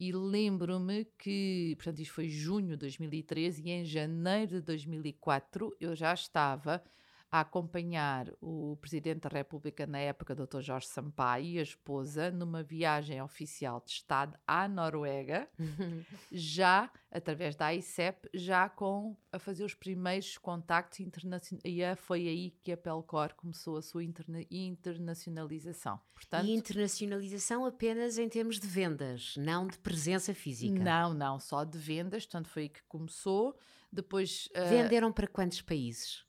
E 0.00 0.12
lembro-me 0.12 1.04
que, 1.18 1.74
portanto, 1.76 1.98
isto 2.00 2.14
foi 2.14 2.28
junho 2.28 2.70
de 2.70 2.76
2013 2.76 3.62
e 3.62 3.70
em 3.70 3.84
janeiro 3.84 4.52
de 4.52 4.60
2004 4.60 5.76
eu 5.80 5.96
já 5.96 6.14
estava 6.14 6.82
a 7.30 7.40
acompanhar 7.40 8.32
o 8.40 8.76
Presidente 8.80 9.20
da 9.20 9.28
República 9.28 9.86
na 9.86 9.98
época, 9.98 10.34
Dr. 10.34 10.60
Jorge 10.60 10.86
Sampaio, 10.86 11.44
e 11.44 11.58
a 11.58 11.62
esposa, 11.62 12.30
numa 12.30 12.62
viagem 12.62 13.20
oficial 13.20 13.82
de 13.84 13.92
Estado 13.92 14.38
à 14.46 14.66
Noruega, 14.66 15.48
já 16.32 16.90
através 17.10 17.54
da 17.54 17.74
ICEP, 17.74 18.30
já 18.32 18.68
com 18.68 19.14
a 19.30 19.38
fazer 19.38 19.64
os 19.64 19.74
primeiros 19.74 20.38
contactos 20.38 21.00
internacionais. 21.00 21.62
E 21.64 21.96
foi 21.96 22.26
aí 22.26 22.50
que 22.62 22.72
a 22.72 22.76
Pelcor 22.76 23.34
começou 23.34 23.76
a 23.76 23.82
sua 23.82 24.02
interna 24.02 24.42
internacionalização. 24.50 26.00
Portanto, 26.14 26.46
e 26.46 26.54
internacionalização 26.54 27.66
apenas 27.66 28.18
em 28.18 28.28
termos 28.28 28.58
de 28.58 28.66
vendas, 28.66 29.34
não 29.36 29.66
de 29.66 29.78
presença 29.78 30.32
física? 30.32 30.82
Não, 30.82 31.12
não, 31.12 31.38
só 31.38 31.62
de 31.64 31.76
vendas, 31.76 32.24
portanto 32.24 32.48
foi 32.48 32.62
aí 32.62 32.68
que 32.70 32.82
começou. 32.88 33.56
Depois. 33.90 34.48
Uh, 34.54 34.68
Venderam 34.68 35.12
para 35.12 35.26
quantos 35.26 35.62
países? 35.62 36.27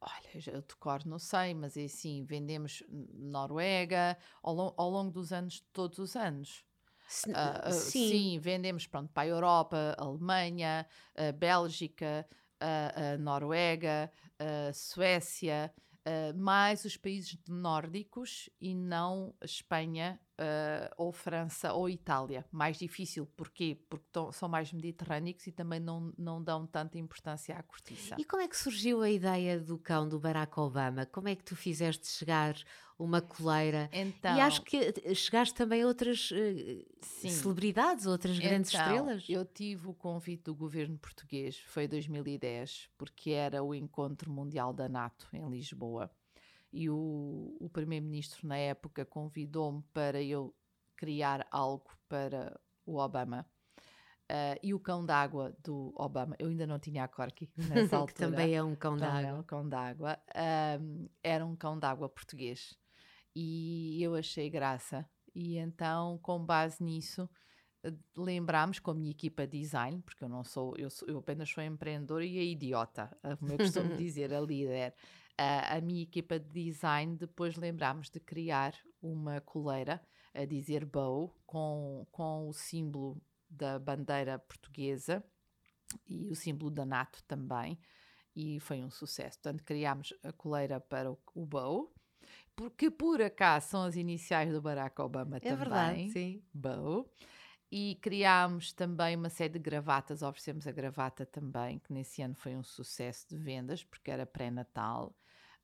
Olha, 0.00 0.42
eu 0.46 0.62
de 0.62 0.76
cor 0.76 1.04
não 1.04 1.18
sei, 1.18 1.52
mas 1.52 1.76
é 1.76 1.84
assim, 1.84 2.24
vendemos 2.24 2.82
Noruega 2.88 4.16
ao, 4.42 4.54
long, 4.54 4.74
ao 4.76 4.90
longo 4.90 5.10
dos 5.10 5.32
anos, 5.32 5.60
todos 5.72 5.98
os 5.98 6.16
anos. 6.16 6.64
Uh, 7.26 7.68
uh, 7.68 7.72
sim. 7.72 8.08
sim. 8.08 8.38
vendemos 8.38 8.86
pronto, 8.86 9.12
para 9.12 9.24
a 9.24 9.26
Europa, 9.26 9.96
a 9.98 10.04
Alemanha, 10.04 10.86
a 11.16 11.32
Bélgica, 11.32 12.26
a, 12.60 13.14
a 13.14 13.18
Noruega, 13.18 14.10
a 14.38 14.72
Suécia, 14.72 15.74
mais 16.34 16.84
os 16.84 16.96
países 16.96 17.38
nórdicos 17.48 18.48
e 18.60 18.74
não 18.74 19.34
Espanha 19.42 20.18
uh, 20.40 20.94
ou 20.96 21.12
França 21.12 21.72
ou 21.72 21.88
Itália. 21.88 22.44
Mais 22.50 22.78
difícil, 22.78 23.26
porquê? 23.36 23.78
Porque 23.88 24.06
tão, 24.10 24.32
são 24.32 24.48
mais 24.48 24.72
mediterrâneos 24.72 25.46
e 25.46 25.52
também 25.52 25.78
não, 25.78 26.12
não 26.16 26.42
dão 26.42 26.66
tanta 26.66 26.98
importância 26.98 27.54
à 27.54 27.62
cortiça. 27.62 28.16
E 28.18 28.24
como 28.24 28.42
é 28.42 28.48
que 28.48 28.56
surgiu 28.56 29.02
a 29.02 29.10
ideia 29.10 29.60
do 29.60 29.78
cão 29.78 30.08
do 30.08 30.18
Barack 30.18 30.58
Obama? 30.58 31.06
Como 31.06 31.28
é 31.28 31.36
que 31.36 31.44
tu 31.44 31.54
fizeste 31.54 32.06
chegar 32.08 32.56
uma 32.98 33.20
coleira? 33.20 33.88
Então, 33.92 34.36
e 34.36 34.40
acho 34.40 34.62
que 34.62 34.76
eh, 34.76 35.14
chegaste 35.14 35.54
também 35.54 35.82
a 35.82 35.86
outras 35.86 36.30
uh, 36.30 37.26
celebridades, 37.28 38.06
outras 38.06 38.36
então, 38.36 38.48
grandes 38.48 38.72
estrelas. 38.72 39.24
Eu 39.28 39.44
tive 39.44 39.88
o 39.88 39.94
convite 39.94 40.44
do 40.44 40.54
governo 40.54 40.98
português, 40.98 41.58
foi 41.66 41.86
2010, 41.86 42.88
porque 42.96 43.30
era 43.30 43.62
o 43.62 43.74
encontro 43.74 44.30
mundial 44.30 44.72
da 44.72 44.88
NATO 44.88 45.28
em 45.32 45.48
Lisboa 45.48 46.10
e 46.72 46.88
o, 46.88 47.56
o 47.60 47.68
primeiro-ministro 47.68 48.46
na 48.46 48.56
época 48.56 49.04
convidou-me 49.04 49.82
para 49.92 50.22
eu 50.22 50.54
criar 50.96 51.46
algo 51.50 51.90
para 52.08 52.60
o 52.86 52.96
Obama. 52.98 53.46
Uh, 54.30 54.54
e 54.62 54.72
o 54.72 54.78
cão 54.78 55.04
d'água 55.04 55.56
do 55.64 55.92
Obama, 55.96 56.36
eu 56.38 56.48
ainda 56.48 56.64
não 56.64 56.78
tinha 56.78 57.02
a 57.02 57.08
Corky 57.08 57.50
nessa 57.56 57.96
altura. 57.96 58.12
que 58.12 58.14
também 58.14 58.54
é 58.54 58.62
um 58.62 58.76
cão 58.76 58.96
d'água. 58.96 59.28
É 59.28 59.34
um 59.34 59.42
cão 59.42 59.68
d'água. 59.68 60.18
Um, 60.80 61.08
era 61.22 61.44
um 61.44 61.56
cão 61.56 61.76
d'água 61.76 62.08
português. 62.08 62.78
E 63.34 64.00
eu 64.00 64.14
achei 64.14 64.48
graça. 64.48 65.08
E 65.34 65.56
então, 65.56 66.18
com 66.18 66.44
base 66.44 66.82
nisso, 66.82 67.28
lembrámos 68.16 68.78
com 68.78 68.92
a 68.92 68.94
minha 68.94 69.10
equipa 69.10 69.46
de 69.46 69.58
design, 69.58 70.00
porque 70.02 70.22
eu 70.22 70.28
não 70.28 70.44
sou, 70.44 70.76
eu, 70.76 70.90
sou, 70.90 71.08
eu 71.08 71.18
apenas 71.18 71.48
sou 71.48 71.62
empreendedora 71.62 72.24
e 72.24 72.38
a 72.38 72.42
idiota, 72.42 73.10
como 73.38 73.52
eu 73.52 73.58
costumo 73.58 73.94
dizer, 73.96 74.32
a 74.32 74.40
líder 74.40 74.94
a, 75.36 75.76
a 75.76 75.80
minha 75.80 76.02
equipa 76.02 76.38
de 76.38 76.64
design 76.64 77.16
depois 77.16 77.56
lembrámos 77.56 78.10
de 78.10 78.20
criar 78.20 78.74
uma 79.02 79.40
coleira 79.40 80.00
a 80.34 80.44
dizer 80.44 80.84
bow 80.84 81.34
com, 81.46 82.06
com 82.10 82.48
o 82.48 82.52
símbolo 82.52 83.20
da 83.48 83.78
bandeira 83.78 84.38
portuguesa 84.38 85.24
e 86.08 86.28
o 86.30 86.34
símbolo 86.34 86.70
da 86.70 86.84
NATO 86.84 87.22
também 87.24 87.78
e 88.34 88.60
foi 88.60 88.82
um 88.82 88.90
sucesso. 88.90 89.38
Portanto, 89.38 89.64
criámos 89.64 90.14
a 90.22 90.32
coleira 90.32 90.80
para 90.80 91.10
o, 91.10 91.18
o 91.34 91.44
bow, 91.44 91.92
porque 92.54 92.90
por 92.90 93.20
acaso 93.20 93.68
são 93.68 93.84
as 93.84 93.96
iniciais 93.96 94.52
do 94.52 94.60
Barack 94.60 95.00
Obama 95.00 95.38
é 95.38 95.40
também. 95.40 95.58
Verdade, 95.58 96.10
sim. 96.10 96.42
Bow. 96.52 97.10
E 97.70 97.94
criámos 98.00 98.72
também 98.72 99.14
uma 99.14 99.30
série 99.30 99.52
de 99.52 99.58
gravatas, 99.60 100.22
oferecemos 100.22 100.66
a 100.66 100.72
gravata 100.72 101.24
também, 101.24 101.78
que 101.78 101.92
nesse 101.92 102.20
ano 102.20 102.34
foi 102.34 102.56
um 102.56 102.64
sucesso 102.64 103.28
de 103.28 103.36
vendas, 103.36 103.84
porque 103.84 104.10
era 104.10 104.26
pré-natal. 104.26 105.14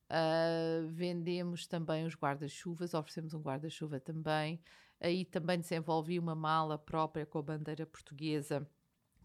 Uh, 0.08 0.86
vendemos 0.88 1.66
também 1.66 2.06
os 2.06 2.14
guarda-chuvas, 2.14 2.94
oferecemos 2.94 3.34
um 3.34 3.40
guarda-chuva 3.40 3.98
também. 3.98 4.62
Aí 5.00 5.24
também 5.24 5.58
desenvolvi 5.58 6.18
uma 6.18 6.34
mala 6.34 6.78
própria 6.78 7.26
com 7.26 7.38
a 7.38 7.42
bandeira 7.42 7.84
portuguesa 7.84 8.66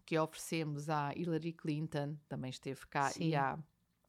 que 0.04 0.18
oferecemos 0.18 0.88
à 0.90 1.14
Hillary 1.14 1.52
Clinton, 1.52 2.16
também 2.28 2.50
esteve 2.50 2.84
cá, 2.88 3.10
Sim. 3.10 3.28
e 3.28 3.36
à 3.36 3.56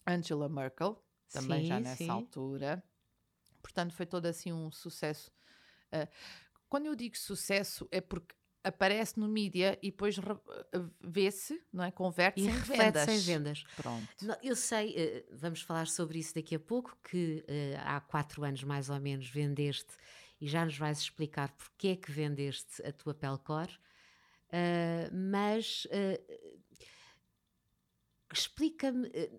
Angela 0.05 0.49
Merkel, 0.49 1.01
também 1.31 1.63
já 1.63 1.77
Sim, 1.77 1.83
nessa 1.83 2.03
sim. 2.03 2.09
altura. 2.09 2.83
Portanto, 3.61 3.93
foi 3.93 4.07
todo 4.07 4.25
assim 4.25 4.51
um 4.51 4.71
sucesso. 4.71 5.31
Ah, 5.91 6.07
quando 6.67 6.87
eu 6.87 6.95
digo 6.95 7.15
sucesso, 7.15 7.87
é 7.91 8.01
porque 8.01 8.35
aparece 8.63 9.19
no 9.19 9.27
mídia 9.27 9.77
e 9.81 9.91
depois 9.91 10.17
ah, 10.19 10.39
vê-se, 11.01 11.61
não 11.71 11.83
é? 11.83 11.91
Converte-se 11.91 12.47
E 12.47 12.51
em 12.51 12.55
vendas. 12.59 13.03
sem 13.05 13.19
vendas. 13.19 13.63
Pronto. 13.75 14.07
Eu 14.41 14.55
sei, 14.55 14.93
eh, 14.95 15.25
vamos 15.31 15.61
falar 15.61 15.87
sobre 15.87 16.19
isso 16.19 16.33
daqui 16.35 16.55
a 16.55 16.59
pouco, 16.59 16.97
que 17.03 17.43
eh, 17.47 17.77
há 17.83 17.99
quatro 17.99 18.43
anos 18.43 18.63
mais 18.63 18.89
ou 18.89 18.99
menos 18.99 19.27
vendeste 19.29 19.93
e 20.39 20.47
já 20.47 20.63
nos 20.65 20.77
vais 20.77 20.99
explicar 20.99 21.51
porque 21.51 21.89
é 21.89 21.95
que 21.95 22.11
vendeste 22.11 22.81
a 22.85 22.91
tua 22.91 23.13
Pelcor, 23.13 23.67
eh, 24.51 25.09
mas 25.11 25.87
eh, 25.91 26.21
explica-me 28.31 29.09
eh, 29.13 29.31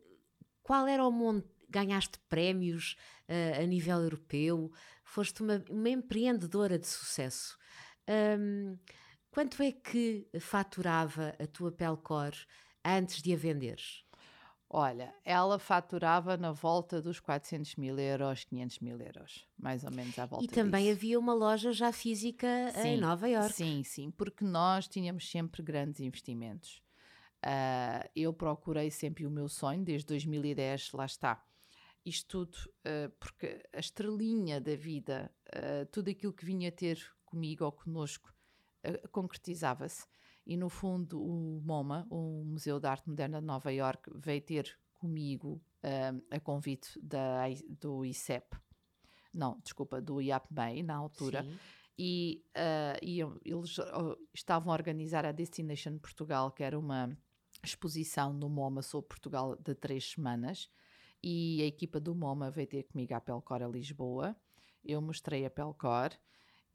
qual 0.62 0.86
era 0.86 1.04
o 1.06 1.10
mundo, 1.10 1.44
ganhaste 1.68 2.18
prémios 2.28 2.96
eh, 3.28 3.60
a 3.62 3.66
nível 3.66 3.98
europeu, 4.02 4.72
foste 5.02 5.42
uma, 5.42 5.62
uma 5.68 5.88
empreendedora 5.88 6.78
de 6.78 6.86
sucesso. 6.86 7.58
Ahm, 8.06 8.78
quanto 9.34 9.60
é 9.64 9.72
que 9.72 10.28
faturava 10.40 11.34
a 11.40 11.46
tua 11.48 11.72
Pelcor 11.72 12.32
antes 12.84 13.20
de 13.20 13.34
a 13.34 13.36
venderes? 13.36 14.04
Olha, 14.70 15.12
ela 15.24 15.58
faturava 15.58 16.36
na 16.36 16.52
volta 16.52 17.02
dos 17.02 17.18
400 17.18 17.74
mil 17.74 17.98
euros, 17.98 18.44
500 18.44 18.78
mil 18.78 19.00
euros, 19.00 19.44
mais 19.58 19.82
ou 19.82 19.90
menos 19.90 20.16
à 20.20 20.26
volta 20.26 20.44
E 20.44 20.48
também 20.48 20.84
disso. 20.84 20.96
havia 20.98 21.18
uma 21.18 21.34
loja 21.34 21.72
já 21.72 21.92
física 21.92 22.46
em 22.76 22.94
Sim, 22.94 23.00
Nova 23.00 23.28
Iorque. 23.28 23.54
Sim, 23.54 23.82
sim, 23.84 24.10
porque 24.12 24.44
nós 24.44 24.86
tínhamos 24.86 25.28
sempre 25.28 25.62
grandes 25.64 26.00
investimentos. 26.00 26.80
Ah, 27.42 28.08
eu 28.16 28.32
procurei 28.32 28.90
sempre 28.90 29.26
o 29.26 29.30
meu 29.30 29.48
sonho, 29.48 29.84
desde 29.84 30.06
2010, 30.06 30.92
lá 30.92 31.06
está. 31.06 31.44
Isto 32.04 32.46
tudo, 32.46 32.58
ah, 32.84 33.10
porque 33.18 33.62
a 33.72 33.78
estrelinha 33.80 34.60
da 34.60 34.74
vida, 34.76 35.30
ah, 35.52 35.86
tudo 35.90 36.08
aquilo 36.10 36.32
que 36.32 36.44
vinha 36.44 36.70
ter 36.72 37.00
comigo 37.24 37.64
ou 37.64 37.72
connosco, 37.72 38.33
ah, 38.84 39.08
concretizava-se. 39.08 40.06
E 40.46 40.56
no 40.56 40.68
fundo, 40.68 41.22
o 41.22 41.60
MoMA, 41.64 42.06
o 42.10 42.44
Museu 42.44 42.78
de 42.78 42.86
Arte 42.86 43.08
Moderna 43.08 43.40
de 43.40 43.46
Nova 43.46 43.72
Iorque, 43.72 44.10
veio 44.14 44.42
ter 44.42 44.78
comigo 44.94 45.60
ah, 45.82 46.12
a 46.30 46.40
convite 46.40 47.00
da, 47.00 47.44
do 47.80 48.04
ICEP. 48.04 48.56
Não, 49.32 49.58
desculpa, 49.64 50.00
do 50.00 50.20
IAPMEI, 50.20 50.82
na 50.82 50.94
altura 50.94 51.42
Sim. 51.42 51.58
e, 51.98 52.44
ah, 52.54 52.96
iam- 53.02 53.38
eles 53.44 53.76
estavam 54.32 54.72
a 54.72 54.76
organizar 54.76 55.24
a 55.24 55.32
Destination 55.32 55.98
Portugal, 55.98 56.52
que 56.52 56.62
era 56.62 56.78
uma 56.78 57.16
exposição 57.62 58.32
no 58.32 58.48
MoMA 58.48 58.82
sobre 58.82 59.08
Portugal 59.08 59.56
de 59.56 59.74
três 59.74 60.12
semanas, 60.12 60.70
e 61.22 61.62
a 61.62 61.66
equipa 61.66 61.98
do 61.98 62.14
MoMA 62.14 62.50
veio 62.50 62.66
ter 62.68 62.82
comigo 62.82 63.14
à 63.14 63.20
Pelcor 63.20 63.62
a 63.62 63.66
Lisboa. 63.66 64.36
Eu 64.84 65.00
mostrei 65.00 65.46
a 65.46 65.50
Pelcor 65.50 66.10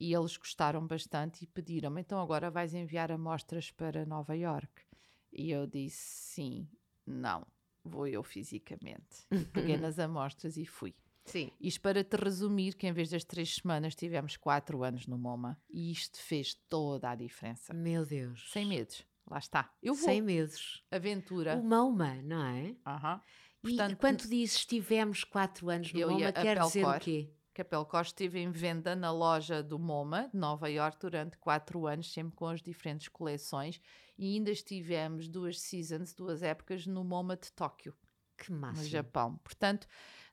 e 0.00 0.14
eles 0.14 0.36
gostaram 0.38 0.86
bastante 0.86 1.44
e 1.44 1.46
pediram-me, 1.46 2.00
então 2.00 2.20
agora 2.20 2.50
vais 2.50 2.72
enviar 2.72 3.12
amostras 3.12 3.70
para 3.70 4.06
Nova 4.06 4.34
York. 4.34 4.82
E 5.30 5.50
eu 5.50 5.66
disse, 5.66 5.98
sim, 5.98 6.68
não, 7.06 7.46
vou 7.84 8.06
eu 8.06 8.22
fisicamente. 8.22 9.26
E 9.30 9.44
peguei 9.44 9.76
nas 9.78 9.98
amostras 9.98 10.56
e 10.56 10.64
fui. 10.64 10.94
Sim. 11.26 11.50
Isto 11.60 11.82
para 11.82 12.02
te 12.02 12.16
resumir 12.16 12.74
que 12.74 12.86
em 12.86 12.92
vez 12.92 13.10
das 13.10 13.24
três 13.24 13.56
semanas 13.56 13.94
tivemos 13.94 14.36
quatro 14.38 14.82
anos 14.82 15.06
no 15.06 15.18
MoMA 15.18 15.60
e 15.68 15.92
isto 15.92 16.18
fez 16.18 16.54
toda 16.68 17.10
a 17.10 17.14
diferença. 17.14 17.74
Meu 17.74 18.06
Deus. 18.06 18.50
Sem 18.50 18.66
medos, 18.66 19.06
lá 19.30 19.38
está. 19.38 19.70
Eu 19.82 19.94
vou. 19.94 20.04
Sem 20.04 20.22
medos. 20.22 20.82
Aventura. 20.90 21.56
O 21.56 21.62
MoMA, 21.62 22.22
não 22.22 22.42
é? 22.42 22.74
Aham. 22.86 23.20
E 23.62 23.68
Portanto, 23.68 23.96
quando 23.98 24.26
dizes 24.26 24.64
tivemos 24.64 25.22
quatro 25.22 25.68
anos 25.68 25.92
no 25.92 26.08
MoMA, 26.08 26.32
quer 26.32 26.58
dizer 26.58 26.86
o 26.86 26.98
quê? 26.98 27.30
Capel 27.52 27.84
Costa 27.84 28.08
esteve 28.24 28.38
em 28.38 28.50
venda 28.50 28.94
na 28.94 29.10
loja 29.10 29.62
do 29.62 29.78
MoMA 29.78 30.28
de 30.28 30.38
Nova 30.38 30.68
York 30.68 30.98
durante 31.00 31.36
quatro 31.36 31.86
anos, 31.86 32.12
sempre 32.12 32.36
com 32.36 32.46
as 32.46 32.62
diferentes 32.62 33.08
coleções 33.08 33.80
e 34.16 34.34
ainda 34.34 34.50
estivemos 34.50 35.28
duas 35.28 35.60
seasons, 35.60 36.14
duas 36.14 36.42
épocas 36.42 36.86
no 36.86 37.02
MoMA 37.02 37.36
de 37.36 37.52
Tóquio. 37.52 37.94
Que 38.36 38.52
no 38.52 38.58
máximo. 38.58 38.86
Japão. 38.86 39.36
Portanto, 39.38 39.86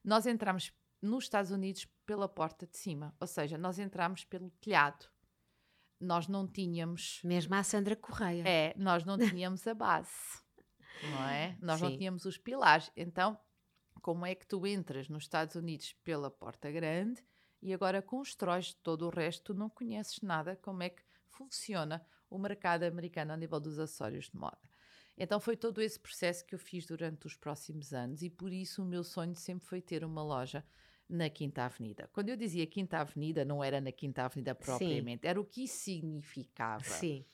nós 0.03 0.25
entramos 0.25 0.71
nos 1.01 1.25
Estados 1.25 1.51
Unidos 1.51 1.87
pela 2.05 2.27
porta 2.29 2.65
de 2.67 2.77
cima, 2.77 3.15
ou 3.19 3.27
seja, 3.27 3.57
nós 3.57 3.79
entramos 3.79 4.23
pelo 4.23 4.49
telhado. 4.61 5.05
Nós 5.99 6.27
não 6.27 6.47
tínhamos, 6.47 7.19
Mesmo 7.23 7.55
a 7.55 7.63
Sandra 7.63 7.95
Correia. 7.95 8.43
é, 8.47 8.73
nós 8.77 9.03
não 9.03 9.17
tínhamos 9.17 9.65
a 9.67 9.73
base, 9.73 10.11
não 11.03 11.23
é? 11.27 11.57
Nós 11.59 11.81
não 11.81 11.89
Sim. 11.89 11.97
tínhamos 11.97 12.25
os 12.25 12.37
pilares. 12.37 12.91
Então, 12.95 13.37
como 14.07 14.25
é 14.25 14.33
que 14.33 14.47
tu 14.47 14.65
entras 14.65 15.09
nos 15.09 15.23
Estados 15.23 15.55
Unidos 15.57 15.93
pela 16.01 16.31
porta 16.31 16.71
grande 16.71 17.21
e 17.61 17.73
agora 17.73 18.01
constróis 18.01 18.73
todo 18.73 19.05
o 19.05 19.09
resto, 19.09 19.53
tu 19.53 19.53
não 19.53 19.69
conheces 19.69 20.21
nada 20.21 20.55
como 20.55 20.81
é 20.81 20.87
que 20.91 21.01
funciona 21.27 22.01
o 22.29 22.37
mercado 22.37 22.83
americano 22.83 23.33
a 23.33 23.35
nível 23.35 23.59
dos 23.59 23.77
acessórios 23.77 24.29
de 24.29 24.37
moda. 24.37 24.61
Então 25.17 25.41
foi 25.41 25.57
todo 25.57 25.81
esse 25.81 25.99
processo 25.99 26.45
que 26.45 26.55
eu 26.55 26.59
fiz 26.59 26.85
durante 26.85 27.27
os 27.27 27.35
próximos 27.35 27.91
anos 27.91 28.23
e 28.23 28.29
por 28.29 28.53
isso 28.53 28.81
o 28.81 28.85
meu 28.85 29.03
sonho 29.03 29.35
sempre 29.35 29.67
foi 29.67 29.81
ter 29.81 30.05
uma 30.05 30.23
loja 30.23 30.63
na 31.09 31.29
Quinta 31.29 31.65
Avenida. 31.65 32.09
Quando 32.13 32.29
eu 32.29 32.37
dizia 32.37 32.65
Quinta 32.65 32.99
Avenida, 32.99 33.43
não 33.43 33.61
era 33.61 33.81
na 33.81 33.91
Quinta 33.91 34.23
Avenida 34.23 34.55
propriamente, 34.55 35.27
era 35.27 35.37
o 35.37 35.43
que 35.43 35.65
isso 35.65 35.79
significava. 35.79 36.81
Sim. 36.85 37.25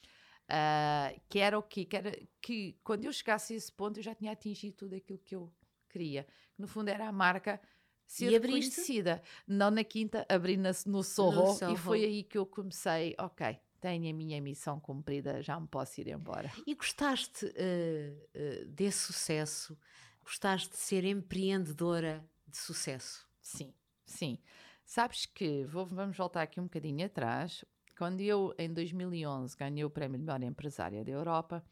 Ah, 0.50 1.14
que 1.30 1.38
era 1.38 1.56
o 1.56 1.62
quê? 1.62 1.86
Que, 1.86 1.96
era, 1.96 2.20
que 2.42 2.80
quando 2.84 3.06
eu 3.06 3.14
chegasse 3.14 3.54
a 3.54 3.58
esse 3.58 3.72
ponto 3.72 4.00
eu 4.00 4.04
já 4.04 4.16
tinha 4.16 4.32
atingido 4.32 4.76
tudo 4.76 4.96
aquilo 4.96 5.20
que 5.20 5.36
eu 5.36 5.54
queria. 5.94 6.26
Que 6.56 6.62
no 6.62 6.68
fundo 6.68 6.90
era 6.90 7.08
a 7.08 7.12
marca 7.12 7.60
ser 8.06 8.30
reconhecida. 8.32 9.22
Não 9.48 9.72
na 9.72 9.84
Quinta, 9.84 10.26
abri 10.30 10.56
na, 10.58 10.70
no, 10.86 11.04
Sorro, 11.04 11.46
Soho. 11.58 11.74
e 11.74 11.78
foi 11.78 12.04
aí 12.04 12.24
que 12.24 12.38
eu 12.38 12.46
comecei, 12.46 13.16
ok, 13.18 13.58
tenho 13.82 14.10
a 14.10 14.14
minha 14.14 14.40
missão 14.42 14.80
cumprida, 14.80 15.42
já 15.42 15.60
me 15.60 15.68
posso 15.68 16.00
ir 16.00 16.08
embora. 16.08 16.52
E 16.68 16.76
gostaste 16.76 17.52
eh, 17.56 18.14
eh, 18.34 18.66
desse 18.68 19.00
sucesso? 19.00 19.78
Gostaste 20.24 20.70
de 20.70 20.78
ser 20.78 21.04
empreendedora 21.04 22.24
de 22.48 22.58
sucesso? 22.58 23.28
Sim, 23.42 23.74
sim. 24.06 24.38
Sabes 24.86 25.26
que, 25.26 25.66
vou- 25.66 25.86
vamos 25.86 26.16
voltar 26.16 26.44
aqui 26.44 26.60
um 26.60 26.64
bocadinho 26.64 27.06
atrás, 27.06 27.66
quando 27.98 28.22
eu, 28.22 28.54
em 28.58 28.72
2011, 28.72 29.56
ganhei 29.58 29.84
o 29.84 29.90
Prémio 29.90 30.18
de 30.18 30.24
Melhor 30.26 30.42
Empresária 30.44 31.04
da 31.04 31.12
Europa, 31.12 31.64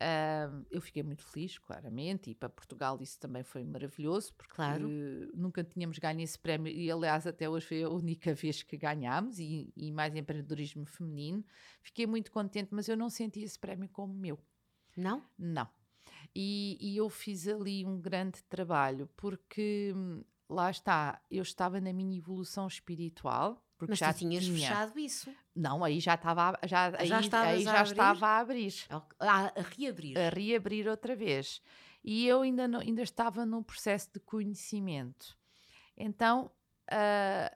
ahm, 0.00 0.64
eu 0.70 0.80
fiquei 0.80 1.02
muito 1.02 1.22
feliz, 1.24 1.58
claramente, 1.58 2.30
e 2.30 2.34
para 2.34 2.48
Portugal 2.48 2.98
isso 3.00 3.18
também 3.18 3.42
foi 3.42 3.64
maravilhoso, 3.64 4.32
porque 4.34 4.54
Claro. 4.54 4.92
nunca 5.34 5.64
tínhamos 5.64 5.98
ganho 5.98 6.20
esse 6.20 6.38
prémio, 6.38 6.72
e 6.72 6.90
aliás 6.90 7.26
até 7.26 7.48
hoje 7.48 7.66
foi 7.66 7.82
a 7.82 7.88
única 7.90 8.34
vez 8.34 8.62
que 8.62 8.76
ganhámos, 8.76 9.38
e, 9.38 9.72
e 9.76 9.90
mais 9.92 10.14
empreendedorismo 10.14 10.84
feminino. 10.86 11.44
Fiquei 11.82 12.06
muito 12.06 12.30
contente, 12.32 12.68
mas 12.72 12.88
eu 12.88 12.96
não 12.96 13.10
senti 13.10 13.40
esse 13.42 13.58
prémio 13.58 13.88
como 13.90 14.14
meu. 14.14 14.38
Não? 14.96 15.22
Não. 15.38 15.68
E, 16.34 16.76
e 16.80 16.96
eu 16.96 17.08
fiz 17.08 17.46
ali 17.48 17.84
um 17.84 18.00
grande 18.00 18.42
trabalho, 18.44 19.08
porque 19.16 19.92
hum, 19.96 20.22
lá 20.48 20.70
está, 20.70 21.22
eu 21.30 21.42
estava 21.42 21.80
na 21.80 21.92
minha 21.92 22.16
evolução 22.18 22.66
espiritual. 22.66 23.64
Porque 23.78 23.92
Mas 23.92 23.98
já 24.00 24.12
tu 24.12 24.18
tinhas 24.18 24.44
tinha- 24.44 24.68
fechado 24.68 24.98
isso. 24.98 25.32
Não, 25.54 25.84
aí 25.84 26.00
já 26.00 26.14
estava, 26.14 26.58
a- 26.60 26.66
já, 26.66 26.86
aí, 26.98 27.06
Já 27.06 27.18
aí 27.18 27.26
a 27.26 27.62
já 27.62 27.80
abrir? 27.80 27.90
estava 27.92 28.26
a 28.26 28.38
abrir, 28.38 28.74
Ah, 29.20 29.52
a 29.56 29.62
reabrir. 29.62 30.18
a 30.18 30.28
reabrir 30.30 30.88
outra 30.88 31.14
vez. 31.14 31.62
E 32.02 32.26
eu 32.26 32.42
ainda, 32.42 32.66
não- 32.66 32.80
ainda 32.80 33.02
estava 33.02 33.46
num 33.46 33.62
processo 33.62 34.10
de 34.12 34.18
conhecimento. 34.20 35.36
Então, 35.96 36.50
ah, 36.90 37.54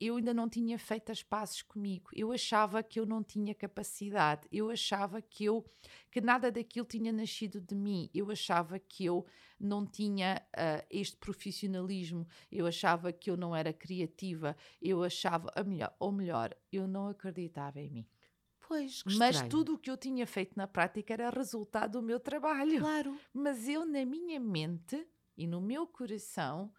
eu 0.00 0.16
ainda 0.16 0.32
não 0.32 0.48
tinha 0.48 0.78
feito 0.78 1.10
as 1.10 1.22
pazes 1.22 1.62
comigo. 1.62 2.10
Eu 2.12 2.30
achava 2.30 2.82
que 2.82 3.00
eu 3.00 3.06
não 3.06 3.22
tinha 3.22 3.54
capacidade. 3.54 4.46
Eu 4.52 4.70
achava 4.70 5.20
que 5.20 5.44
eu 5.44 5.64
que 6.10 6.20
nada 6.20 6.50
daquilo 6.52 6.86
tinha 6.86 7.12
nascido 7.12 7.60
de 7.60 7.74
mim. 7.74 8.08
Eu 8.14 8.30
achava 8.30 8.78
que 8.78 9.04
eu 9.04 9.26
não 9.58 9.84
tinha 9.84 10.40
ah, 10.56 10.84
este 10.88 11.16
profissionalismo. 11.16 12.26
Eu 12.50 12.66
achava 12.66 13.12
que 13.12 13.30
eu 13.30 13.36
não 13.36 13.54
era 13.54 13.72
criativa. 13.72 14.56
Eu 14.80 15.02
achava, 15.02 15.50
a 15.54 15.64
melhor, 15.64 15.94
ou 15.98 16.12
melhor, 16.12 16.54
eu 16.72 16.86
não 16.86 17.08
acreditava 17.08 17.80
em 17.80 17.90
mim. 17.90 18.06
Pois, 18.68 19.02
que 19.02 19.16
Mas 19.16 19.40
tudo 19.48 19.74
o 19.74 19.78
que 19.78 19.90
eu 19.90 19.96
tinha 19.96 20.26
feito 20.26 20.54
na 20.54 20.66
prática 20.66 21.14
era 21.14 21.30
resultado 21.30 21.92
do 21.92 22.02
meu 22.02 22.20
trabalho. 22.20 22.78
Claro. 22.78 23.18
Mas 23.32 23.66
eu, 23.66 23.84
na 23.84 24.04
minha 24.04 24.38
mente 24.38 25.08
e 25.36 25.46
no 25.46 25.60
meu 25.60 25.86
coração, 25.86 26.70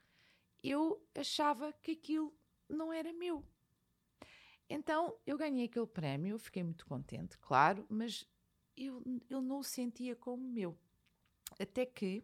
eu 0.64 1.04
achava 1.16 1.74
que 1.82 1.92
aquilo 1.92 2.39
não 2.70 2.94
era 2.94 3.12
meu. 3.14 3.44
Então 4.70 5.18
eu 5.26 5.38
ganhei 5.38 5.66
aquele 5.66 5.88
prémio, 5.88 6.38
fiquei 6.38 6.64
muito 6.64 6.86
contente, 6.86 7.38
claro, 7.40 7.86
mas 7.90 8.26
eu, 8.78 9.04
eu 9.30 9.42
não 9.42 9.60
o 9.60 9.64
sentia 9.64 10.16
como 10.16 10.48
meu. 10.48 10.78
Até 11.60 11.86
que 11.86 12.24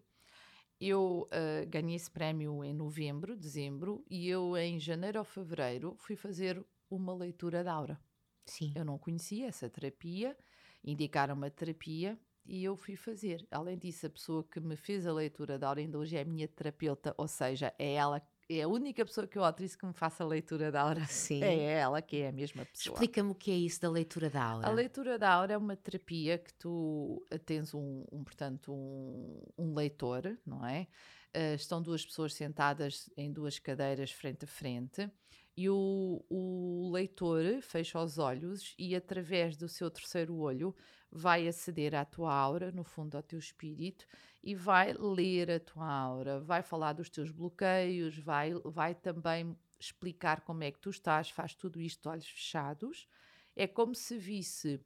eu 0.80 1.28
ah, 1.32 1.66
ganhei 1.66 1.96
esse 1.96 2.12
prémio 2.12 2.64
em 2.64 2.74
novembro, 2.74 3.36
dezembro, 3.36 4.06
e 4.10 4.30
eu 4.30 4.56
em 4.58 4.80
janeiro 4.80 5.20
ou 5.20 5.26
fevereiro 5.26 5.96
fui 5.98 6.16
fazer 6.16 6.64
uma 6.90 7.14
leitura 7.14 7.64
da 7.64 7.74
aura. 7.74 8.00
Sim. 8.46 8.72
Eu 8.76 8.86
não 8.86 8.98
conhecia 8.98 9.48
essa 9.48 9.70
terapia, 9.70 10.38
indicaram 10.84 11.34
uma 11.34 11.50
terapia 11.50 12.20
e 12.46 12.64
eu 12.64 12.76
fui 12.76 12.96
fazer. 12.96 13.48
Além 13.50 13.78
disso, 13.78 14.06
a 14.06 14.10
pessoa 14.10 14.44
que 14.44 14.60
me 14.60 14.76
fez 14.76 15.08
a 15.08 15.14
leitura 15.14 15.58
da 15.58 15.68
aura 15.68 15.82
ainda 15.82 15.98
hoje 15.98 16.16
é 16.16 16.22
a 16.22 16.26
minha 16.26 16.48
terapeuta, 16.48 17.14
ou 17.18 17.28
seja, 17.28 17.74
é 17.80 17.94
ela 17.94 18.22
é 18.50 18.62
a 18.62 18.68
única 18.68 19.06
pessoa 19.06 19.28
que 19.28 19.38
eu 19.38 19.44
autorizo 19.44 19.78
que 19.78 19.86
me 19.86 19.94
faça 19.94 20.24
a 20.24 20.28
leitura 20.28 20.72
da 20.72 20.82
aura. 20.82 21.06
Sim. 21.08 21.44
É 21.44 21.80
ela 21.80 22.02
que 22.02 22.18
é 22.18 22.30
a 22.30 22.32
mesma 22.32 22.66
pessoa. 22.66 22.94
Explica-me 22.94 23.32
o 23.32 23.36
que 23.36 23.52
é 23.52 23.56
isso 23.56 23.82
da 23.82 23.90
leitura 23.90 24.30
da 24.30 24.44
aura. 24.44 24.68
A 24.68 24.72
leitura 24.72 25.18
da 25.18 25.32
aura 25.32 25.54
é 25.54 25.58
uma 25.58 25.76
terapia 25.76 26.38
que 26.38 26.54
tu 26.54 27.26
eh, 27.32 27.38
tens 27.38 27.74
um, 27.74 28.04
um 28.12 28.24
portanto, 28.24 28.74
um, 28.74 29.42
um, 29.58 29.74
leitor, 29.74 30.38
não 30.46 30.66
é? 30.66 30.88
Uh, 31.36 31.56
estão 31.56 31.82
duas 31.82 32.06
pessoas 32.06 32.34
sentadas 32.34 33.10
em 33.18 33.32
duas 33.32 33.60
cadeiras 33.60 34.12
frente 34.12 34.46
a 34.46 34.48
frente 34.48 35.12
e 35.58 35.70
o, 35.70 36.24
o 36.30 36.90
leitor 36.92 37.62
fecha 37.62 38.02
os 38.02 38.18
olhos 38.18 38.76
e 38.78 38.96
através 38.96 39.56
do 39.56 39.70
seu 39.70 39.90
terceiro 39.90 40.36
olho 40.36 40.76
vai 41.10 41.48
aceder 41.48 41.96
à 41.96 42.04
tua 42.04 42.34
aura, 42.34 42.72
no 42.72 42.84
fundo 42.84 43.16
ao 43.16 43.24
teu 43.24 43.40
espírito, 43.40 44.06
e 44.44 44.54
vai 44.54 44.94
ler 44.94 45.50
a 45.50 45.60
tua 45.60 45.90
aura, 45.90 46.40
vai 46.42 46.62
falar 46.62 46.94
dos 46.94 47.10
teus 47.10 47.32
bloqueios, 47.32 48.18
vai, 48.18 48.54
vai 48.66 48.94
também 48.94 49.58
explicar 49.80 50.42
como 50.42 50.64
é 50.64 50.72
que 50.72 50.80
tu 50.80 50.90
estás, 50.90 51.30
faz 51.30 51.56
tudo 51.56 51.80
isto 51.80 52.02
de 52.02 52.10
olhos 52.10 52.28
fechados. 52.28 53.08
É 53.56 53.66
como 53.66 53.96
se 53.96 54.18
visse, 54.18 54.82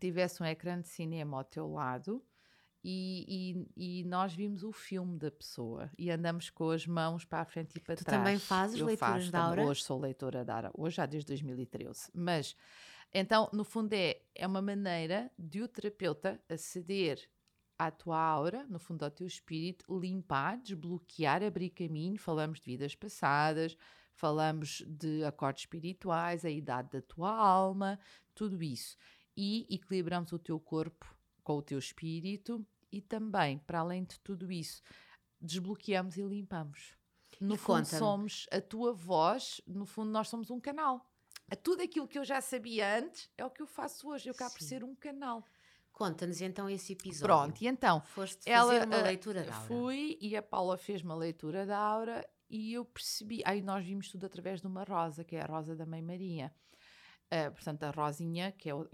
tivesse 0.00 0.42
um 0.42 0.46
ecrã 0.46 0.80
de 0.80 0.88
cinema 0.88 1.38
ao 1.38 1.44
teu 1.44 1.70
lado 1.70 2.22
e, 2.82 3.66
e, 3.76 4.00
e, 4.00 4.04
nós 4.04 4.32
vimos 4.32 4.62
o 4.62 4.72
filme 4.72 5.18
da 5.18 5.30
pessoa 5.30 5.90
e 5.98 6.10
andamos 6.10 6.48
com 6.48 6.70
as 6.70 6.86
mãos 6.86 7.24
para 7.24 7.42
a 7.42 7.44
frente 7.44 7.76
e 7.76 7.80
para 7.80 7.96
tu 7.96 8.04
trás. 8.04 8.18
Tu 8.18 8.24
também 8.24 8.38
fazes 8.38 8.80
Eu 8.80 8.86
leituras 8.86 9.24
faço, 9.24 9.32
da 9.32 9.42
aura? 9.44 9.66
Hoje 9.66 9.82
sou 9.82 10.00
leitora 10.00 10.44
da 10.44 10.54
aura, 10.54 10.70
hoje 10.72 10.96
já 10.96 11.04
desde 11.04 11.28
2013. 11.28 12.10
Mas 12.14 12.56
então, 13.12 13.50
no 13.52 13.64
fundo, 13.64 13.92
é, 13.92 14.20
é 14.34 14.46
uma 14.46 14.62
maneira 14.62 15.30
de 15.38 15.60
o 15.60 15.68
terapeuta 15.68 16.40
aceder 16.48 17.28
à 17.78 17.90
tua 17.90 18.18
aura, 18.18 18.64
no 18.68 18.78
fundo, 18.78 19.04
ao 19.04 19.10
teu 19.10 19.26
espírito, 19.26 19.84
limpar, 19.98 20.58
desbloquear, 20.58 21.42
abrir 21.42 21.70
caminho. 21.70 22.18
Falamos 22.18 22.60
de 22.60 22.66
vidas 22.66 22.94
passadas, 22.94 23.76
falamos 24.14 24.82
de 24.86 25.24
acordes 25.24 25.64
espirituais, 25.64 26.44
a 26.44 26.50
idade 26.50 26.90
da 26.92 27.02
tua 27.02 27.34
alma, 27.34 27.98
tudo 28.34 28.62
isso. 28.62 28.96
E 29.36 29.66
equilibramos 29.68 30.32
o 30.32 30.38
teu 30.38 30.60
corpo 30.60 31.14
com 31.52 31.58
o 31.58 31.62
teu 31.62 31.78
espírito 31.78 32.64
e 32.92 33.00
também, 33.00 33.58
para 33.58 33.80
além 33.80 34.04
de 34.04 34.18
tudo 34.20 34.50
isso, 34.50 34.82
desbloqueamos 35.40 36.16
e 36.16 36.22
limpamos. 36.22 36.94
No 37.40 37.54
e 37.54 37.58
fundo, 37.58 37.86
somos 37.86 38.46
a 38.52 38.60
tua 38.60 38.92
voz, 38.92 39.60
no 39.66 39.86
fundo, 39.86 40.10
nós 40.10 40.28
somos 40.28 40.50
um 40.50 40.60
canal 40.60 41.06
tudo 41.56 41.82
aquilo 41.82 42.06
que 42.06 42.18
eu 42.18 42.24
já 42.24 42.40
sabia 42.40 42.98
antes 42.98 43.28
é 43.36 43.44
o 43.44 43.50
que 43.50 43.62
eu 43.62 43.66
faço 43.66 44.08
hoje. 44.08 44.28
Eu 44.28 44.34
cá 44.34 44.48
por 44.48 44.60
ser 44.60 44.84
um 44.84 44.94
canal. 44.94 45.44
Conta-nos 45.92 46.40
então 46.40 46.68
esse 46.70 46.92
episódio. 46.92 47.26
Pronto, 47.26 47.62
e 47.62 47.66
então. 47.66 48.00
Foste 48.02 48.48
ela, 48.48 48.72
fazer 48.72 48.86
uma 48.86 48.98
uh, 48.98 49.02
leitura 49.02 49.44
da 49.44 49.54
aura. 49.54 49.66
Fui 49.66 50.18
e 50.20 50.36
a 50.36 50.42
Paula 50.42 50.78
fez 50.78 51.02
uma 51.02 51.14
leitura 51.14 51.66
da 51.66 51.76
aura 51.76 52.26
e 52.48 52.72
eu 52.72 52.84
percebi. 52.84 53.42
Aí 53.44 53.60
nós 53.60 53.84
vimos 53.84 54.10
tudo 54.10 54.24
através 54.26 54.60
de 54.60 54.66
uma 54.66 54.84
rosa, 54.84 55.24
que 55.24 55.36
é 55.36 55.42
a 55.42 55.46
rosa 55.46 55.74
da 55.74 55.84
Mãe 55.84 56.00
Maria. 56.00 56.52
Uh, 57.32 57.52
portanto, 57.52 57.84
a 57.84 57.90
rosinha, 57.90 58.50
que, 58.52 58.68
é 58.68 58.74
o, 58.74 58.88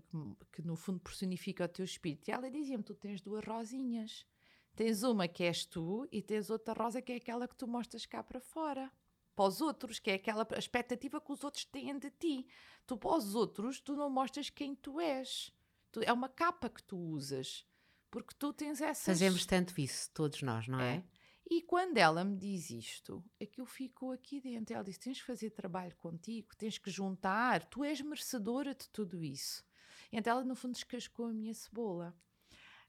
que 0.53 0.61
no 0.63 0.77
fundo 0.77 1.01
personifica 1.01 1.65
o 1.65 1.69
teu 1.69 1.85
espírito. 1.85 2.29
E 2.29 2.33
ela 2.33 2.51
dizia-me: 2.51 2.83
Tu 2.83 2.95
tens 2.95 3.21
duas 3.21 3.45
rosinhas. 3.45 4.27
Tens 4.75 5.03
uma 5.03 5.27
que 5.27 5.43
és 5.43 5.65
tu 5.65 6.07
e 6.13 6.21
tens 6.21 6.51
outra 6.51 6.75
rosa 6.75 7.01
que 7.01 7.13
é 7.13 7.17
aquela 7.17 7.49
que 7.49 7.57
tu 7.57 7.67
mostras 7.67 8.05
cá 8.05 8.23
para 8.23 8.41
fora 8.41 8.93
para 9.37 9.45
os 9.45 9.61
outros, 9.61 9.99
que 9.99 10.11
é 10.11 10.15
aquela 10.15 10.49
expectativa 10.57 11.21
que 11.21 11.31
os 11.31 11.45
outros 11.45 11.67
têm 11.67 11.97
de 11.99 12.11
ti. 12.11 12.49
Tu, 12.87 12.97
para 12.97 13.17
os 13.19 13.35
outros, 13.35 13.79
tu 13.79 13.95
não 13.95 14.09
mostras 14.09 14.49
quem 14.49 14.75
tu 14.75 14.99
és. 14.99 15.53
Tu, 15.93 16.01
é 16.03 16.13
uma 16.13 16.29
capa 16.29 16.71
que 16.71 16.83
tu 16.83 16.97
usas. 16.97 17.67
Porque 18.11 18.35
tu 18.39 18.53
tens 18.53 18.81
essas. 18.81 19.05
Fazemos 19.05 19.45
tanto 19.45 19.79
isso, 19.79 20.11
todos 20.15 20.41
nós, 20.41 20.67
não 20.67 20.81
é? 20.81 20.97
é? 20.97 21.05
E 21.49 21.63
quando 21.63 21.97
ela 21.97 22.25
me 22.25 22.37
diz 22.37 22.71
isto, 22.71 23.25
aquilo 23.41 23.67
ficou 23.67 24.11
aqui 24.11 24.41
dentro. 24.41 24.75
Ela 24.75 24.85
disse: 24.85 24.99
tens 24.99 25.21
que 25.21 25.27
fazer 25.27 25.51
trabalho 25.51 25.95
contigo, 25.97 26.57
tens 26.57 26.79
que 26.79 26.91
juntar, 26.91 27.65
tu 27.67 27.85
és 27.85 28.01
merecedora 28.01 28.75
de 28.75 28.89
tudo 28.89 29.23
isso. 29.23 29.65
Então 30.13 30.33
ela, 30.33 30.45
no 30.45 30.57
fundo, 30.57 30.73
descascou 30.73 31.27
a 31.27 31.33
minha 31.33 31.55
cebola 31.55 32.15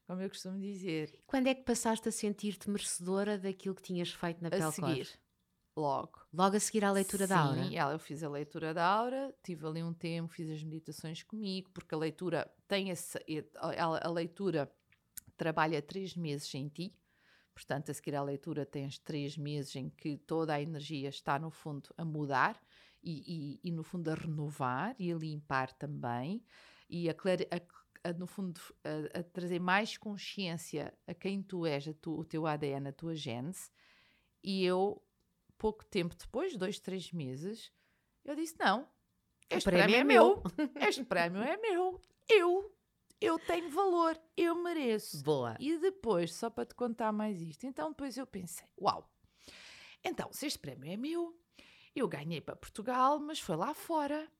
como 0.08 0.22
eu 0.22 0.30
costumo 0.30 0.58
dizer. 0.58 1.20
Quando 1.26 1.48
é 1.48 1.54
que 1.54 1.62
passaste 1.62 2.08
a 2.08 2.12
sentir-te 2.12 2.70
merecedora 2.70 3.36
daquilo 3.38 3.74
que 3.74 3.82
tinhas 3.82 4.10
feito 4.10 4.42
na 4.42 4.48
a 4.48 4.72
seguir. 4.72 5.06
Logo. 5.76 6.26
Logo 6.32 6.56
a 6.56 6.60
seguir 6.60 6.82
à 6.82 6.90
leitura 6.90 7.26
Sim, 7.26 7.34
da 7.34 7.40
aura? 7.40 7.64
Sim, 7.64 7.78
eu 7.78 7.98
fiz 7.98 8.22
a 8.22 8.28
leitura 8.28 8.72
da 8.72 8.84
aura, 8.84 9.34
tive 9.44 9.66
ali 9.66 9.82
um 9.82 9.92
tempo, 9.92 10.32
fiz 10.32 10.50
as 10.50 10.64
meditações 10.64 11.22
comigo, 11.22 11.70
porque 11.74 11.94
a 11.94 11.98
leitura 11.98 12.50
tem 12.66 12.88
esse, 12.88 13.18
a, 13.54 14.08
a 14.08 14.10
leitura 14.10 14.72
trabalha 15.36 15.80
três 15.82 16.16
meses 16.16 16.52
em 16.54 16.68
ti, 16.68 16.92
portanto, 17.58 17.90
a 17.90 17.94
seguir 17.94 18.14
à 18.14 18.22
leitura 18.22 18.64
tens 18.64 19.00
três 19.00 19.36
meses 19.36 19.74
em 19.74 19.90
que 19.90 20.16
toda 20.16 20.54
a 20.54 20.62
energia 20.62 21.08
está, 21.08 21.40
no 21.40 21.50
fundo, 21.50 21.92
a 21.96 22.04
mudar 22.04 22.56
e, 23.02 23.58
e, 23.64 23.68
e 23.68 23.72
no 23.72 23.82
fundo, 23.82 24.08
a 24.08 24.14
renovar 24.14 24.94
e 24.96 25.12
a 25.12 25.16
limpar 25.16 25.72
também, 25.72 26.40
e 26.88 27.10
a, 27.10 27.12
a, 27.12 28.10
a 28.10 28.12
no 28.12 28.28
fundo, 28.28 28.60
a, 28.84 29.18
a, 29.18 29.22
trazer 29.24 29.58
mais 29.58 29.98
consciência 29.98 30.94
a 31.04 31.12
quem 31.12 31.42
tu 31.42 31.66
és, 31.66 31.84
tu, 32.00 32.20
o 32.20 32.24
teu 32.24 32.46
ADN, 32.46 32.90
a 32.90 32.92
tua 32.92 33.16
gênese, 33.16 33.70
e 34.42 34.64
eu 34.64 35.02
pouco 35.56 35.84
tempo 35.84 36.14
depois, 36.16 36.56
dois, 36.56 36.78
três 36.78 37.10
meses, 37.12 37.72
eu 38.24 38.36
disse: 38.36 38.54
Não, 38.60 38.88
este 39.50 39.64
prémio, 39.64 39.96
prémio, 39.96 39.96
é, 39.96 40.00
é 40.00 40.04
meu. 40.04 40.42
este 40.88 41.04
prémio 41.04 41.42
é 41.42 41.56
meu. 41.56 42.00
Eu, 42.28 42.72
eu 43.20 43.38
tenho 43.38 43.70
valor, 43.70 44.18
eu 44.36 44.54
mereço. 44.62 45.22
Boa. 45.22 45.56
E 45.58 45.78
depois, 45.78 46.34
só 46.34 46.48
para 46.48 46.66
te 46.66 46.74
contar 46.74 47.12
mais 47.12 47.40
isto, 47.40 47.66
então 47.66 47.90
depois 47.90 48.16
eu 48.16 48.26
pensei: 48.26 48.68
Uau, 48.80 49.10
então 50.04 50.32
se 50.32 50.46
este 50.46 50.58
prémio 50.58 50.90
é 50.90 50.96
meu, 50.96 51.38
eu 51.94 52.06
ganhei 52.08 52.40
para 52.40 52.56
Portugal, 52.56 53.18
mas 53.18 53.40
foi 53.40 53.56
lá 53.56 53.74
fora. 53.74 54.30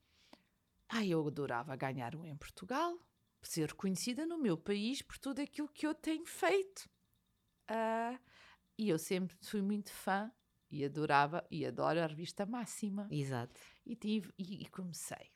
Ai, 0.89 1.09
eu 1.09 1.27
adorava 1.27 1.77
ganhar 1.77 2.15
um 2.15 2.25
em 2.25 2.37
Portugal, 2.37 2.99
ser 3.43 3.69
reconhecida 3.69 4.25
no 4.25 4.39
meu 4.39 4.57
país 4.57 5.03
por 5.03 5.19
tudo 5.19 5.41
aquilo 5.41 5.69
que 5.69 5.87
eu 5.87 5.95
tenho 5.95 6.25
feito. 6.25 6.89
Uh, 7.71 8.19
e 8.79 8.89
eu 8.89 8.99
sempre 8.99 9.37
fui 9.43 9.61
muito 9.61 9.93
fã 9.93 10.33
e 10.71 10.85
adorava 10.85 11.47
e 11.51 11.67
adoro 11.67 12.01
a 12.01 12.07
revista 12.07 12.47
Máxima. 12.47 13.09
Exato. 13.11 13.61
E, 13.85 13.97
tive, 13.97 14.33
e, 14.39 14.63
e 14.63 14.67
comecei. 14.69 15.31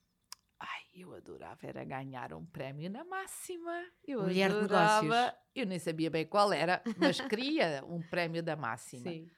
Eu 0.95 1.14
adorava 1.14 1.66
era 1.66 1.84
ganhar 1.84 2.34
um 2.34 2.45
prémio 2.45 2.90
na 2.90 3.03
Máxima. 3.05 3.86
Eu 4.07 4.22
Mulher 4.22 4.51
adorava, 4.51 5.01
de 5.01 5.09
negócios. 5.09 5.38
Eu 5.55 5.66
nem 5.66 5.78
sabia 5.78 6.11
bem 6.11 6.26
qual 6.26 6.53
era, 6.53 6.82
mas 6.99 7.20
queria 7.20 7.82
um 7.86 8.03
prémio 8.03 8.43
da 8.43 8.55
Máxima. 8.57 9.11
Sim. 9.11 9.30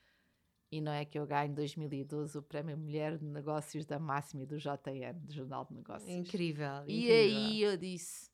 E 0.71 0.81
não 0.81 0.91
é 0.91 1.05
que 1.05 1.17
eu 1.17 1.25
ganho 1.25 1.53
em 1.53 1.55
2012 1.55 2.37
o 2.37 2.43
prémio 2.43 2.77
Mulher 2.77 3.17
de 3.17 3.25
Negócios 3.25 3.87
da 3.87 3.99
Máxima 3.99 4.43
e 4.43 4.47
do 4.47 4.59
JN, 4.59 5.21
do 5.21 5.33
Jornal 5.33 5.65
de 5.67 5.75
Negócios. 5.75 6.11
Incrível. 6.11 6.85
E 6.89 7.05
incrível. 7.05 7.15
aí 7.15 7.63
eu 7.63 7.77
disse: 7.77 8.29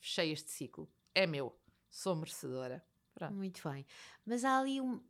fechei 0.00 0.32
este 0.32 0.50
ciclo, 0.50 0.90
é 1.14 1.24
meu, 1.24 1.56
sou 1.88 2.16
merecedora. 2.16 2.84
Pronto. 3.14 3.34
Muito 3.34 3.68
bem. 3.68 3.86
Mas 4.26 4.44
há 4.44 4.58
ali 4.58 4.80
um. 4.80 5.00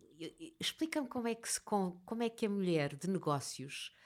Explica-me 0.61 1.09
como, 1.09 1.29
é 1.29 1.35
que 1.35 1.49
se, 1.49 1.61
como 1.61 2.23
é 2.23 2.29
que 2.29 2.45
a 2.45 2.51
mulher 2.51 2.95
de 2.95 3.09
negócios, 3.09 3.97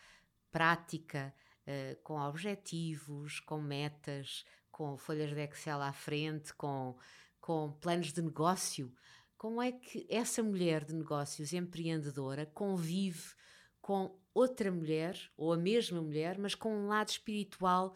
prática, 0.53 1.35
uh, 1.67 1.97
com 2.03 2.21
objetivos, 2.21 3.41
com 3.41 3.61
metas, 3.61 4.45
com 4.71 4.97
folhas 4.97 5.31
de 5.31 5.41
Excel 5.41 5.81
à 5.81 5.93
frente, 5.93 6.55
com, 6.55 6.97
com 7.41 7.73
planos 7.81 8.13
de 8.13 8.23
negócio, 8.23 8.93
como 9.37 9.61
é 9.61 9.73
que 9.73 10.07
essa 10.09 10.43
mulher 10.43 10.85
de 10.85 10.95
negócios 10.95 11.53
empreendedora 11.53 12.47
convive 12.47 13.35
com 13.81 14.17
outra 14.33 14.71
mulher, 14.71 15.19
ou 15.37 15.53
a 15.53 15.57
mesma 15.57 16.01
mulher, 16.01 16.39
mas 16.39 16.55
com 16.55 16.73
um 16.73 16.87
lado 16.87 17.09
espiritual 17.09 17.95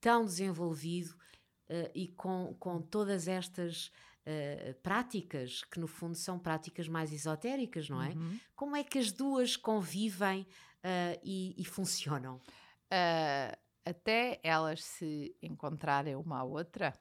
tão 0.00 0.24
desenvolvido 0.24 1.10
uh, 1.68 1.90
e 1.94 2.08
com, 2.08 2.54
com 2.58 2.80
todas 2.80 3.26
estas 3.26 3.88
uh, 4.24 4.74
práticas, 4.82 5.64
que 5.64 5.80
no 5.80 5.86
fundo 5.86 6.14
são 6.16 6.38
práticas 6.38 6.88
mais 6.88 7.12
esotéricas, 7.12 7.88
não 7.88 8.00
é? 8.02 8.10
Uhum. 8.10 8.38
Como 8.54 8.76
é 8.76 8.84
que 8.84 8.98
as 8.98 9.10
duas 9.10 9.56
convivem 9.56 10.42
uh, 10.42 11.20
e, 11.22 11.54
e, 11.58 11.64
funcionam? 11.64 12.40
Uh, 12.94 13.58
até 13.84 14.40
elas 14.42 14.84
se 14.84 15.36
encontrarem 15.42 16.14
uma 16.14 16.38
à 16.38 16.44
outra, 16.44 16.94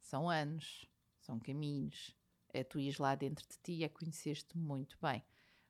são 0.00 0.28
anos, 0.28 0.84
são 1.20 1.38
caminhos. 1.38 2.14
É 2.52 2.64
tu 2.64 2.80
ires 2.80 2.98
lá 2.98 3.14
dentro 3.14 3.46
de 3.46 3.56
ti 3.62 3.72
e 3.80 3.84
a 3.84 3.88
conheceste 3.88 4.56
muito 4.56 4.98
bem. 5.00 5.22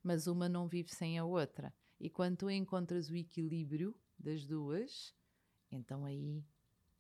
Mas 0.03 0.27
uma 0.27 0.49
não 0.49 0.67
vive 0.67 0.95
sem 0.95 1.19
a 1.19 1.25
outra. 1.25 1.75
E 2.01 2.09
quando 2.09 2.39
tu 2.39 2.51
encontras 2.51 3.11
o 3.11 3.17
equilíbrio 3.17 3.95
das 4.19 4.47
duas, 4.47 5.15
então 5.71 6.05
aí 6.05 6.45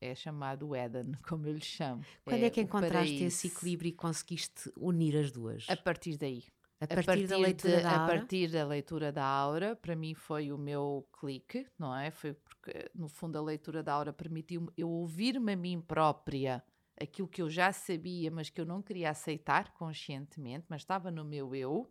é 0.00 0.14
chamado 0.14 0.74
Eden, 0.74 1.12
como 1.28 1.46
eu 1.46 1.54
lhe 1.54 1.64
chamo. 1.64 2.04
Quando 2.24 2.42
é, 2.42 2.46
é 2.46 2.50
que 2.50 2.60
encontraste 2.60 3.22
esse 3.24 3.48
equilíbrio 3.48 3.88
e 3.88 3.92
conseguiste 3.92 4.72
unir 4.76 5.16
as 5.16 5.30
duas? 5.30 5.66
A 5.68 5.76
partir 5.76 6.16
daí. 6.16 6.44
A 6.78 6.86
partir, 6.86 7.00
a 7.00 7.04
partir 7.04 7.26
da 7.26 7.38
leitura 7.38 7.76
de, 7.76 7.82
da 7.82 7.90
aura? 7.90 8.04
A 8.04 8.06
partir 8.06 8.50
da 8.50 8.66
leitura 8.66 9.12
da 9.12 9.24
aura, 9.24 9.76
para 9.76 9.96
mim 9.96 10.14
foi 10.14 10.52
o 10.52 10.58
meu 10.58 11.08
clique, 11.18 11.66
não 11.78 11.96
é? 11.96 12.10
Foi 12.10 12.34
porque, 12.34 12.90
no 12.94 13.08
fundo, 13.08 13.38
a 13.38 13.42
leitura 13.42 13.82
da 13.82 13.94
aura 13.94 14.12
permitiu-me 14.12 14.68
eu 14.76 14.90
ouvir-me 14.90 15.52
a 15.52 15.56
mim 15.56 15.80
própria 15.80 16.62
aquilo 17.00 17.28
que 17.28 17.42
eu 17.42 17.50
já 17.50 17.72
sabia, 17.72 18.30
mas 18.30 18.50
que 18.50 18.60
eu 18.60 18.64
não 18.64 18.82
queria 18.82 19.10
aceitar 19.10 19.72
conscientemente, 19.74 20.66
mas 20.68 20.82
estava 20.82 21.10
no 21.10 21.24
meu 21.24 21.54
eu. 21.54 21.90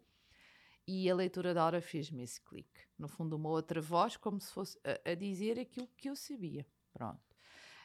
E 0.88 1.10
a 1.10 1.16
leitura 1.16 1.54
da 1.54 1.64
Aura 1.64 1.82
fez-me 1.82 2.24
esse 2.24 2.40
clique. 2.40 2.82
No 2.98 3.08
fundo, 3.08 3.36
uma 3.36 3.50
outra 3.50 3.82
voz, 3.82 4.18
como 4.18 4.40
se 4.40 4.52
fosse 4.52 4.80
a, 4.84 5.12
a 5.12 5.16
dizer 5.16 5.60
aquilo 5.60 5.88
que 5.98 6.10
eu 6.10 6.16
sabia. 6.16 6.66
Pronto. 6.94 7.20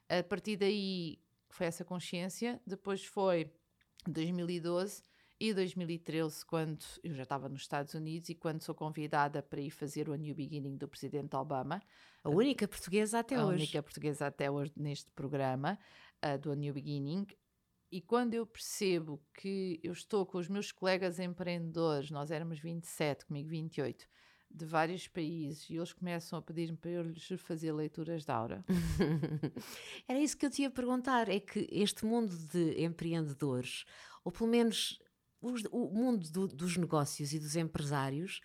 A 0.09 0.23
partir 0.23 0.57
daí 0.57 1.19
foi 1.49 1.67
essa 1.67 1.83
consciência. 1.83 2.61
Depois 2.67 3.05
foi 3.05 3.51
2012 4.07 5.03
e 5.41 5.55
2013, 5.55 6.45
quando 6.45 6.85
eu 7.03 7.15
já 7.15 7.23
estava 7.23 7.49
nos 7.49 7.63
Estados 7.63 7.95
Unidos 7.95 8.29
e 8.29 8.35
quando 8.35 8.61
sou 8.61 8.75
convidada 8.75 9.43
para 9.43 9.59
ir 9.59 9.71
fazer 9.71 10.11
o 10.11 10.15
New 10.15 10.35
Beginning 10.35 10.77
do 10.77 10.87
presidente 10.87 11.35
Obama. 11.35 11.83
A 12.23 12.29
única 12.29 12.69
portuguesa 12.69 13.21
até 13.21 13.37
a 13.37 13.47
hoje. 13.47 13.53
A 13.53 13.57
única 13.57 13.83
portuguesa 13.83 14.27
até 14.27 14.51
hoje 14.51 14.71
neste 14.77 15.11
programa 15.13 15.79
uh, 16.23 16.39
do 16.39 16.53
New 16.53 16.75
Beginning. 16.75 17.27
E 17.91 18.03
quando 18.03 18.35
eu 18.35 18.47
percebo 18.47 19.19
que 19.33 19.81
eu 19.83 19.95
estou 19.95 20.27
com 20.27 20.37
os 20.37 20.47
meus 20.47 20.71
colegas 20.71 21.19
empreendedores, 21.19 22.11
nós 22.11 22.31
éramos 22.31 22.61
27, 22.61 23.25
comigo 23.25 23.49
28, 23.49 24.07
de 24.51 24.67
vários 24.67 25.09
países, 25.09 25.71
e 25.71 25.77
eles 25.77 25.95
começam 25.95 26.39
a 26.39 26.43
pedir-me 26.43 26.77
para 26.77 26.91
eu 26.91 27.03
lhes 27.03 27.27
fazer 27.39 27.73
leituras 27.73 28.27
de 28.27 28.31
aura. 28.31 28.63
Era 30.07 30.19
isso 30.21 30.37
que 30.37 30.45
eu 30.45 30.51
te 30.51 30.63
ia 30.63 30.71
perguntar: 30.71 31.31
é 31.31 31.41
que 31.41 31.67
este 31.73 32.05
mundo 32.05 32.37
de 32.37 32.85
empreendedores, 32.85 33.87
ou 34.23 34.31
pelo 34.31 34.51
menos 34.51 35.01
o 35.41 35.89
mundo 35.89 36.31
do, 36.31 36.49
dos 36.49 36.77
negócios 36.77 37.33
e 37.33 37.39
dos 37.39 37.57
empresários, 37.57 38.41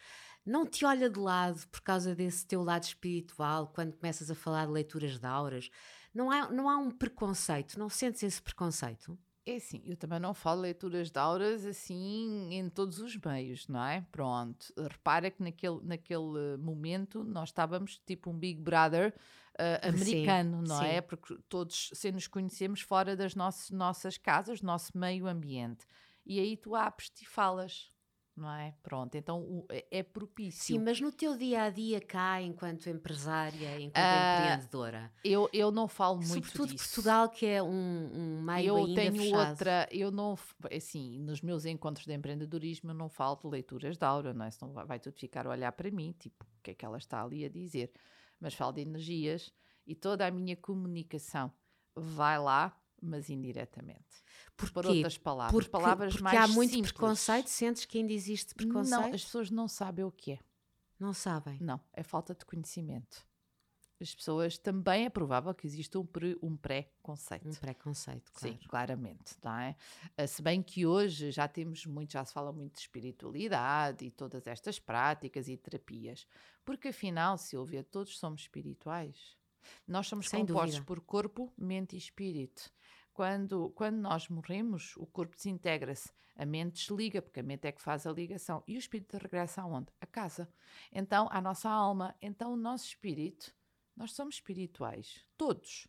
não 0.46 0.66
te 0.66 0.86
olha 0.86 1.10
de 1.10 1.20
lado 1.20 1.68
por 1.70 1.82
causa 1.82 2.14
desse 2.16 2.46
teu 2.46 2.64
lado 2.64 2.84
espiritual 2.84 3.68
quando 3.74 3.94
começas 3.94 4.30
a 4.30 4.36
falar 4.36 4.68
de 4.68 4.72
leituras 4.72 5.20
de 5.20 5.26
auras? 5.26 5.70
Não 6.14 6.32
há, 6.32 6.50
não 6.50 6.70
há 6.70 6.78
um 6.78 6.92
preconceito? 6.92 7.78
Não 7.78 7.90
sentes 7.90 8.24
esse 8.24 8.42
preconceito? 8.42 9.18
É 9.48 9.58
assim, 9.58 9.82
eu 9.86 9.96
também 9.96 10.20
não 10.20 10.34
falo 10.34 10.62
leituras 10.62 11.12
de 11.12 11.20
auras 11.20 11.66
assim 11.66 12.50
em 12.52 12.68
todos 12.68 13.00
os 13.00 13.16
meios, 13.18 13.68
não 13.68 13.84
é? 13.84 14.04
Pronto, 14.12 14.74
repara 14.76 15.30
que 15.30 15.44
naquele, 15.44 15.80
naquele 15.84 16.58
momento 16.58 17.24
nós 17.24 17.50
estávamos 17.50 18.02
tipo 18.08 18.32
um 18.32 18.34
Big 18.34 18.60
Brother 18.60 19.14
uh, 19.60 19.88
americano, 19.88 20.62
sim, 20.62 20.68
não 20.68 20.80
sim. 20.80 20.88
é? 20.88 21.02
Porque 21.02 21.38
todos 21.48 21.92
se 21.94 22.12
nos 22.12 22.28
conhecemos 22.28 22.82
fora 22.82 23.16
das 23.16 23.36
nossas, 23.36 23.70
nossas 23.70 24.18
casas, 24.18 24.64
nosso 24.64 24.98
meio 24.98 25.28
ambiente. 25.28 25.86
E 26.26 26.40
aí 26.40 26.58
tu 26.58 26.76
abres-te 26.76 27.24
e 27.24 27.28
falas 27.28 27.94
não 28.36 28.52
é? 28.52 28.76
Pronto, 28.84 29.16
então 29.16 29.66
é, 29.70 29.86
é 30.00 30.04
propício. 30.04 30.76
Sim, 30.76 30.80
mas 30.80 31.00
no 31.00 31.12
teu 31.12 31.38
dia 31.38 31.64
a 31.64 31.70
dia 31.70 32.02
cá, 32.02 32.42
enquanto 32.42 32.90
empresária, 32.90 33.80
enquanto 33.80 33.96
uh, 33.96 34.42
empreendedora, 34.42 35.14
eu, 35.24 35.50
eu 35.54 35.72
não 35.72 35.88
falo 35.88 36.18
muito 36.18 36.34
sobretudo 36.34 36.74
disso. 36.74 36.96
Portugal, 36.96 37.30
que 37.30 37.46
é 37.46 37.64
um, 37.64 38.12
um 38.14 38.42
meio 38.42 38.68
eu 38.68 38.76
ainda 38.78 39.02
tenho 39.02 39.14
fechado. 39.14 39.50
outra, 39.50 39.88
eu 39.90 40.12
não, 40.12 40.38
assim, 40.76 41.18
nos 41.20 41.42
meus 41.42 41.66
encontros 41.66 42.06
de 42.06 42.14
empreendedorismo 42.14 42.92
eu 42.92 42.96
não 42.96 43.08
falo 43.08 43.38
de 43.38 43.48
leituras 43.48 43.98
de 43.98 44.06
aura, 44.06 44.34
não 44.34 44.46
é? 44.46 44.52
Senão 44.52 44.74
vai, 44.74 44.86
vai 44.86 45.00
tudo 45.00 45.18
ficar 45.18 45.48
a 45.48 45.52
olhar 45.52 45.72
para 45.72 45.90
mim, 45.90 46.14
tipo, 46.20 46.44
o 46.44 46.62
que 46.62 46.72
é 46.72 46.74
que 46.74 46.86
ela 46.86 46.98
está 46.98 47.24
ali 47.24 47.46
a 47.46 47.50
dizer? 47.50 47.94
Mas 48.38 48.54
falo 48.54 48.74
de 48.74 48.82
energias 48.82 49.54
e 49.88 49.96
toda 49.96 50.28
a 50.28 50.32
minha 50.32 50.58
comunicação 50.58 51.50
vai 51.96 52.38
lá, 52.38 52.78
mas 53.02 53.30
indiretamente. 53.30 54.25
Porquê? 54.58 54.74
Por 54.74 54.86
outras 54.86 55.18
palavras. 55.18 55.52
Porque, 55.52 55.70
palavras 55.70 56.14
porque 56.14 56.24
mais 56.24 56.40
há 56.40 56.48
muito 56.48 56.72
simples. 56.72 56.92
preconceito? 56.92 57.48
Sentes 57.48 57.86
que 57.86 57.98
ainda 57.98 58.14
existe 58.14 58.56
preconceito? 58.56 59.02
Não, 59.02 59.14
as 59.14 59.24
pessoas 59.24 59.52
não 59.52 59.68
sabem 59.68 60.06
o 60.06 60.12
que 60.12 60.34
é. 60.34 60.40
Não 61.00 61.14
sabem? 61.14 61.58
Não, 61.60 61.80
é 61.94 62.04
falta 62.04 62.34
de 62.34 62.46
conhecimento. 62.46 63.26
As 64.00 64.14
pessoas 64.14 64.58
também 64.58 65.06
é 65.06 65.10
provável 65.10 65.54
que 65.54 65.66
exista 65.66 65.98
um, 65.98 66.06
pre, 66.06 66.38
um 66.42 66.58
pré-conceito. 66.58 67.48
Um 67.48 67.54
pré-conceito, 67.54 68.30
claro. 68.34 68.58
Sim, 68.58 68.68
claramente, 68.68 69.36
não 69.42 69.58
é? 69.58 69.76
Ah, 70.18 70.28
se 70.28 70.42
bem 70.42 70.62
que 70.62 70.86
hoje 70.86 71.32
já 71.32 71.48
temos 71.48 71.86
muito, 71.86 72.12
já 72.12 72.26
se 72.26 72.34
fala 72.34 72.52
muito 72.52 72.74
de 72.74 72.82
espiritualidade 72.82 74.06
e 74.06 74.12
todas 74.12 74.48
estas 74.48 74.80
práticas 74.80 75.48
e 75.48 75.56
terapias, 75.56 76.28
porque 76.66 76.90
afinal, 76.90 77.38
Silvia, 77.38 77.84
todos 77.84 78.18
somos 78.18 78.42
espirituais. 78.42 79.38
Nós 79.88 80.08
somos 80.08 80.28
Sem 80.30 80.42
compostos 80.46 80.76
dúvida. 80.76 80.86
por 80.86 81.00
corpo, 81.02 81.54
mente 81.58 81.96
e 81.96 81.98
espírito. 81.98 82.72
Quando, 83.16 83.70
quando 83.70 83.96
nós 83.96 84.28
morremos, 84.28 84.94
o 84.98 85.06
corpo 85.06 85.38
desintegra-se, 85.38 86.12
a 86.36 86.46
mente 86.46 86.74
desliga, 86.74 87.22
porque 87.22 87.40
a 87.40 87.44
mente 87.44 87.66
é 87.66 87.72
que 87.72 87.82
faz 87.82 88.06
a 88.06 88.12
ligação, 88.12 88.62
e 88.68 88.76
o 88.76 88.78
espírito 88.78 89.18
regressa 89.18 89.62
aonde? 89.62 89.88
A 90.02 90.06
casa. 90.06 90.52
Então, 90.92 91.30
à 91.32 91.40
nossa 91.40 91.70
alma. 91.70 92.14
Então, 92.22 92.52
o 92.52 92.58
nosso 92.58 92.88
espírito, 92.88 93.56
nós 93.96 94.12
somos 94.12 94.36
espirituais, 94.36 95.26
todos. 95.38 95.88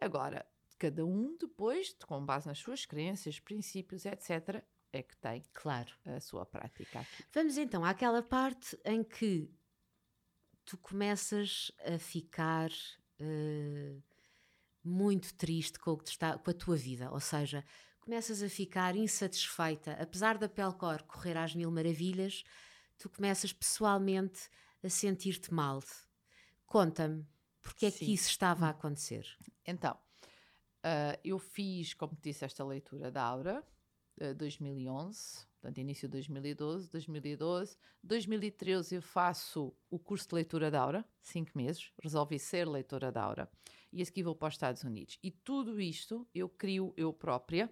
Agora, 0.00 0.46
cada 0.78 1.04
um 1.04 1.36
depois, 1.36 1.92
com 2.06 2.24
base 2.24 2.46
nas 2.46 2.60
suas 2.60 2.86
crenças, 2.86 3.40
princípios, 3.40 4.06
etc., 4.06 4.62
é 4.92 5.02
que 5.02 5.16
tem 5.16 5.42
claro. 5.52 5.92
a 6.06 6.20
sua 6.20 6.46
prática 6.46 7.00
aqui. 7.00 7.24
Vamos 7.32 7.58
então 7.58 7.84
àquela 7.84 8.22
parte 8.22 8.78
em 8.84 9.02
que 9.02 9.52
tu 10.64 10.78
começas 10.78 11.72
a 11.84 11.98
ficar 11.98 12.70
uh, 12.70 14.02
muito 14.88 15.34
triste 15.34 15.78
com, 15.78 15.92
o 15.92 15.96
que 15.98 16.08
está, 16.08 16.38
com 16.38 16.50
a 16.50 16.54
tua 16.54 16.76
vida, 16.76 17.10
ou 17.12 17.20
seja, 17.20 17.64
começas 18.00 18.42
a 18.42 18.48
ficar 18.48 18.96
insatisfeita, 18.96 19.92
apesar 20.00 20.38
da 20.38 20.48
Pelcor 20.48 21.04
correr 21.04 21.36
às 21.36 21.54
mil 21.54 21.70
maravilhas, 21.70 22.42
tu 22.96 23.10
começas 23.10 23.52
pessoalmente 23.52 24.48
a 24.82 24.88
sentir-te 24.88 25.52
mal. 25.52 25.82
Conta-me, 26.64 27.26
porque 27.60 27.86
é 27.86 27.90
Sim. 27.90 28.06
que 28.06 28.14
isso 28.14 28.30
estava 28.30 28.66
a 28.66 28.70
acontecer? 28.70 29.26
Então, 29.66 29.94
uh, 29.94 31.18
eu 31.22 31.38
fiz, 31.38 31.92
como 31.92 32.14
te 32.14 32.30
disse, 32.30 32.44
esta 32.44 32.64
leitura 32.64 33.10
da 33.10 33.22
Aura, 33.22 33.62
uh, 34.20 34.34
2011, 34.34 35.46
portanto, 35.60 35.78
início 35.78 36.08
de 36.08 36.12
2012, 36.12 36.88
2012, 36.90 37.76
2013 38.02 38.94
eu 38.94 39.02
faço 39.02 39.74
o 39.90 39.98
curso 39.98 40.28
de 40.28 40.34
leitura 40.36 40.70
da 40.70 40.80
Aura, 40.80 41.04
cinco 41.20 41.50
meses, 41.54 41.92
resolvi 42.02 42.38
ser 42.38 42.66
leitora 42.66 43.12
da 43.12 43.22
Aura 43.22 43.50
e 43.92 44.02
a 44.02 44.04
seguir 44.04 44.22
vou 44.22 44.34
para 44.34 44.48
os 44.48 44.54
Estados 44.54 44.84
Unidos. 44.84 45.18
E 45.22 45.30
tudo 45.30 45.80
isto 45.80 46.26
eu 46.34 46.48
crio 46.48 46.92
eu 46.96 47.12
própria 47.12 47.70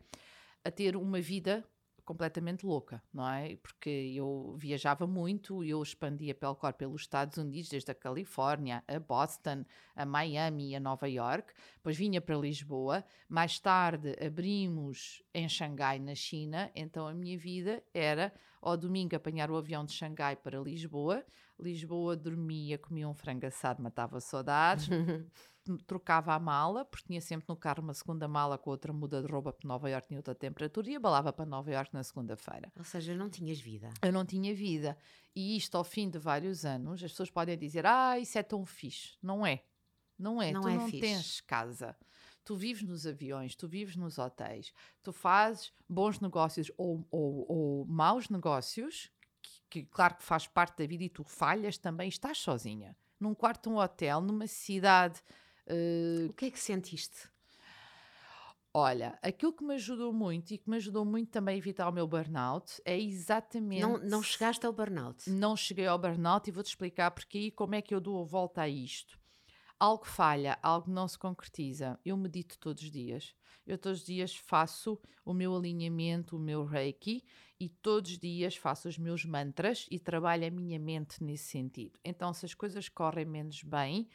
a 0.64 0.70
ter 0.70 0.96
uma 0.96 1.20
vida 1.20 1.64
completamente 2.06 2.64
louca, 2.64 3.02
não 3.12 3.28
é? 3.28 3.56
Porque 3.56 3.90
eu 4.14 4.54
viajava 4.56 5.06
muito, 5.08 5.64
eu 5.64 5.82
expandia 5.82 6.34
pelo 6.34 6.54
cor 6.54 6.72
pelos 6.72 7.02
Estados 7.02 7.36
Unidos, 7.36 7.68
desde 7.68 7.90
a 7.90 7.94
Califórnia, 7.94 8.82
a 8.86 9.00
Boston, 9.00 9.64
a 9.94 10.06
Miami 10.06 10.76
a 10.76 10.80
Nova 10.80 11.08
York, 11.08 11.52
depois 11.74 11.96
vinha 11.96 12.20
para 12.20 12.36
Lisboa, 12.36 13.04
mais 13.28 13.58
tarde 13.58 14.16
abrimos 14.24 15.20
em 15.34 15.48
Xangai, 15.48 15.98
na 15.98 16.14
China, 16.14 16.70
então 16.76 17.08
a 17.08 17.12
minha 17.12 17.36
vida 17.36 17.82
era 17.92 18.32
ao 18.62 18.76
domingo 18.76 19.16
apanhar 19.16 19.50
o 19.50 19.56
avião 19.56 19.84
de 19.84 19.92
Xangai 19.92 20.36
para 20.36 20.60
Lisboa, 20.60 21.24
Lisboa 21.58 22.16
dormia, 22.16 22.78
comia 22.78 23.08
um 23.08 23.14
frango 23.14 23.46
assado, 23.46 23.82
matava 23.82 24.20
saudades, 24.20 24.88
trocava 25.86 26.34
a 26.34 26.38
mala, 26.38 26.84
porque 26.84 27.06
tinha 27.06 27.20
sempre 27.20 27.46
no 27.48 27.56
carro 27.56 27.82
uma 27.82 27.94
segunda 27.94 28.28
mala 28.28 28.56
com 28.56 28.70
outra 28.70 28.92
muda 28.92 29.22
de 29.22 29.30
roupa 29.30 29.52
para 29.52 29.66
Nova 29.66 29.90
York 29.90 30.12
em 30.12 30.16
outra 30.16 30.34
temperatura 30.34 30.90
e 30.90 30.96
abalava 30.96 31.32
para 31.32 31.46
Nova 31.46 31.70
York 31.70 31.92
na 31.92 32.02
segunda-feira. 32.02 32.72
Ou 32.76 32.84
seja, 32.84 33.14
não 33.14 33.28
tinhas 33.28 33.60
vida. 33.60 33.90
Eu 34.02 34.12
não 34.12 34.24
tinha 34.24 34.54
vida. 34.54 34.96
E 35.34 35.56
isto, 35.56 35.76
ao 35.76 35.84
fim 35.84 36.08
de 36.08 36.18
vários 36.18 36.64
anos, 36.64 37.02
as 37.02 37.10
pessoas 37.10 37.30
podem 37.30 37.58
dizer: 37.58 37.84
Ah, 37.86 38.18
isso 38.18 38.38
é 38.38 38.42
tão 38.42 38.64
fixe. 38.64 39.16
Não 39.22 39.46
é. 39.46 39.62
Não 40.18 40.40
é. 40.40 40.52
Não 40.52 40.62
tu 40.62 40.68
é 40.68 40.74
não 40.76 40.86
fixe. 40.86 41.00
tens 41.00 41.40
casa. 41.40 41.96
Tu 42.44 42.54
vives 42.54 42.84
nos 42.84 43.06
aviões, 43.06 43.56
tu 43.56 43.66
vives 43.66 43.96
nos 43.96 44.18
hotéis, 44.18 44.72
tu 45.02 45.12
fazes 45.12 45.72
bons 45.88 46.20
negócios 46.20 46.70
ou, 46.76 47.04
ou, 47.10 47.44
ou 47.48 47.86
maus 47.86 48.28
negócios, 48.28 49.10
que, 49.42 49.82
que 49.82 49.86
claro 49.86 50.14
que 50.14 50.22
faz 50.22 50.46
parte 50.46 50.78
da 50.78 50.86
vida 50.86 51.02
e 51.02 51.08
tu 51.08 51.24
falhas 51.24 51.76
também, 51.76 52.08
estás 52.08 52.38
sozinha. 52.38 52.96
Num 53.18 53.34
quarto 53.34 53.68
de 53.68 53.74
um 53.74 53.78
hotel, 53.78 54.20
numa 54.20 54.46
cidade 54.46 55.20
Uh, 55.68 56.30
o 56.30 56.32
que 56.32 56.46
é 56.46 56.50
que 56.50 56.58
sentiste? 56.58 57.28
Olha, 58.78 59.18
aquilo 59.22 59.54
que 59.54 59.64
me 59.64 59.74
ajudou 59.74 60.12
muito 60.12 60.52
e 60.52 60.58
que 60.58 60.68
me 60.68 60.76
ajudou 60.76 61.02
muito 61.02 61.30
também 61.30 61.54
a 61.54 61.58
evitar 61.58 61.88
o 61.88 61.92
meu 61.92 62.06
burnout 62.06 62.80
é 62.84 63.00
exatamente. 63.00 63.80
Não, 63.80 63.96
não 63.96 64.22
chegaste 64.22 64.66
ao 64.66 64.72
burnout? 64.72 65.30
Não 65.30 65.56
cheguei 65.56 65.86
ao 65.86 65.98
burnout 65.98 66.48
e 66.48 66.52
vou-te 66.52 66.66
explicar 66.66 67.10
porque 67.10 67.38
aí 67.38 67.50
como 67.50 67.74
é 67.74 67.80
que 67.80 67.94
eu 67.94 68.00
dou 68.02 68.20
a 68.20 68.26
volta 68.26 68.60
a 68.60 68.68
isto. 68.68 69.18
Algo 69.80 70.04
falha, 70.06 70.58
algo 70.62 70.90
não 70.90 71.08
se 71.08 71.18
concretiza. 71.18 71.98
Eu 72.04 72.18
medito 72.18 72.58
todos 72.58 72.82
os 72.82 72.90
dias. 72.90 73.34
Eu 73.66 73.78
todos 73.78 74.00
os 74.00 74.06
dias 74.06 74.36
faço 74.36 75.00
o 75.24 75.32
meu 75.32 75.56
alinhamento, 75.56 76.36
o 76.36 76.38
meu 76.38 76.64
reiki 76.64 77.24
e 77.58 77.70
todos 77.70 78.10
os 78.10 78.18
dias 78.18 78.56
faço 78.56 78.88
os 78.88 78.98
meus 78.98 79.24
mantras 79.24 79.86
e 79.90 79.98
trabalho 79.98 80.46
a 80.46 80.50
minha 80.50 80.78
mente 80.78 81.24
nesse 81.24 81.44
sentido. 81.44 81.98
Então, 82.04 82.32
se 82.34 82.44
as 82.44 82.52
coisas 82.52 82.90
correm 82.90 83.24
menos 83.24 83.62
bem, 83.62 84.06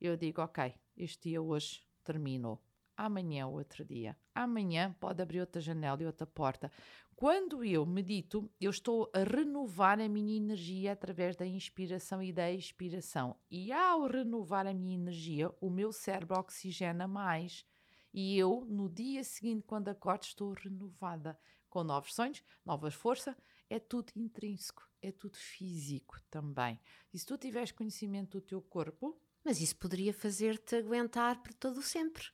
eu 0.00 0.16
digo, 0.16 0.42
ok, 0.42 0.74
este 1.02 1.30
dia 1.30 1.40
hoje 1.40 1.82
terminou. 2.04 2.62
Amanhã 2.96 3.46
outro 3.46 3.82
dia. 3.84 4.14
Amanhã 4.34 4.94
pode 5.00 5.22
abrir 5.22 5.40
outra 5.40 5.60
janela 5.60 6.02
e 6.02 6.06
outra 6.06 6.26
porta. 6.26 6.70
Quando 7.16 7.64
eu 7.64 7.84
medito, 7.86 8.50
eu 8.60 8.70
estou 8.70 9.10
a 9.14 9.20
renovar 9.20 9.98
a 10.00 10.08
minha 10.08 10.36
energia 10.36 10.92
através 10.92 11.36
da 11.36 11.46
inspiração 11.46 12.22
e 12.22 12.32
da 12.32 12.50
expiração. 12.50 13.36
E 13.50 13.72
ao 13.72 14.06
renovar 14.06 14.66
a 14.66 14.74
minha 14.74 14.94
energia, 14.94 15.50
o 15.60 15.70
meu 15.70 15.92
cérebro 15.92 16.38
oxigena 16.38 17.08
mais. 17.08 17.64
E 18.12 18.38
eu, 18.38 18.66
no 18.68 18.88
dia 18.88 19.24
seguinte, 19.24 19.64
quando 19.66 19.88
acordo, 19.88 20.24
estou 20.24 20.52
renovada, 20.52 21.38
com 21.70 21.82
novos 21.82 22.14
sonhos, 22.14 22.42
novas 22.64 22.92
forças. 22.92 23.34
É 23.68 23.78
tudo 23.78 24.12
intrínseco, 24.16 24.82
é 25.00 25.12
tudo 25.12 25.36
físico 25.36 26.20
também. 26.30 26.78
E 27.14 27.18
se 27.18 27.24
tu 27.24 27.38
tiveres 27.38 27.72
conhecimento 27.72 28.38
do 28.38 28.44
teu 28.44 28.60
corpo. 28.60 29.18
Mas 29.44 29.60
isso 29.60 29.76
poderia 29.76 30.12
fazer-te 30.12 30.76
aguentar 30.76 31.42
por 31.42 31.52
todo 31.54 31.78
o 31.78 31.82
sempre. 31.82 32.24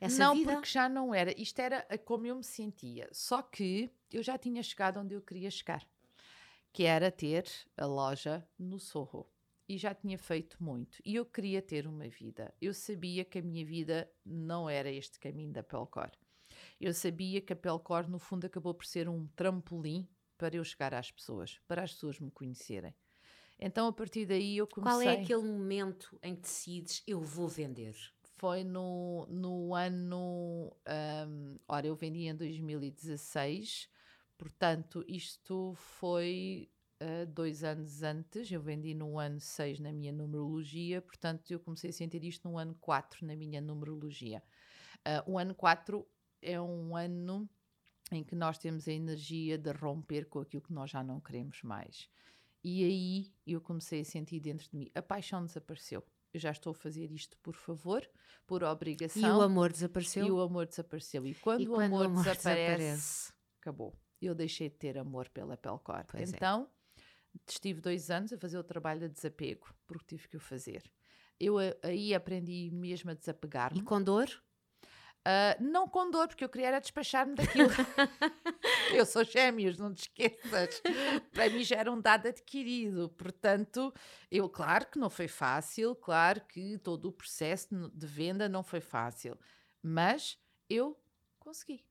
Essa 0.00 0.24
não, 0.24 0.34
vida... 0.34 0.52
porque 0.52 0.68
já 0.68 0.88
não 0.88 1.14
era. 1.14 1.38
Isto 1.40 1.58
era 1.60 1.86
como 2.04 2.26
eu 2.26 2.36
me 2.36 2.44
sentia. 2.44 3.08
Só 3.12 3.42
que 3.42 3.90
eu 4.12 4.22
já 4.22 4.38
tinha 4.38 4.62
chegado 4.62 5.00
onde 5.00 5.14
eu 5.14 5.22
queria 5.22 5.50
chegar, 5.50 5.86
que 6.72 6.84
era 6.84 7.10
ter 7.10 7.44
a 7.76 7.86
loja 7.86 8.46
no 8.58 8.78
Sorro. 8.78 9.28
E 9.66 9.78
já 9.78 9.94
tinha 9.94 10.18
feito 10.18 10.62
muito. 10.62 10.98
E 11.04 11.14
eu 11.14 11.24
queria 11.24 11.62
ter 11.62 11.86
uma 11.86 12.06
vida. 12.08 12.54
Eu 12.60 12.74
sabia 12.74 13.24
que 13.24 13.38
a 13.38 13.42
minha 13.42 13.64
vida 13.64 14.10
não 14.24 14.68
era 14.68 14.90
este 14.90 15.18
caminho 15.18 15.52
da 15.52 15.62
Pelcor. 15.62 16.10
Eu 16.78 16.92
sabia 16.92 17.40
que 17.40 17.52
a 17.52 17.56
Pelcor, 17.56 18.08
no 18.08 18.18
fundo, 18.18 18.46
acabou 18.46 18.74
por 18.74 18.84
ser 18.84 19.08
um 19.08 19.26
trampolim 19.28 20.06
para 20.36 20.56
eu 20.56 20.64
chegar 20.64 20.92
às 20.92 21.10
pessoas, 21.10 21.58
para 21.66 21.82
as 21.82 21.94
pessoas 21.94 22.20
me 22.20 22.30
conhecerem. 22.30 22.94
Então, 23.58 23.86
a 23.86 23.92
partir 23.92 24.26
daí, 24.26 24.56
eu 24.56 24.66
comecei. 24.66 25.06
Qual 25.06 25.16
é 25.16 25.22
aquele 25.22 25.42
momento 25.42 26.18
em 26.22 26.34
que 26.34 26.42
decides 26.42 27.02
eu 27.06 27.20
vou 27.20 27.48
vender? 27.48 27.94
Foi 28.36 28.64
no, 28.64 29.26
no 29.30 29.74
ano. 29.74 30.76
Um, 31.28 31.58
ora, 31.68 31.86
eu 31.86 31.94
vendi 31.94 32.26
em 32.26 32.34
2016, 32.34 33.88
portanto, 34.36 35.04
isto 35.06 35.72
foi 35.76 36.68
uh, 37.00 37.26
dois 37.26 37.62
anos 37.62 38.02
antes. 38.02 38.50
Eu 38.50 38.60
vendi 38.60 38.92
no 38.92 39.18
ano 39.18 39.40
6 39.40 39.80
na 39.80 39.92
minha 39.92 40.12
numerologia, 40.12 41.00
portanto, 41.00 41.50
eu 41.50 41.60
comecei 41.60 41.90
a 41.90 41.92
sentir 41.92 42.24
isto 42.24 42.48
no 42.48 42.58
ano 42.58 42.76
4 42.80 43.24
na 43.26 43.36
minha 43.36 43.60
numerologia. 43.60 44.42
Uh, 45.06 45.32
o 45.32 45.38
ano 45.38 45.54
4 45.54 46.04
é 46.42 46.60
um 46.60 46.96
ano 46.96 47.48
em 48.12 48.22
que 48.22 48.34
nós 48.34 48.58
temos 48.58 48.86
a 48.86 48.92
energia 48.92 49.56
de 49.56 49.70
romper 49.72 50.26
com 50.26 50.40
aquilo 50.40 50.62
que 50.62 50.72
nós 50.72 50.90
já 50.90 51.02
não 51.02 51.20
queremos 51.20 51.62
mais. 51.62 52.08
E 52.64 52.82
aí 52.82 53.32
eu 53.46 53.60
comecei 53.60 54.00
a 54.00 54.04
sentir 54.04 54.40
dentro 54.40 54.66
de 54.70 54.74
mim, 54.74 54.90
a 54.94 55.02
paixão 55.02 55.44
desapareceu. 55.44 56.02
Eu 56.32 56.40
já 56.40 56.50
estou 56.50 56.70
a 56.70 56.74
fazer 56.74 57.12
isto 57.12 57.36
por 57.38 57.54
favor, 57.54 58.08
por 58.46 58.64
obrigação. 58.64 59.22
E 59.22 59.30
o 59.30 59.42
amor 59.42 59.70
desapareceu? 59.70 60.26
E 60.26 60.30
o 60.30 60.40
amor 60.40 60.66
desapareceu. 60.66 61.26
E 61.26 61.34
quando, 61.34 61.60
e 61.60 61.66
quando 61.66 61.92
o, 61.92 61.96
amor 61.96 62.00
o 62.00 62.04
amor, 62.06 62.24
desaparece, 62.24 62.76
desaparece, 62.78 63.32
acabou. 63.60 63.94
Eu 64.20 64.34
deixei 64.34 64.70
de 64.70 64.76
ter 64.76 64.96
amor 64.96 65.28
pela 65.28 65.58
Pelcor. 65.58 66.04
Pois 66.08 66.32
é. 66.32 66.36
então, 66.36 66.68
é. 66.96 67.02
estive 67.46 67.82
dois 67.82 68.10
anos 68.10 68.32
a 68.32 68.38
fazer 68.38 68.58
o 68.58 68.64
trabalho 68.64 69.00
de 69.00 69.14
desapego, 69.14 69.72
porque 69.86 70.16
tive 70.16 70.28
que 70.28 70.36
o 70.38 70.40
fazer. 70.40 70.82
Eu 71.38 71.56
aí 71.82 72.14
aprendi 72.14 72.70
mesmo 72.72 73.10
a 73.10 73.14
desapegar-me. 73.14 73.80
E 73.80 73.82
com 73.82 74.02
dor? 74.02 74.28
Uh, 75.26 75.56
não 75.58 75.88
com 75.88 76.10
dor, 76.10 76.28
porque 76.28 76.44
eu 76.44 76.48
queria 76.50 76.68
era 76.68 76.80
despachar-me 76.80 77.34
daquilo. 77.34 77.70
eu 78.92 79.06
sou 79.06 79.24
gêmeos, 79.24 79.78
não 79.78 79.94
te 79.94 80.02
esqueças. 80.02 80.82
Para 81.32 81.48
mim 81.48 81.64
já 81.64 81.76
era 81.76 81.90
um 81.90 81.98
dado 81.98 82.28
adquirido. 82.28 83.08
Portanto, 83.16 83.92
eu, 84.30 84.50
claro 84.50 84.86
que 84.86 84.98
não 84.98 85.08
foi 85.08 85.26
fácil, 85.26 85.96
claro 85.96 86.42
que 86.42 86.76
todo 86.76 87.06
o 87.08 87.12
processo 87.12 87.90
de 87.94 88.06
venda 88.06 88.50
não 88.50 88.62
foi 88.62 88.82
fácil, 88.82 89.38
mas 89.82 90.38
eu 90.68 90.94
consegui. 91.38 91.82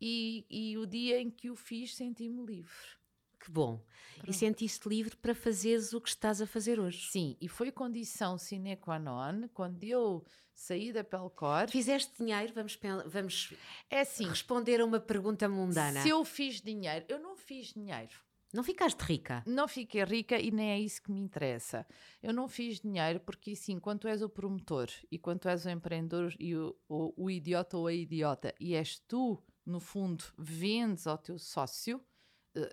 E, 0.00 0.44
e 0.50 0.76
o 0.76 0.84
dia 0.84 1.20
em 1.20 1.30
que 1.30 1.50
o 1.50 1.56
fiz, 1.56 1.94
senti-me 1.94 2.44
livre. 2.44 3.03
Que 3.44 3.50
bom. 3.50 3.84
Pronto. 4.14 4.30
E 4.30 4.32
sentiste 4.32 4.88
livre 4.88 5.16
para 5.16 5.34
fazeres 5.34 5.92
o 5.92 6.00
que 6.00 6.08
estás 6.08 6.40
a 6.40 6.46
fazer 6.46 6.80
hoje. 6.80 7.10
Sim, 7.10 7.36
e 7.38 7.46
foi 7.46 7.70
condição 7.70 8.38
sine 8.38 8.74
qua 8.76 8.98
non 8.98 9.48
quando 9.52 9.84
eu 9.84 10.24
saí 10.54 10.92
da 10.92 11.04
Pelcor. 11.04 11.68
Fizeste 11.68 12.14
dinheiro? 12.18 12.54
Vamos, 12.54 12.78
vamos 13.06 13.52
é 13.90 14.00
assim, 14.00 14.26
responder 14.26 14.80
a 14.80 14.84
uma 14.86 14.98
pergunta 14.98 15.46
mundana. 15.46 16.00
Se 16.00 16.08
eu 16.08 16.24
fiz 16.24 16.62
dinheiro, 16.62 17.04
eu 17.06 17.18
não 17.18 17.36
fiz 17.36 17.74
dinheiro. 17.74 18.14
Não 18.50 18.62
ficaste 18.62 19.00
rica? 19.00 19.42
Não 19.46 19.68
fiquei 19.68 20.04
rica 20.04 20.38
e 20.38 20.50
nem 20.50 20.70
é 20.70 20.80
isso 20.80 21.02
que 21.02 21.12
me 21.12 21.20
interessa. 21.20 21.84
Eu 22.22 22.32
não 22.32 22.48
fiz 22.48 22.80
dinheiro 22.80 23.20
porque, 23.20 23.50
assim, 23.50 23.78
quando 23.78 24.08
és 24.08 24.22
o 24.22 24.28
promotor 24.28 24.88
e 25.10 25.18
quando 25.18 25.46
és 25.48 25.66
o 25.66 25.70
empreendedor 25.70 26.32
e 26.38 26.56
o, 26.56 26.74
o, 26.88 27.24
o 27.24 27.30
idiota 27.30 27.76
ou 27.76 27.88
a 27.88 27.92
idiota 27.92 28.54
e 28.58 28.74
és 28.74 28.98
tu, 29.08 29.42
no 29.66 29.80
fundo, 29.80 30.24
vendes 30.38 31.06
ao 31.06 31.18
teu 31.18 31.36
sócio, 31.36 32.00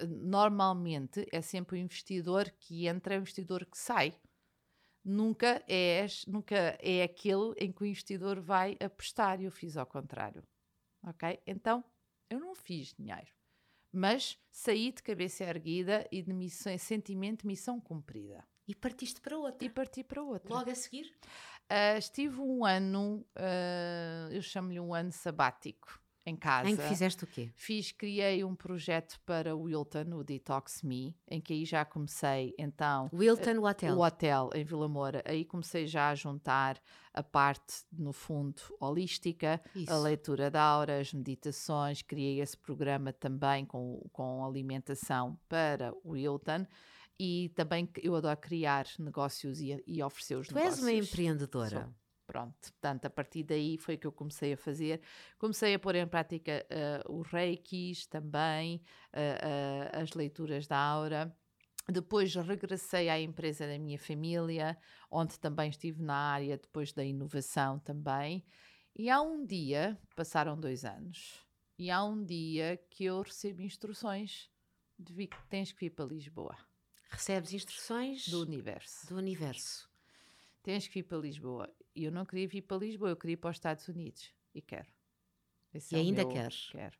normalmente 0.07 1.27
é 1.31 1.41
sempre 1.41 1.75
o 1.75 1.79
investidor 1.79 2.49
que 2.59 2.87
entra, 2.87 3.15
é 3.15 3.17
o 3.17 3.21
investidor 3.21 3.65
que 3.65 3.77
sai. 3.77 4.13
Nunca 5.03 5.63
és, 5.67 6.25
nunca 6.27 6.77
é 6.79 7.03
aquele 7.03 7.53
em 7.57 7.71
que 7.71 7.83
o 7.83 7.85
investidor 7.85 8.39
vai 8.39 8.77
apostar. 8.79 9.41
Eu 9.41 9.51
fiz 9.51 9.75
ao 9.75 9.85
contrário. 9.85 10.43
Ok? 11.03 11.39
Então, 11.47 11.83
eu 12.29 12.39
não 12.39 12.53
fiz 12.53 12.93
dinheiro. 12.93 13.33
Mas 13.91 14.37
saí 14.51 14.91
de 14.91 15.01
cabeça 15.01 15.43
erguida 15.43 16.07
e 16.11 16.21
de 16.21 16.31
missão, 16.31 16.77
sentimento 16.77 17.41
de 17.41 17.47
missão 17.47 17.79
cumprida. 17.81 18.47
E 18.67 18.75
partiste 18.75 19.19
para 19.19 19.37
outra. 19.37 19.65
E 19.65 19.69
parti 19.69 20.03
para 20.03 20.21
outra. 20.21 20.53
Logo 20.53 20.69
a 20.69 20.75
seguir? 20.75 21.11
Uh, 21.69 21.97
estive 21.97 22.39
um 22.39 22.63
ano, 22.63 23.25
uh, 23.35 24.31
eu 24.31 24.41
chamo-lhe 24.41 24.79
um 24.79 24.93
ano 24.93 25.11
sabático 25.11 26.00
em 26.25 26.35
casa. 26.35 26.69
Em 26.69 26.75
que 26.75 26.83
fizeste 26.83 27.23
o 27.23 27.27
quê? 27.27 27.51
Fiz, 27.55 27.91
criei 27.91 28.43
um 28.43 28.55
projeto 28.55 29.19
para 29.25 29.55
o 29.55 29.63
Wilton, 29.63 30.13
o 30.13 30.23
Detox 30.23 30.81
Me, 30.83 31.15
em 31.27 31.41
que 31.41 31.53
aí 31.53 31.65
já 31.65 31.83
comecei, 31.83 32.53
então... 32.57 33.09
Wilton, 33.13 33.57
o 33.59 33.65
hotel? 33.65 33.95
O 33.95 34.05
hotel, 34.05 34.49
em 34.53 34.63
Vila 34.63 34.87
Moura. 34.87 35.23
Aí 35.25 35.43
comecei 35.43 35.87
já 35.87 36.09
a 36.09 36.15
juntar 36.15 36.79
a 37.13 37.23
parte, 37.23 37.83
no 37.91 38.13
fundo, 38.13 38.61
holística, 38.79 39.61
Isso. 39.75 39.91
a 39.91 39.97
leitura 39.97 40.49
de 40.49 40.57
auras, 40.57 41.13
meditações, 41.13 42.01
criei 42.01 42.39
esse 42.39 42.57
programa 42.57 43.11
também 43.11 43.65
com, 43.65 44.07
com 44.11 44.45
alimentação 44.45 45.37
para 45.49 45.93
o 46.03 46.11
Wilton 46.11 46.65
e 47.19 47.49
também 47.49 47.87
eu 48.01 48.15
adoro 48.15 48.35
criar 48.37 48.87
negócios 48.97 49.61
e, 49.61 49.83
e 49.85 50.01
oferecer 50.01 50.35
os 50.37 50.47
tu 50.47 50.55
negócios. 50.55 50.79
Tu 50.79 50.87
és 50.87 50.91
uma 50.91 51.05
empreendedora. 51.05 51.83
Sou. 51.83 52.00
Pronto, 52.31 52.71
portanto, 52.71 53.05
a 53.07 53.09
partir 53.09 53.43
daí 53.43 53.77
foi 53.77 53.97
que 53.97 54.07
eu 54.07 54.11
comecei 54.13 54.53
a 54.53 54.57
fazer. 54.57 55.01
Comecei 55.37 55.73
a 55.73 55.79
pôr 55.79 55.95
em 55.95 56.07
prática 56.07 56.65
uh, 57.05 57.19
os 57.19 57.27
reikis 57.27 58.05
também, 58.05 58.81
uh, 59.13 59.99
uh, 59.99 60.01
as 60.01 60.13
leituras 60.13 60.65
da 60.65 60.77
aura. 60.77 61.35
Depois 61.89 62.33
regressei 62.33 63.09
à 63.09 63.19
empresa 63.19 63.67
da 63.67 63.77
minha 63.77 63.99
família, 63.99 64.77
onde 65.11 65.37
também 65.41 65.69
estive 65.69 66.01
na 66.01 66.15
área 66.15 66.57
depois 66.57 66.93
da 66.93 67.03
inovação 67.03 67.79
também. 67.79 68.45
E 68.95 69.09
há 69.09 69.21
um 69.21 69.45
dia, 69.45 69.99
passaram 70.15 70.57
dois 70.57 70.85
anos, 70.85 71.45
e 71.77 71.91
há 71.91 72.01
um 72.01 72.23
dia 72.23 72.81
que 72.91 73.03
eu 73.03 73.21
recebo 73.23 73.61
instruções 73.61 74.49
de 74.97 75.27
que 75.27 75.47
tens 75.49 75.73
que 75.73 75.81
vir 75.81 75.89
para 75.89 76.05
Lisboa. 76.05 76.57
Recebes 77.09 77.51
instruções 77.51 78.29
do 78.29 78.41
universo. 78.41 79.07
Do 79.09 79.17
universo. 79.17 79.91
Tens 80.63 80.87
que 80.87 80.93
vir 80.93 81.03
para 81.03 81.17
Lisboa. 81.17 81.69
E 81.95 82.03
eu 82.05 82.11
não 82.11 82.25
queria 82.25 82.47
vir 82.47 82.61
para 82.61 82.77
Lisboa, 82.77 83.11
eu 83.11 83.17
queria 83.17 83.33
ir 83.33 83.37
para 83.37 83.51
os 83.51 83.57
Estados 83.57 83.87
Unidos. 83.87 84.33
E 84.53 84.61
quero. 84.61 84.87
Esse 85.73 85.95
e 85.95 85.97
é 85.97 86.01
ainda 86.01 86.23
meu... 86.23 86.29
queres? 86.29 86.69
Quero. 86.71 86.97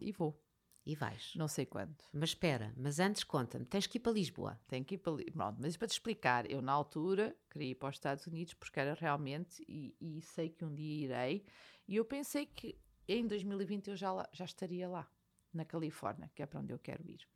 E 0.00 0.12
vou. 0.12 0.40
E 0.86 0.94
vais. 0.94 1.32
Não 1.34 1.48
sei 1.48 1.64
quando. 1.64 1.96
Mas 2.12 2.30
espera, 2.30 2.74
mas 2.76 3.00
antes 3.00 3.24
conta-me, 3.24 3.64
tens 3.64 3.86
que 3.86 3.96
ir 3.96 4.00
para 4.00 4.12
Lisboa. 4.12 4.60
Tenho 4.68 4.84
que 4.84 4.96
ir 4.96 4.98
para 4.98 5.14
Lisboa. 5.14 5.56
Mas 5.58 5.76
para 5.76 5.88
te 5.88 5.92
explicar, 5.92 6.50
eu 6.50 6.60
na 6.60 6.72
altura 6.72 7.34
queria 7.50 7.70
ir 7.70 7.74
para 7.74 7.88
os 7.88 7.96
Estados 7.96 8.26
Unidos 8.26 8.52
porque 8.52 8.78
era 8.78 8.92
realmente, 8.92 9.64
e, 9.66 9.96
e 9.98 10.20
sei 10.20 10.50
que 10.50 10.64
um 10.64 10.74
dia 10.74 11.04
irei, 11.04 11.46
e 11.88 11.96
eu 11.96 12.04
pensei 12.04 12.44
que 12.44 12.78
em 13.08 13.26
2020 13.26 13.88
eu 13.88 13.96
já, 13.96 14.12
lá, 14.12 14.28
já 14.32 14.44
estaria 14.44 14.88
lá, 14.88 15.10
na 15.52 15.64
Califórnia, 15.64 16.30
que 16.34 16.42
é 16.42 16.46
para 16.46 16.60
onde 16.60 16.72
eu 16.72 16.78
quero 16.78 17.08
ir. 17.08 17.26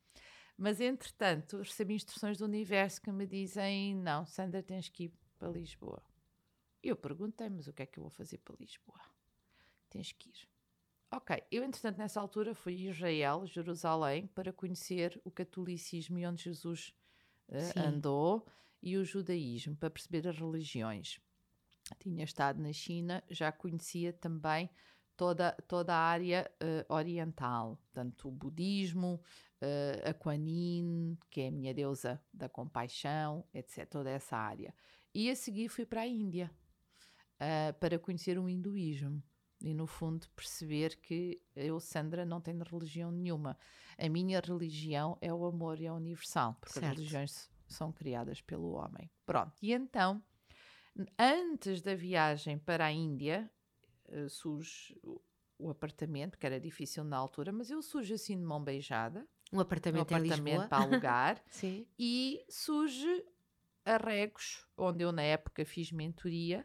Mas 0.57 0.80
entretanto, 0.80 1.59
recebi 1.59 1.95
instruções 1.95 2.36
do 2.36 2.45
universo 2.45 3.01
que 3.01 3.12
me 3.12 3.26
dizem: 3.26 3.95
não, 3.95 4.26
Sandra, 4.26 4.62
tens 4.62 4.89
que 4.89 5.05
ir 5.05 5.12
para 5.39 5.49
Lisboa. 5.49 6.03
Eu 6.83 6.97
perguntei, 6.97 7.49
mas 7.49 7.66
o 7.66 7.72
que 7.72 7.83
é 7.83 7.87
que 7.87 7.99
eu 7.99 8.03
vou 8.03 8.11
fazer 8.11 8.39
para 8.39 8.57
Lisboa? 8.59 9.01
Tens 9.91 10.12
que 10.12 10.29
ir. 10.29 10.49
Ok, 11.11 11.43
eu 11.51 11.64
entretanto 11.64 11.97
nessa 11.97 12.20
altura 12.20 12.55
fui 12.55 12.74
a 12.87 12.91
Israel, 12.91 13.47
Jerusalém, 13.47 14.26
para 14.26 14.53
conhecer 14.53 15.18
o 15.24 15.31
catolicismo 15.31 16.18
e 16.18 16.26
onde 16.26 16.45
Jesus 16.45 16.95
uh, 17.49 17.81
andou 17.81 18.47
e 18.83 18.97
o 18.97 19.05
judaísmo, 19.05 19.74
para 19.74 19.89
perceber 19.89 20.29
as 20.29 20.39
religiões. 20.39 21.18
Tinha 21.99 22.24
estado 22.24 22.61
na 22.61 22.72
China, 22.74 23.24
já 23.31 23.51
conhecia 23.51 24.12
também 24.12 24.68
toda, 25.16 25.53
toda 25.66 25.95
a 25.95 25.99
área 25.99 26.51
uh, 26.62 26.95
oriental, 26.95 27.79
tanto 27.93 28.29
o 28.29 28.31
budismo, 28.31 29.20
uh, 29.62 30.11
a 30.11 30.12
Kuan 30.12 30.47
Yin, 30.47 31.18
que 31.31 31.41
é 31.41 31.49
a 31.49 31.51
minha 31.51 31.72
deusa 31.72 32.22
da 32.33 32.51
compaixão, 32.51 33.45
etc. 33.55 33.89
Toda 33.89 34.11
essa 34.11 34.37
área. 34.37 34.74
E 35.14 35.31
a 35.31 35.35
seguir 35.35 35.70
fui 35.70 35.87
para 35.87 36.03
a 36.03 36.07
Índia 36.07 36.51
uh, 37.41 37.72
para 37.78 37.99
conhecer 37.99 38.39
o 38.39 38.49
hinduísmo 38.49 39.22
e, 39.61 39.74
no 39.74 39.86
fundo, 39.86 40.28
perceber 40.36 40.97
que 40.97 41.41
eu, 41.55 41.80
Sandra, 41.80 42.24
não 42.24 42.41
tenho 42.41 42.62
religião 42.62 43.11
nenhuma. 43.11 43.59
A 43.99 44.09
minha 44.09 44.41
religião 44.41 45.18
é 45.20 45.32
o 45.32 45.45
amor 45.45 45.80
e 45.80 45.86
é 45.86 45.93
universal, 45.93 46.57
porque 46.61 46.74
certo. 46.74 46.93
as 46.93 46.97
religiões 46.97 47.51
são 47.66 47.93
criadas 47.93 48.41
pelo 48.41 48.72
homem. 48.72 49.11
Pronto. 49.26 49.53
E 49.61 49.72
então, 49.72 50.22
antes 51.18 51.82
da 51.82 51.95
viagem 51.95 52.57
para 52.59 52.86
a 52.86 52.93
Índia, 52.93 53.51
uh, 54.09 54.28
sujo 54.28 54.95
o, 55.59 55.70
apartamento, 55.70 56.39
que 56.39 56.47
era 56.47 56.61
difícil 56.61 57.03
na 57.03 57.16
altura, 57.16 57.51
mas 57.51 57.68
eu 57.68 57.82
sujo 57.82 58.14
assim 58.14 58.36
de 58.36 58.45
mão 58.45 58.62
beijada. 58.62 59.26
Um 59.53 59.59
apartamento, 59.59 60.12
um 60.12 60.16
apartamento 60.16 60.68
para 60.68 60.84
alugar. 60.84 61.43
Sim. 61.51 61.84
E 61.99 62.45
surge 62.49 63.24
arregos, 63.84 64.66
onde 64.76 65.03
eu 65.03 65.11
na 65.11 65.22
época 65.22 65.64
fiz 65.64 65.91
mentoria, 65.91 66.64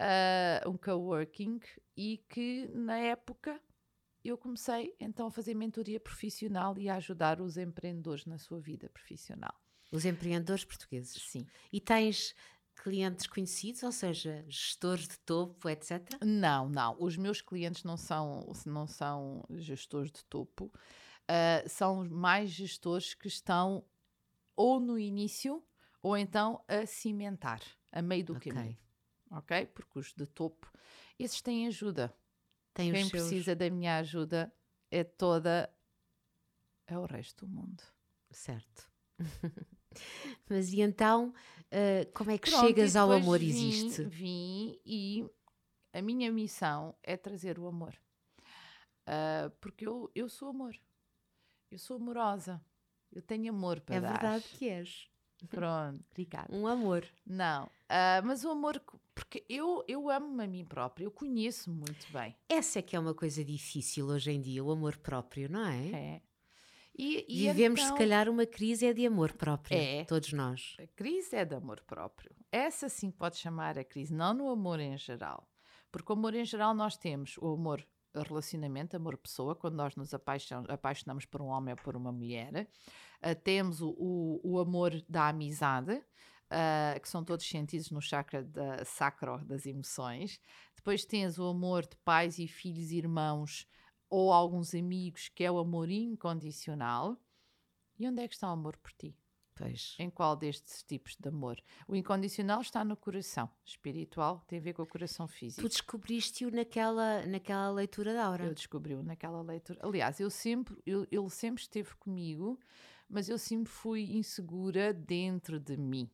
uh, 0.00 0.68
um 0.68 0.76
coworking, 0.76 1.60
e 1.96 2.18
que 2.28 2.68
na 2.74 2.98
época 2.98 3.60
eu 4.24 4.36
comecei 4.36 4.94
então 4.98 5.28
a 5.28 5.30
fazer 5.30 5.54
mentoria 5.54 6.00
profissional 6.00 6.76
e 6.78 6.88
a 6.88 6.96
ajudar 6.96 7.40
os 7.40 7.56
empreendedores 7.56 8.26
na 8.26 8.38
sua 8.38 8.60
vida 8.60 8.88
profissional. 8.88 9.54
Os 9.92 10.04
empreendedores 10.04 10.64
portugueses? 10.64 11.22
Sim. 11.22 11.46
E 11.72 11.80
tens 11.80 12.34
clientes 12.74 13.26
conhecidos, 13.26 13.82
ou 13.82 13.92
seja, 13.92 14.44
gestores 14.48 15.08
de 15.08 15.18
topo, 15.20 15.68
etc? 15.68 16.02
Não, 16.22 16.68
não. 16.68 16.96
Os 16.98 17.16
meus 17.16 17.40
clientes 17.40 17.84
não 17.84 17.96
são, 17.96 18.52
não 18.66 18.86
são 18.86 19.44
gestores 19.50 20.10
de 20.10 20.24
topo, 20.24 20.66
uh, 20.66 21.68
são 21.68 22.04
mais 22.08 22.50
gestores 22.50 23.14
que 23.14 23.28
estão 23.28 23.84
ou 24.54 24.80
no 24.80 24.98
início 24.98 25.62
ou 26.02 26.16
então 26.16 26.62
a 26.68 26.86
cimentar, 26.86 27.60
a 27.92 28.02
meio 28.02 28.24
do 28.24 28.36
okay. 28.36 28.52
caminho. 28.52 28.78
Ok? 29.36 29.66
Porque 29.66 29.98
os 29.98 30.12
de 30.12 30.26
topo, 30.26 30.70
esses 31.18 31.40
têm 31.40 31.66
ajuda. 31.66 32.14
Tem 32.72 32.92
Quem 32.92 33.08
precisa 33.08 33.54
da 33.54 33.70
minha 33.70 33.98
ajuda 33.98 34.52
é 34.90 35.02
toda. 35.04 35.70
é 36.86 36.98
o 36.98 37.06
resto 37.06 37.46
do 37.46 37.52
mundo. 37.52 37.82
Certo. 38.30 38.90
Mas 40.48 40.72
e 40.72 40.80
então, 40.80 41.32
uh, 41.72 42.12
como 42.12 42.30
é 42.30 42.38
que 42.38 42.50
Pronto, 42.50 42.66
chegas 42.66 42.96
ao 42.96 43.10
amor 43.10 43.38
vim, 43.38 43.48
existe? 43.48 44.04
Vim 44.04 44.78
e 44.84 45.24
a 45.92 46.02
minha 46.02 46.30
missão 46.30 46.94
é 47.02 47.16
trazer 47.16 47.58
o 47.58 47.66
amor. 47.66 47.94
Uh, 49.08 49.50
porque 49.60 49.86
eu, 49.86 50.10
eu 50.14 50.28
sou 50.28 50.50
amor. 50.50 50.76
Eu 51.70 51.78
sou 51.78 51.96
amorosa. 51.96 52.60
Eu 53.10 53.22
tenho 53.22 53.52
amor 53.52 53.80
para 53.80 53.96
é 53.96 54.00
dar. 54.00 54.08
É 54.08 54.12
verdade 54.12 54.44
que 54.50 54.68
és. 54.68 55.08
Pronto. 55.48 56.04
Obrigada. 56.10 56.54
Um 56.54 56.66
amor. 56.66 57.06
Não, 57.24 57.64
uh, 57.64 58.24
mas 58.24 58.44
o 58.44 58.50
amor, 58.50 58.82
porque 59.16 59.42
eu, 59.48 59.82
eu 59.88 60.10
amo-me 60.10 60.44
a 60.44 60.46
mim 60.46 60.62
própria, 60.62 61.04
eu 61.04 61.10
conheço-me 61.10 61.74
muito 61.74 62.06
bem. 62.12 62.36
Essa 62.50 62.80
é 62.80 62.82
que 62.82 62.94
é 62.94 63.00
uma 63.00 63.14
coisa 63.14 63.42
difícil 63.42 64.06
hoje 64.08 64.30
em 64.30 64.42
dia, 64.42 64.62
o 64.62 64.70
amor 64.70 64.98
próprio, 64.98 65.50
não 65.50 65.66
é? 65.66 65.88
É. 65.90 66.22
E, 66.98 67.24
e 67.26 67.46
Vivemos, 67.48 67.80
então, 67.80 67.92
se 67.92 67.98
calhar, 67.98 68.28
uma 68.28 68.44
crise 68.44 68.84
é 68.84 68.92
de 68.92 69.06
amor 69.06 69.32
próprio, 69.32 69.76
é, 69.76 70.04
todos 70.04 70.34
nós. 70.34 70.76
A 70.78 70.86
crise 70.88 71.34
é 71.34 71.46
de 71.46 71.54
amor 71.54 71.80
próprio. 71.86 72.30
Essa 72.52 72.90
sim 72.90 73.10
pode 73.10 73.38
chamar 73.38 73.78
a 73.78 73.84
crise, 73.84 74.14
não 74.14 74.34
no 74.34 74.50
amor 74.50 74.80
em 74.80 74.98
geral. 74.98 75.48
Porque 75.90 76.12
o 76.12 76.14
amor 76.14 76.34
em 76.34 76.44
geral 76.44 76.74
nós 76.74 76.98
temos 76.98 77.38
o 77.38 77.54
amor 77.54 77.86
relacionamento, 78.22 78.96
amor-pessoa, 78.96 79.54
quando 79.54 79.76
nós 79.76 79.96
nos 79.96 80.12
apaixonamos 80.14 81.24
por 81.24 81.42
um 81.42 81.46
homem 81.46 81.72
ou 81.72 81.82
por 81.82 81.96
uma 81.96 82.12
mulher. 82.12 82.68
Uh, 83.22 83.34
temos 83.42 83.80
o, 83.80 83.90
o, 83.90 84.40
o, 84.42 84.58
amor 84.58 84.92
da 85.08 85.28
amizade, 85.28 86.02
uh, 86.46 87.00
que 87.00 87.08
são 87.08 87.24
todos 87.24 87.48
sentidos 87.48 87.90
no 87.90 88.00
chakra 88.00 88.42
da, 88.42 88.84
sacro 88.84 89.44
das 89.44 89.66
emoções. 89.66 90.40
Depois 90.74 91.04
tens 91.04 91.38
o 91.38 91.44
amor 91.44 91.82
de 91.86 91.96
pais 92.04 92.38
e 92.38 92.46
filhos, 92.46 92.90
irmãos 92.90 93.66
ou 94.08 94.32
alguns 94.32 94.74
amigos, 94.74 95.28
que 95.28 95.44
é 95.44 95.50
o 95.50 95.58
amor 95.58 95.90
incondicional. 95.90 97.16
E 97.98 98.06
onde 98.06 98.22
é 98.22 98.28
que 98.28 98.34
está 98.34 98.48
o 98.48 98.52
amor 98.52 98.76
por 98.76 98.92
ti? 98.92 99.16
Pois. 99.56 99.96
Em 99.98 100.10
qual 100.10 100.36
destes 100.36 100.82
tipos 100.82 101.16
de 101.18 101.28
amor? 101.28 101.58
O 101.88 101.96
incondicional 101.96 102.60
está 102.60 102.84
no 102.84 102.94
coração. 102.94 103.50
Espiritual 103.64 104.44
tem 104.46 104.58
a 104.58 104.62
ver 104.62 104.74
com 104.74 104.82
o 104.82 104.86
coração 104.86 105.26
físico. 105.26 105.62
Tu 105.62 105.68
descobriste-o 105.70 106.50
naquela, 106.50 107.26
naquela 107.26 107.70
leitura 107.70 108.12
da 108.12 108.26
aura. 108.26 108.44
Eu 108.44 108.54
descobri-o 108.54 109.02
naquela 109.02 109.40
leitura. 109.40 109.80
Aliás, 109.82 110.20
eu 110.20 110.28
sempre, 110.28 110.76
eu, 110.84 111.06
ele 111.10 111.30
sempre 111.30 111.62
esteve 111.62 111.94
comigo, 111.96 112.60
mas 113.08 113.30
eu 113.30 113.38
sempre 113.38 113.72
fui 113.72 114.02
insegura 114.14 114.92
dentro 114.92 115.58
de 115.58 115.78
mim. 115.78 116.10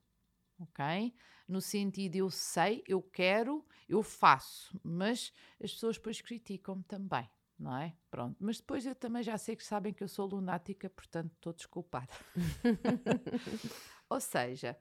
Ok? 0.63 1.15
No 1.49 1.61
sentido, 1.61 2.17
eu 2.17 2.31
sei, 2.31 2.83
eu 2.87 3.03
quero, 3.03 3.67
eu 3.89 4.03
faço, 4.03 4.79
mas 4.83 5.33
as 5.63 5.73
pessoas 5.73 5.97
depois 5.97 6.21
criticam-me 6.21 6.85
também 6.85 7.29
não 7.63 7.77
é? 7.77 7.95
Pronto. 8.11 8.37
Mas 8.41 8.59
depois 8.59 8.85
eu 8.85 8.95
também 8.95 9.23
já 9.23 9.39
sei 9.39 9.55
que 9.55 9.65
sabem 9.65 9.93
que 9.93 10.03
eu 10.03 10.09
sou 10.09 10.27
lunática, 10.27 10.91
portanto 10.91 11.33
estou 11.33 11.53
desculpada. 11.53 12.13
Ou 14.11 14.21
seja, 14.21 14.77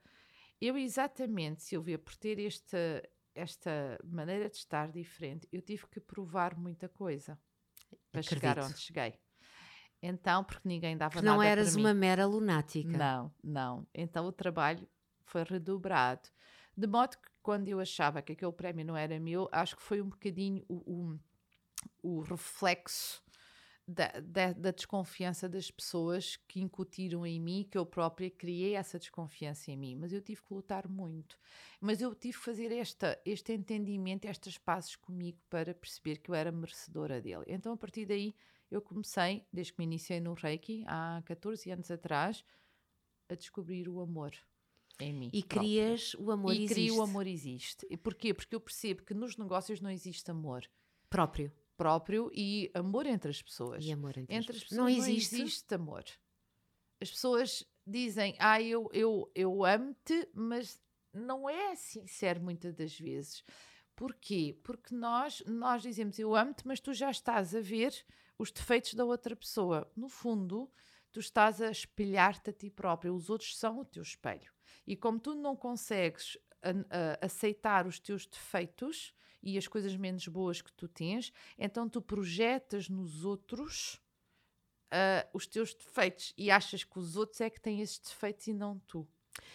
eu 0.60 0.76
exatamente, 0.76 1.62
Silvia, 1.62 1.98
por 1.98 2.14
ter 2.16 2.38
esta, 2.40 3.08
esta 3.34 3.98
maneira 4.04 4.50
de 4.50 4.56
estar 4.56 4.90
diferente, 4.90 5.48
eu 5.52 5.62
tive 5.62 5.86
que 5.86 6.00
provar 6.00 6.58
muita 6.58 6.88
coisa 6.88 7.38
para 8.10 8.20
Acredito. 8.20 8.28
chegar 8.28 8.58
onde 8.58 8.78
cheguei. 8.78 9.14
Então, 10.02 10.42
porque 10.42 10.68
ninguém 10.68 10.96
dava 10.96 11.18
que 11.18 11.24
nada 11.24 11.36
não 11.36 11.42
eras 11.42 11.76
uma 11.76 11.94
mera 11.94 12.26
lunática. 12.26 12.98
Não, 12.98 13.32
não. 13.42 13.86
Então 13.94 14.26
o 14.26 14.32
trabalho 14.32 14.88
foi 15.30 15.44
redobrado. 15.44 16.28
De 16.76 16.86
modo 16.86 17.16
que 17.16 17.28
quando 17.42 17.68
eu 17.68 17.80
achava 17.80 18.22
que 18.22 18.32
aquele 18.32 18.52
prémio 18.52 18.84
não 18.84 18.96
era 18.96 19.18
meu, 19.20 19.48
acho 19.52 19.76
que 19.76 19.82
foi 19.82 20.00
um 20.00 20.08
bocadinho 20.08 20.64
o, 20.68 20.74
o 20.76 21.18
o 22.02 22.20
reflexo 22.20 23.22
da, 23.86 24.08
da, 24.20 24.52
da, 24.52 24.70
desconfiança 24.70 25.48
das 25.48 25.70
pessoas 25.70 26.36
que 26.48 26.60
incutiram 26.60 27.26
em 27.26 27.40
mim, 27.40 27.66
que 27.68 27.76
eu 27.76 27.84
própria 27.84 28.30
criei 28.30 28.74
essa 28.74 28.98
desconfiança 28.98 29.70
em 29.70 29.76
mim. 29.76 29.96
Mas 29.96 30.12
eu 30.12 30.22
tive 30.22 30.40
que 30.42 30.54
lutar 30.54 30.88
muito. 30.88 31.38
Mas 31.80 32.00
eu 32.00 32.14
tive 32.14 32.38
que 32.38 32.44
fazer 32.44 32.72
esta, 32.72 33.20
este 33.24 33.52
entendimento, 33.52 34.26
estas 34.26 34.56
pazes 34.56 34.96
comigo 34.96 35.38
para 35.50 35.74
perceber 35.74 36.18
que 36.18 36.30
eu 36.30 36.34
era 36.34 36.52
merecedora 36.52 37.20
dele. 37.20 37.44
Então, 37.48 37.72
a 37.72 37.76
partir 37.76 38.06
daí, 38.06 38.34
eu 38.70 38.80
comecei, 38.80 39.44
desde 39.52 39.72
que 39.72 39.80
me 39.80 39.84
iniciei 39.84 40.20
no 40.20 40.34
Reiki, 40.34 40.84
há 40.86 41.20
14 41.26 41.70
anos 41.70 41.90
atrás, 41.90 42.44
a 43.28 43.34
descobrir 43.34 43.88
o 43.88 44.00
amor 44.00 44.32
em 45.00 45.12
mim. 45.12 45.30
E 45.32 45.42
crias 45.42 46.14
o 46.14 46.30
amor 46.30 46.52
e 46.52 46.64
existe. 46.64 46.72
E 46.72 46.74
crio 46.74 46.96
o 46.96 47.02
amor 47.02 47.26
existe. 47.26 47.86
E 47.90 47.96
porquê? 47.96 48.32
Porque 48.34 48.54
eu 48.54 48.60
percebo 48.60 49.02
que 49.02 49.14
nos 49.14 49.36
negócios 49.36 49.80
não 49.80 49.90
existe 49.90 50.30
amor. 50.30 50.68
Próprio 51.08 51.52
próprio 51.82 52.30
e 52.32 52.70
amor 52.74 53.06
entre 53.06 53.30
as 53.30 53.42
pessoas. 53.42 53.84
E 53.84 53.90
amor 53.90 54.16
entre, 54.16 54.34
entre 54.34 54.56
as 54.56 54.62
pessoas. 54.62 54.78
Não 54.78 54.88
existe. 54.88 55.34
não 55.34 55.44
existe 55.44 55.74
amor. 55.74 56.04
As 57.00 57.10
pessoas 57.10 57.64
dizem, 57.84 58.36
ah, 58.38 58.62
eu, 58.62 58.88
eu, 58.92 59.30
eu 59.34 59.64
amo-te, 59.64 60.28
mas 60.32 60.80
não 61.12 61.50
é 61.50 61.74
sincero 61.74 62.40
muitas 62.40 62.72
das 62.74 62.96
vezes. 62.96 63.42
Porquê? 63.96 64.56
Porque 64.62 64.94
nós, 64.94 65.42
nós 65.46 65.82
dizemos 65.82 66.18
eu 66.18 66.36
amo-te, 66.36 66.66
mas 66.66 66.78
tu 66.78 66.94
já 66.94 67.10
estás 67.10 67.54
a 67.54 67.60
ver 67.60 67.92
os 68.38 68.52
defeitos 68.52 68.94
da 68.94 69.04
outra 69.04 69.34
pessoa. 69.34 69.90
No 69.96 70.08
fundo, 70.08 70.70
tu 71.10 71.18
estás 71.18 71.60
a 71.60 71.70
espelhar-te 71.70 72.50
a 72.50 72.52
ti 72.52 72.70
próprio. 72.70 73.14
Os 73.14 73.28
outros 73.28 73.58
são 73.58 73.80
o 73.80 73.84
teu 73.84 74.02
espelho. 74.02 74.52
E 74.86 74.96
como 74.96 75.18
tu 75.18 75.34
não 75.34 75.56
consegues 75.56 76.36
a, 76.62 76.70
a, 76.70 77.26
aceitar 77.26 77.86
os 77.86 77.98
teus 77.98 78.26
defeitos, 78.26 79.14
e 79.42 79.58
as 79.58 79.66
coisas 79.66 79.96
menos 79.96 80.28
boas 80.28 80.62
que 80.62 80.72
tu 80.72 80.86
tens, 80.86 81.32
então 81.58 81.88
tu 81.88 82.00
projetas 82.00 82.88
nos 82.88 83.24
outros 83.24 84.00
uh, 84.92 85.28
os 85.32 85.46
teus 85.46 85.74
defeitos 85.74 86.32
e 86.36 86.50
achas 86.50 86.84
que 86.84 86.98
os 86.98 87.16
outros 87.16 87.40
é 87.40 87.50
que 87.50 87.60
têm 87.60 87.80
esses 87.80 87.98
defeitos 87.98 88.46
e 88.46 88.52
não 88.52 88.78
tu. 88.80 89.08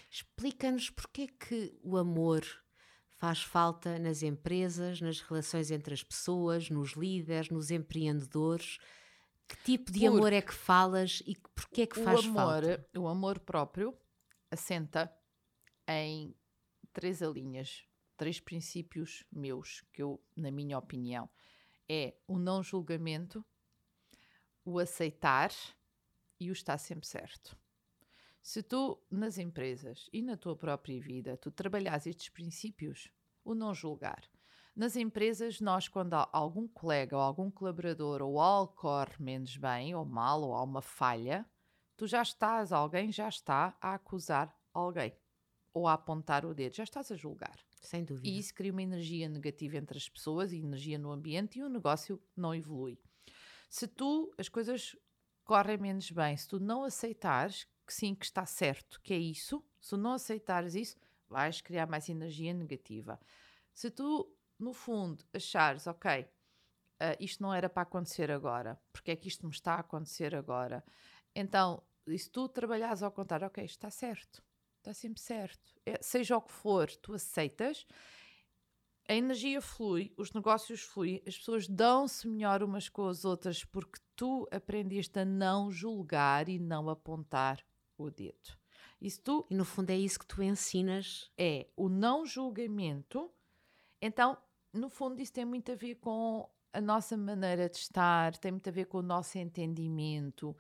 Explica-nos 0.10 0.90
porque 0.90 1.28
que 1.28 1.78
o 1.82 1.96
amor 1.96 2.44
faz 3.18 3.42
falta 3.42 3.98
nas 3.98 4.24
empresas, 4.24 5.00
nas 5.00 5.22
relações 5.22 5.72
entre 5.72 5.94
as 5.94 6.04
pessoas, 6.04 6.70
nos 6.70 6.94
líderes, 6.94 7.50
nos 7.50 7.72
empreendedores. 7.72 8.80
Que 9.48 9.56
tipo 9.64 9.92
de 9.92 10.00
Porque 10.00 10.08
amor 10.08 10.34
é 10.34 10.42
que 10.42 10.54
falas 10.54 11.24
e 11.26 11.36
porquê 11.56 11.84
é 11.84 11.88
que 11.88 12.04
faz 12.04 12.26
amor, 12.26 12.64
falta? 12.64 12.88
O 12.98 13.08
amor 13.08 13.40
próprio 13.40 13.98
assenta 14.52 15.12
em 15.88 16.36
três 16.94 17.22
linhas 17.22 17.88
três 18.18 18.40
princípios 18.40 19.24
meus, 19.32 19.86
que 19.94 20.02
eu, 20.02 20.20
na 20.36 20.52
minha 20.52 20.78
opinião, 20.78 21.30
é 21.88 22.16
o 22.28 22.38
não 22.38 22.64
julgamento, 22.64 23.46
o 24.66 24.80
aceitar 24.80 25.52
e 26.40 26.50
o 26.50 26.54
estar 26.54 26.78
sempre 26.80 27.08
certo. 27.08 27.58
Se 28.42 28.64
tu, 28.64 29.02
nas 29.10 29.38
empresas 29.38 30.10
e 30.12 30.22
na 30.22 30.36
tua 30.36 30.56
própria 30.56 31.00
vida, 31.00 31.38
tu 31.38 31.52
trabalhas 31.52 32.08
estes 32.08 32.30
princípios, 32.30 33.10
o 33.46 33.54
não 33.54 33.74
julgar. 33.74 34.24
Nas 34.76 34.96
empresas, 34.96 35.60
nós, 35.60 35.88
quando 35.88 36.14
há 36.14 36.30
algum 36.32 36.68
colega 36.68 37.16
ou 37.16 37.22
algum 37.22 37.50
colaborador 37.50 38.22
ou 38.22 38.40
algo 38.40 38.74
corre 38.74 39.16
menos 39.20 39.58
bem 39.58 39.96
ou 39.96 40.06
mal 40.06 40.42
ou 40.42 40.54
há 40.54 40.64
uma 40.64 40.82
falha, 40.82 41.50
tu 41.96 42.06
já 42.08 42.22
estás, 42.22 42.72
alguém 42.72 43.12
já 43.12 43.28
está 43.28 43.76
a 43.82 43.96
acusar 43.96 44.56
alguém 44.74 45.18
ou 45.78 45.88
a 45.88 45.94
apontar 45.94 46.46
o 46.46 46.54
dedo, 46.54 46.76
já 46.76 46.84
estás 46.84 47.12
a 47.12 47.16
julgar. 47.16 47.58
Sem 47.82 48.04
dúvida. 48.04 48.28
E 48.28 48.40
isso 48.40 48.54
cria 48.54 48.72
uma 48.72 48.82
energia 48.82 49.30
negativa 49.30 49.78
entre 49.78 49.98
as 49.98 50.10
pessoas 50.10 50.52
e 50.52 50.58
energia 50.58 50.98
no 50.98 51.12
ambiente 51.12 51.60
e 51.60 51.64
o 51.64 51.70
negócio 51.70 52.22
não 52.36 52.54
evolui. 52.54 53.00
Se 53.70 53.88
tu, 53.88 54.32
as 54.38 54.50
coisas 54.50 54.96
correm 55.44 55.78
menos 55.78 56.10
bem, 56.12 56.36
se 56.36 56.48
tu 56.48 56.60
não 56.60 56.84
aceitares 56.84 57.68
que 57.86 57.94
sim, 57.94 58.14
que 58.14 58.26
está 58.26 58.46
certo, 58.46 59.00
que 59.02 59.14
é 59.14 59.18
isso, 59.18 59.64
se 59.80 59.92
tu 59.92 59.98
não 59.98 60.14
aceitares 60.14 60.76
isso, 60.76 60.98
vais 61.30 61.62
criar 61.62 61.88
mais 61.88 62.10
energia 62.10 62.54
negativa. 62.54 63.20
Se 63.74 63.90
tu 63.90 64.30
no 64.60 64.74
fundo, 64.74 65.24
achares, 65.34 65.88
ok, 65.88 66.22
uh, 66.22 66.26
isto 67.20 67.42
não 67.44 67.54
era 67.54 67.70
para 67.70 67.84
acontecer 67.84 68.32
agora, 68.32 68.80
porque 68.92 69.12
é 69.12 69.16
que 69.16 69.28
isto 69.28 69.46
me 69.46 69.54
está 69.54 69.76
a 69.76 69.80
acontecer 69.80 70.36
agora? 70.36 70.84
Então, 71.36 71.84
se 72.18 72.30
tu 72.30 72.48
trabalhares 72.50 73.04
ao 73.04 73.12
contrário, 73.12 73.48
ok, 73.48 73.64
está 73.64 73.90
certo, 73.90 74.42
está 74.88 74.94
sempre 74.94 75.22
certo, 75.22 75.76
é, 75.86 76.00
seja 76.02 76.38
o 76.38 76.42
que 76.42 76.52
for, 76.52 76.90
tu 76.98 77.14
aceitas, 77.14 77.86
a 79.08 79.14
energia 79.14 79.62
flui, 79.62 80.14
os 80.18 80.32
negócios 80.34 80.82
fluem, 80.82 81.22
as 81.26 81.38
pessoas 81.38 81.68
dão-se 81.68 82.28
melhor 82.28 82.64
umas 82.64 82.90
com 82.90 83.08
as 83.08 83.24
outras 83.24 83.64
porque 83.64 84.00
tu 84.16 84.48
aprendeste 84.52 85.20
a 85.20 85.26
não 85.26 85.72
julgar 85.72 86.50
e 86.50 86.60
não 86.60 86.90
apontar 86.90 87.64
o 87.98 88.10
dedo. 88.10 88.58
Isso 89.00 89.22
tu, 89.22 89.48
e 89.50 89.56
no 89.56 89.64
fundo 89.64 89.92
é 89.92 89.98
isso 89.98 90.20
que 90.20 90.26
tu 90.26 90.42
ensinas. 90.42 91.32
É 91.38 91.68
o 91.76 91.88
não 91.88 92.26
julgamento. 92.26 93.32
Então, 94.02 94.38
no 94.74 94.90
fundo, 94.90 95.22
isso 95.22 95.32
tem 95.32 95.46
muito 95.46 95.72
a 95.72 95.76
ver 95.76 95.96
com 95.96 96.50
a 96.74 96.82
nossa 96.82 97.16
maneira 97.16 97.70
de 97.70 97.78
estar, 97.78 98.36
tem 98.38 98.52
muito 98.52 98.68
a 98.68 98.72
ver 98.72 98.86
com 98.86 98.98
o 98.98 99.04
nosso 99.04 99.38
entendimento. 99.38 100.56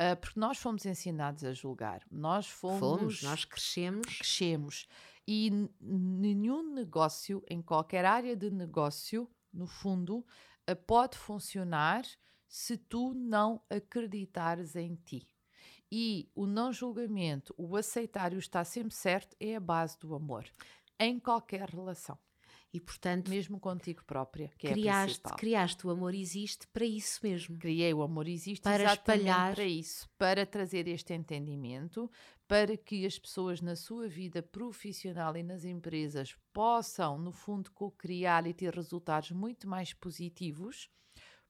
Uh, 0.00 0.16
porque 0.20 0.38
nós 0.38 0.58
fomos 0.58 0.86
ensinados 0.86 1.44
a 1.44 1.52
julgar. 1.52 2.02
Nós 2.10 2.46
fomos. 2.46 2.78
Fomos, 2.78 3.22
nós 3.22 3.44
crescemos. 3.44 4.06
Crescemos. 4.06 4.88
E 5.26 5.50
nenhum 5.80 6.72
negócio, 6.72 7.42
em 7.48 7.60
qualquer 7.60 8.04
área 8.04 8.36
de 8.36 8.50
negócio, 8.50 9.28
no 9.52 9.66
fundo, 9.66 10.24
uh, 10.70 10.76
pode 10.86 11.18
funcionar 11.18 12.04
se 12.46 12.76
tu 12.76 13.12
não 13.12 13.60
acreditares 13.68 14.76
em 14.76 14.94
ti. 14.94 15.26
E 15.90 16.30
o 16.34 16.46
não 16.46 16.72
julgamento, 16.72 17.54
o 17.56 17.76
aceitar 17.76 18.32
e 18.32 18.36
o 18.36 18.38
estar 18.38 18.64
sempre 18.64 18.94
certo 18.94 19.36
é 19.40 19.56
a 19.56 19.60
base 19.60 19.98
do 19.98 20.14
amor, 20.14 20.44
em 20.98 21.18
qualquer 21.18 21.68
relação. 21.68 22.18
E 22.72 22.78
portanto, 22.78 23.30
mesmo 23.30 23.58
contigo 23.58 24.04
própria, 24.04 24.48
que 24.58 24.68
criaste, 24.68 24.88
é 24.88 24.90
a 24.90 25.04
principal. 25.04 25.36
criaste 25.38 25.86
o 25.86 25.90
amor 25.90 26.14
existe 26.14 26.66
para 26.68 26.84
isso 26.84 27.18
mesmo. 27.22 27.58
Criei 27.58 27.94
o 27.94 28.02
amor 28.02 28.28
existe 28.28 28.62
para 28.62 28.92
espalhar 28.92 29.54
para 29.54 29.64
isso, 29.64 30.08
para 30.18 30.44
trazer 30.44 30.86
este 30.86 31.14
entendimento, 31.14 32.10
para 32.46 32.76
que 32.76 33.06
as 33.06 33.18
pessoas 33.18 33.62
na 33.62 33.74
sua 33.74 34.06
vida 34.06 34.42
profissional 34.42 35.34
e 35.34 35.42
nas 35.42 35.64
empresas 35.64 36.36
possam, 36.52 37.18
no 37.18 37.32
fundo, 37.32 37.70
co-criar 37.72 38.46
e 38.46 38.52
ter 38.52 38.74
resultados 38.74 39.30
muito 39.30 39.66
mais 39.66 39.94
positivos 39.94 40.90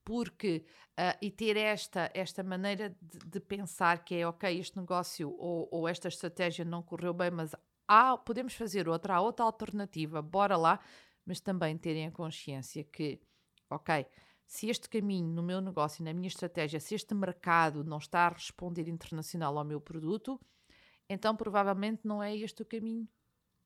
porque 0.05 0.65
uh, 0.99 1.19
e 1.21 1.31
ter 1.31 1.55
esta, 1.59 2.11
esta 2.15 2.43
maneira 2.43 2.97
de, 3.03 3.19
de, 3.19 3.41
pensar 3.41 4.03
que 4.03 4.15
é 4.15 4.27
ok, 4.27 4.59
este 4.59 4.79
negócio 4.79 5.35
ou, 5.39 5.69
ou, 5.71 5.87
esta 5.87 6.09
estratégia 6.09 6.65
não 6.65 6.83
correu 6.83 7.13
bem, 7.13 7.31
mas 7.31 7.55
há, 7.87 8.17
podemos 8.17 8.55
fazer 8.55 8.89
outra, 8.89 9.17
há 9.17 9.21
outra 9.21 9.45
alternativa, 9.45 10.23
bora 10.23 10.57
lá, 10.57 10.81
mas 11.29 11.41
também 11.41 11.77
terem 11.77 12.07
a 12.07 12.11
consciência 12.11 12.83
que, 12.83 13.21
ok, 13.69 14.07
se 14.47 14.71
este 14.71 14.89
caminho 14.89 15.29
no 15.29 15.43
meu 15.43 15.61
negócio, 15.61 16.03
na 16.03 16.15
minha 16.15 16.27
estratégia, 16.27 16.81
se 16.81 16.95
este 16.95 17.15
mercado 17.15 17.85
não 17.85 17.99
está 17.99 18.21
a 18.21 18.31
responder 18.31 18.89
internacional 18.89 19.59
ao 19.59 19.65
meu 19.65 19.79
produto, 19.79 20.41
então 21.07 21.37
provavelmente 21.37 22.01
não 22.03 22.23
é 22.23 22.35
este 22.35 22.63
o 22.63 22.65
caminho 22.65 23.07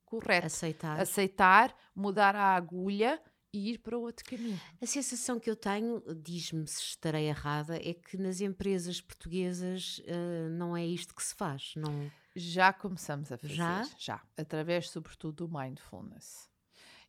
correto. 0.04 0.46
Aceitar. 0.46 1.00
Aceitar, 1.00 1.76
mudar 1.94 2.34
a 2.34 2.56
agulha 2.56 3.22
e 3.52 3.70
ir 3.70 3.78
para 3.78 3.96
outro 3.96 4.24
caminho. 4.24 4.60
A 4.80 4.86
sensação 4.86 5.38
que 5.38 5.48
eu 5.48 5.54
tenho, 5.54 6.02
diz-me 6.16 6.66
se 6.66 6.80
estarei 6.80 7.28
errada, 7.28 7.76
é 7.76 7.94
que 7.94 8.16
nas 8.16 8.40
empresas 8.40 9.00
portuguesas 9.00 9.98
uh, 9.98 10.50
não 10.50 10.76
é 10.76 10.84
isto 10.84 11.14
que 11.14 11.22
se 11.22 11.34
faz. 11.36 11.74
Não... 11.76 12.10
Já 12.34 12.72
começamos 12.72 13.30
a 13.30 13.38
fazer. 13.38 13.54
Já? 13.54 13.88
Já. 13.96 14.20
Através, 14.36 14.90
sobretudo, 14.90 15.46
do 15.46 15.58
mindfulness. 15.58 16.50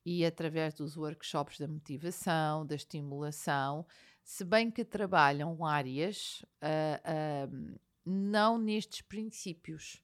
E 0.06 0.26
através 0.26 0.74
dos 0.74 0.98
workshops 0.98 1.60
da 1.60 1.68
motivação, 1.68 2.66
da 2.66 2.76
estimulação, 2.76 3.86
se 4.24 4.44
bem 4.44 4.70
que 4.70 4.84
trabalham 4.84 5.66
áreas 5.66 6.44
uh, 6.62 7.50
uh, 7.50 7.80
não 8.06 8.58
nestes 8.58 9.02
princípios. 9.02 10.02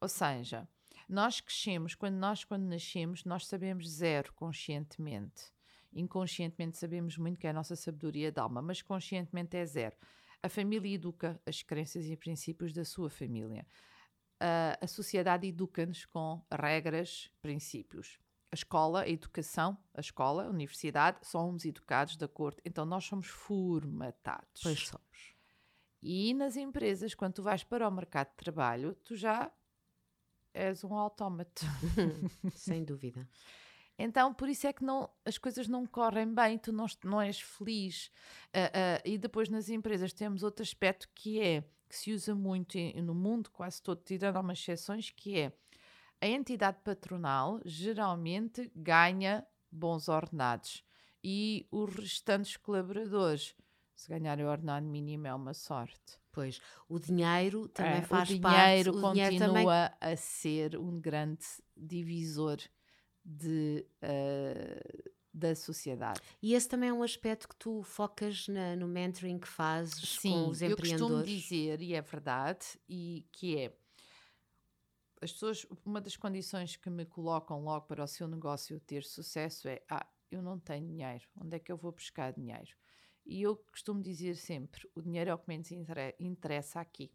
Ou 0.00 0.08
seja, 0.08 0.68
nós 1.08 1.40
crescemos, 1.40 1.94
quando 1.94 2.16
nós 2.16 2.44
quando 2.44 2.64
nascemos, 2.64 3.24
nós 3.24 3.46
sabemos 3.46 3.88
zero 3.88 4.32
conscientemente 4.34 5.56
Inconscientemente 5.96 6.76
sabemos 6.76 7.16
muito 7.16 7.38
que 7.38 7.46
é 7.46 7.50
a 7.50 7.54
nossa 7.54 7.74
sabedoria 7.74 8.30
de 8.30 8.38
alma, 8.38 8.60
mas 8.60 8.82
conscientemente 8.82 9.56
é 9.56 9.64
zero. 9.64 9.96
A 10.42 10.48
família 10.48 10.94
educa 10.94 11.40
as 11.46 11.62
crenças 11.62 12.04
e 12.04 12.14
princípios 12.14 12.74
da 12.74 12.84
sua 12.84 13.08
família. 13.08 13.66
Uh, 14.34 14.76
a 14.82 14.86
sociedade 14.86 15.46
educa-nos 15.48 16.04
com 16.04 16.44
regras, 16.52 17.30
princípios. 17.40 18.18
A 18.50 18.54
escola, 18.54 19.02
a 19.02 19.08
educação, 19.08 19.76
a 19.92 20.00
escola, 20.00 20.44
a 20.44 20.48
universidade, 20.48 21.18
somos 21.26 21.64
educados 21.64 22.16
de 22.16 22.24
acordo. 22.24 22.60
Então 22.64 22.84
nós 22.84 23.04
somos 23.04 23.26
formatados. 23.26 24.62
Pois 24.62 24.86
somos. 24.86 25.34
E 26.02 26.32
nas 26.34 26.56
empresas, 26.56 27.14
quando 27.14 27.34
tu 27.34 27.42
vais 27.42 27.64
para 27.64 27.88
o 27.88 27.90
mercado 27.90 28.28
de 28.30 28.36
trabalho, 28.36 28.94
tu 29.04 29.16
já 29.16 29.50
és 30.54 30.84
um 30.84 30.94
autómato. 30.94 31.62
Sem 32.54 32.84
dúvida. 32.84 33.28
Então, 33.98 34.32
por 34.34 34.48
isso 34.48 34.66
é 34.66 34.72
que 34.72 34.84
não, 34.84 35.08
as 35.24 35.38
coisas 35.38 35.68
não 35.68 35.86
correm 35.86 36.32
bem, 36.32 36.58
tu 36.58 36.72
não, 36.72 36.86
não 37.02 37.20
és 37.20 37.40
feliz. 37.40 38.10
Uh, 38.48 38.58
uh, 38.58 39.02
e 39.04 39.16
depois 39.16 39.48
nas 39.48 39.68
empresas 39.68 40.12
temos 40.12 40.42
outro 40.42 40.62
aspecto 40.62 41.08
que 41.14 41.40
é, 41.40 41.62
que 41.88 41.96
se 41.96 42.12
usa 42.12 42.34
muito 42.34 42.76
no 43.02 43.14
mundo 43.14 43.50
quase 43.50 43.82
todo, 43.82 44.02
tirando 44.02 44.36
algumas 44.36 44.58
exceções, 44.58 45.10
que 45.10 45.38
é 45.38 45.52
a 46.20 46.26
entidade 46.26 46.78
patronal 46.82 47.60
geralmente 47.64 48.70
ganha 48.74 49.46
bons 49.70 50.08
ordenados 50.08 50.84
e 51.22 51.66
os 51.70 51.94
restantes 51.94 52.56
colaboradores, 52.56 53.54
se 53.94 54.08
ganharem 54.08 54.44
o 54.44 54.48
ordenado 54.48 54.86
mínimo 54.86 55.26
é 55.26 55.34
uma 55.34 55.54
sorte. 55.54 56.20
Pois, 56.30 56.60
o 56.88 56.98
dinheiro 56.98 57.66
também 57.68 57.98
é, 57.98 58.02
faz 58.02 58.28
o 58.28 58.34
dinheiro 58.34 58.42
parte. 58.42 58.60
O 58.60 58.62
dinheiro 58.62 58.92
continua 58.92 59.88
também... 59.88 60.12
a 60.12 60.16
ser 60.16 60.76
um 60.76 61.00
grande 61.00 61.44
divisor 61.74 62.58
de, 63.24 63.86
uh, 64.02 65.10
da 65.32 65.54
sociedade. 65.54 66.20
E 66.42 66.54
esse 66.54 66.68
também 66.68 66.90
é 66.90 66.92
um 66.92 67.02
aspecto 67.02 67.48
que 67.48 67.56
tu 67.56 67.82
focas 67.82 68.46
na, 68.48 68.76
no 68.76 68.86
mentoring 68.86 69.38
que 69.38 69.48
fazes 69.48 70.18
Sim, 70.20 70.30
com 70.30 70.48
os 70.50 70.62
empreendedores. 70.62 71.00
Eu 71.00 71.08
costumo 71.08 71.24
dizer, 71.24 71.80
e 71.80 71.94
é 71.94 72.02
verdade, 72.02 72.66
e 72.88 73.26
que 73.32 73.58
é 73.58 73.74
as 75.20 75.32
pessoas, 75.32 75.66
uma 75.84 76.00
das 76.00 76.16
condições 76.16 76.76
que 76.76 76.90
me 76.90 77.06
colocam 77.06 77.62
logo 77.62 77.86
para 77.86 78.04
o 78.04 78.06
seu 78.06 78.28
negócio 78.28 78.78
ter 78.80 79.02
sucesso 79.02 79.68
é: 79.68 79.82
ah, 79.88 80.06
eu 80.30 80.42
não 80.42 80.58
tenho 80.58 80.86
dinheiro, 80.86 81.26
onde 81.40 81.56
é 81.56 81.58
que 81.58 81.72
eu 81.72 81.76
vou 81.76 81.92
buscar 81.92 82.32
dinheiro? 82.32 82.76
E 83.24 83.42
eu 83.42 83.56
costumo 83.56 84.02
dizer 84.02 84.36
sempre: 84.36 84.88
o 84.94 85.02
dinheiro 85.02 85.30
é 85.30 85.34
o 85.34 85.38
que 85.38 85.48
menos 85.48 85.70
interessa 86.20 86.80
aqui. 86.80 87.12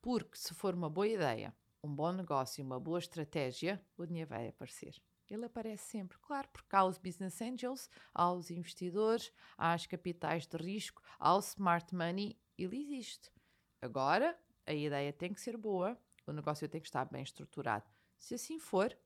Porque 0.00 0.36
se 0.38 0.54
for 0.54 0.74
uma 0.74 0.88
boa 0.88 1.06
ideia, 1.06 1.54
um 1.82 1.94
bom 1.94 2.12
negócio, 2.12 2.64
uma 2.64 2.80
boa 2.80 2.98
estratégia, 2.98 3.82
o 3.96 4.06
dinheiro 4.06 4.30
vai 4.30 4.48
aparecer. 4.48 4.94
Ele 5.28 5.44
aparece 5.44 5.90
sempre, 5.90 6.16
claro, 6.18 6.48
porque 6.52 6.74
há 6.74 6.84
os 6.84 6.96
business 6.96 7.40
angels, 7.42 7.90
há 8.14 8.32
os 8.32 8.50
investidores, 8.50 9.30
há 9.58 9.74
as 9.74 9.86
capitais 9.86 10.46
de 10.46 10.56
risco, 10.56 11.02
há 11.18 11.36
o 11.36 11.40
smart 11.40 11.94
money, 11.94 12.38
ele 12.56 12.80
existe. 12.80 13.30
Agora, 13.82 14.38
a 14.66 14.72
ideia 14.72 15.12
tem 15.12 15.34
que 15.34 15.40
ser 15.40 15.56
boa, 15.56 15.98
o 16.30 16.32
negócio 16.32 16.68
tem 16.68 16.80
que 16.80 16.86
estar 16.86 17.04
bem 17.06 17.22
estruturado. 17.22 17.84
Se 18.18 18.34
assim 18.34 18.58
for, 18.58 18.96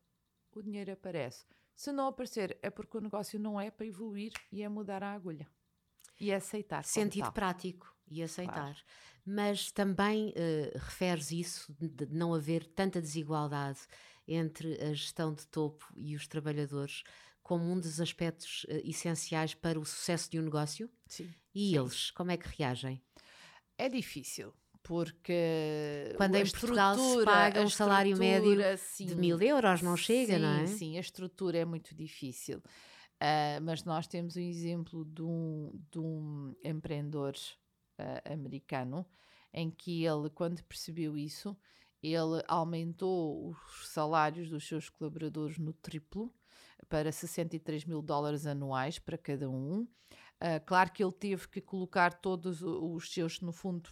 o 0.55 0.62
dinheiro 0.62 0.93
aparece. 0.93 1.47
Se 1.75 1.93
não 1.93 2.09
aparecer, 2.09 2.59
é 2.62 2.70
porque 2.70 2.97
o 2.97 3.01
negócio 3.01 3.39
não 3.39 3.61
é 3.61 3.70
para 3.70 3.87
evoluir 3.87 4.33
e 4.51 4.62
é 4.62 4.68
mudar 4.68 5.03
a 5.03 5.12
agulha. 5.12 5.49
E 6.20 6.31
é 6.31 6.37
aceitar. 6.37 6.85
Sentido 6.85 7.33
prático 7.33 7.95
e 8.07 8.23
aceitar. 8.23 8.55
Claro. 8.55 8.79
Mas 9.25 9.70
também 9.70 10.31
uh, 10.31 10.79
referes 10.79 11.31
isso 11.31 11.75
de 11.79 12.07
não 12.07 12.35
haver 12.35 12.66
tanta 12.66 13.01
desigualdade 13.01 13.81
entre 14.27 14.81
a 14.83 14.93
gestão 14.93 15.33
de 15.33 15.47
topo 15.47 15.87
e 15.97 16.14
os 16.14 16.27
trabalhadores 16.27 17.03
como 17.43 17.64
um 17.64 17.79
dos 17.79 18.01
aspectos 18.01 18.64
uh, 18.64 18.81
essenciais 18.85 19.55
para 19.55 19.79
o 19.79 19.85
sucesso 19.85 20.31
de 20.31 20.39
um 20.39 20.43
negócio? 20.43 20.91
Sim. 21.07 21.33
E 21.55 21.70
Sim. 21.70 21.79
eles, 21.79 22.11
como 22.11 22.31
é 22.31 22.37
que 22.37 22.49
reagem? 22.49 23.03
É 23.79 23.89
difícil, 23.89 24.55
porque 24.83 26.12
quando 26.16 26.35
em 26.35 26.43
Portugal 26.43 26.97
se 26.97 27.24
paga 27.24 27.62
um 27.62 27.68
salário 27.68 28.16
médio 28.16 28.57
sim, 28.78 29.07
de 29.07 29.14
mil 29.14 29.41
euros, 29.41 29.83
não 29.83 29.97
chega, 29.97 30.35
sim, 30.35 30.41
não 30.41 30.61
é? 30.61 30.66
Sim, 30.66 30.97
a 30.97 31.01
estrutura 31.01 31.59
é 31.59 31.64
muito 31.64 31.95
difícil. 31.95 32.59
Uh, 32.59 33.62
mas 33.62 33.85
nós 33.85 34.09
temos 34.09 34.37
um 34.37 34.41
exemplo 34.41 35.05
de 35.05 35.22
um, 35.22 35.70
de 35.91 36.01
um 36.01 36.55
empreendedor 36.64 37.35
uh, 38.01 38.33
americano 38.33 39.07
em 39.55 39.70
que 39.70 40.05
ele, 40.05 40.28
quando 40.30 40.62
percebeu 40.64 41.16
isso, 41.16 41.57
ele 42.03 42.43
aumentou 42.49 43.51
os 43.51 43.89
salários 43.89 44.51
dos 44.51 44.66
seus 44.66 44.89
colaboradores 44.89 45.57
no 45.57 45.72
triplo 45.72 46.35
para 46.89 47.12
63 47.12 47.85
mil 47.85 48.03
dólares 48.03 48.45
anuais 48.45 48.99
para 48.99 49.16
cada 49.16 49.49
um. 49.49 49.83
Uh, 49.83 50.59
claro 50.66 50.91
que 50.91 51.05
ele 51.05 51.12
teve 51.12 51.47
que 51.47 51.61
colocar 51.61 52.14
todos 52.14 52.61
os 52.61 53.12
seus, 53.12 53.41
no 53.41 53.53
fundo, 53.53 53.89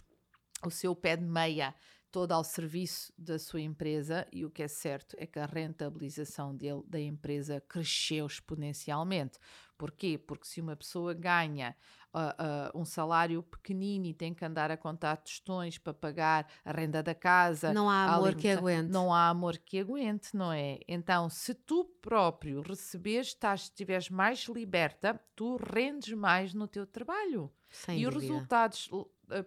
o 0.67 0.71
seu 0.71 0.95
pé 0.95 1.15
de 1.15 1.25
meia 1.25 1.73
toda 2.11 2.35
ao 2.35 2.43
serviço 2.43 3.13
da 3.17 3.39
sua 3.39 3.61
empresa 3.61 4.27
e 4.31 4.43
o 4.43 4.51
que 4.51 4.63
é 4.63 4.67
certo 4.67 5.15
é 5.17 5.25
que 5.25 5.39
a 5.39 5.45
rentabilização 5.45 6.55
dele, 6.55 6.83
da 6.85 6.99
empresa 6.99 7.61
cresceu 7.61 8.25
exponencialmente. 8.25 9.39
Porquê? 9.77 10.17
Porque 10.17 10.45
se 10.45 10.61
uma 10.61 10.75
pessoa 10.75 11.13
ganha 11.13 11.75
uh, 12.13 12.77
uh, 12.77 12.79
um 12.79 12.85
salário 12.85 13.41
pequenino 13.41 14.05
e 14.05 14.13
tem 14.13 14.33
que 14.33 14.45
andar 14.45 14.69
a 14.69 14.77
contar 14.77 15.17
tostões 15.17 15.77
para 15.77 15.93
pagar 15.93 16.47
a 16.63 16.71
renda 16.71 17.01
da 17.01 17.15
casa. 17.15 17.73
Não 17.73 17.89
há 17.89 18.13
amor 18.13 18.35
que 18.35 18.49
aguente. 18.49 18.91
Não 18.91 19.13
há 19.13 19.29
amor 19.29 19.57
que 19.57 19.79
aguente, 19.79 20.35
não 20.35 20.51
é? 20.51 20.79
Então, 20.87 21.29
se 21.29 21.53
tu 21.53 21.85
próprio 22.01 22.61
receberes, 22.61 23.27
estás, 23.27 23.61
estiveres 23.63 24.09
mais 24.09 24.43
liberta, 24.47 25.19
tu 25.35 25.57
rendes 25.57 26.13
mais 26.13 26.53
no 26.53 26.67
teu 26.67 26.85
trabalho. 26.85 27.51
Sem 27.69 27.99
e 27.99 28.03
dúvida. 28.03 28.17
os 28.17 28.23
resultados 28.23 28.89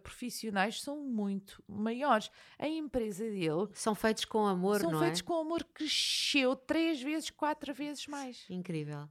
profissionais 0.03 0.81
são 0.81 1.01
muito 1.01 1.63
maiores. 1.69 2.31
A 2.59 2.69
empresa 2.69 3.25
dele 3.25 3.69
são 3.73 3.95
feitos 3.95 4.25
com 4.25 4.47
amor, 4.47 4.81
são 4.81 4.91
não 4.91 4.99
feitos 5.01 5.21
é? 5.21 5.25
com 5.25 5.35
amor, 5.35 5.65
cresceu 5.65 6.57
três 6.57 7.03
vezes, 7.03 7.31
quatro 7.31 7.73
vezes 7.75 8.07
mais. 8.07 8.45
Incrível. 8.49 9.09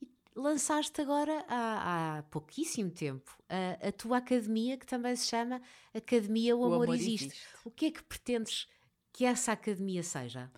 E 0.00 0.08
lançaste 0.34 1.00
agora 1.00 1.44
há, 1.48 2.18
há 2.18 2.22
pouquíssimo 2.24 2.90
tempo 2.90 3.30
a, 3.48 3.88
a, 3.88 3.92
tua 3.92 4.18
academia 4.18 4.76
que 4.76 4.86
também 4.86 5.14
se 5.16 5.26
chama 5.26 5.60
Academia 5.92 6.56
O, 6.56 6.60
o 6.60 6.64
amor, 6.64 6.84
amor 6.84 6.94
existe. 6.94 7.26
existe. 7.26 7.48
O 7.64 7.70
que 7.70 7.86
é 7.86 7.90
que 7.90 8.02
pretendes 8.02 8.66
que 9.12 9.24
essa 9.24 9.52
academia 9.52 10.02
seja? 10.02 10.50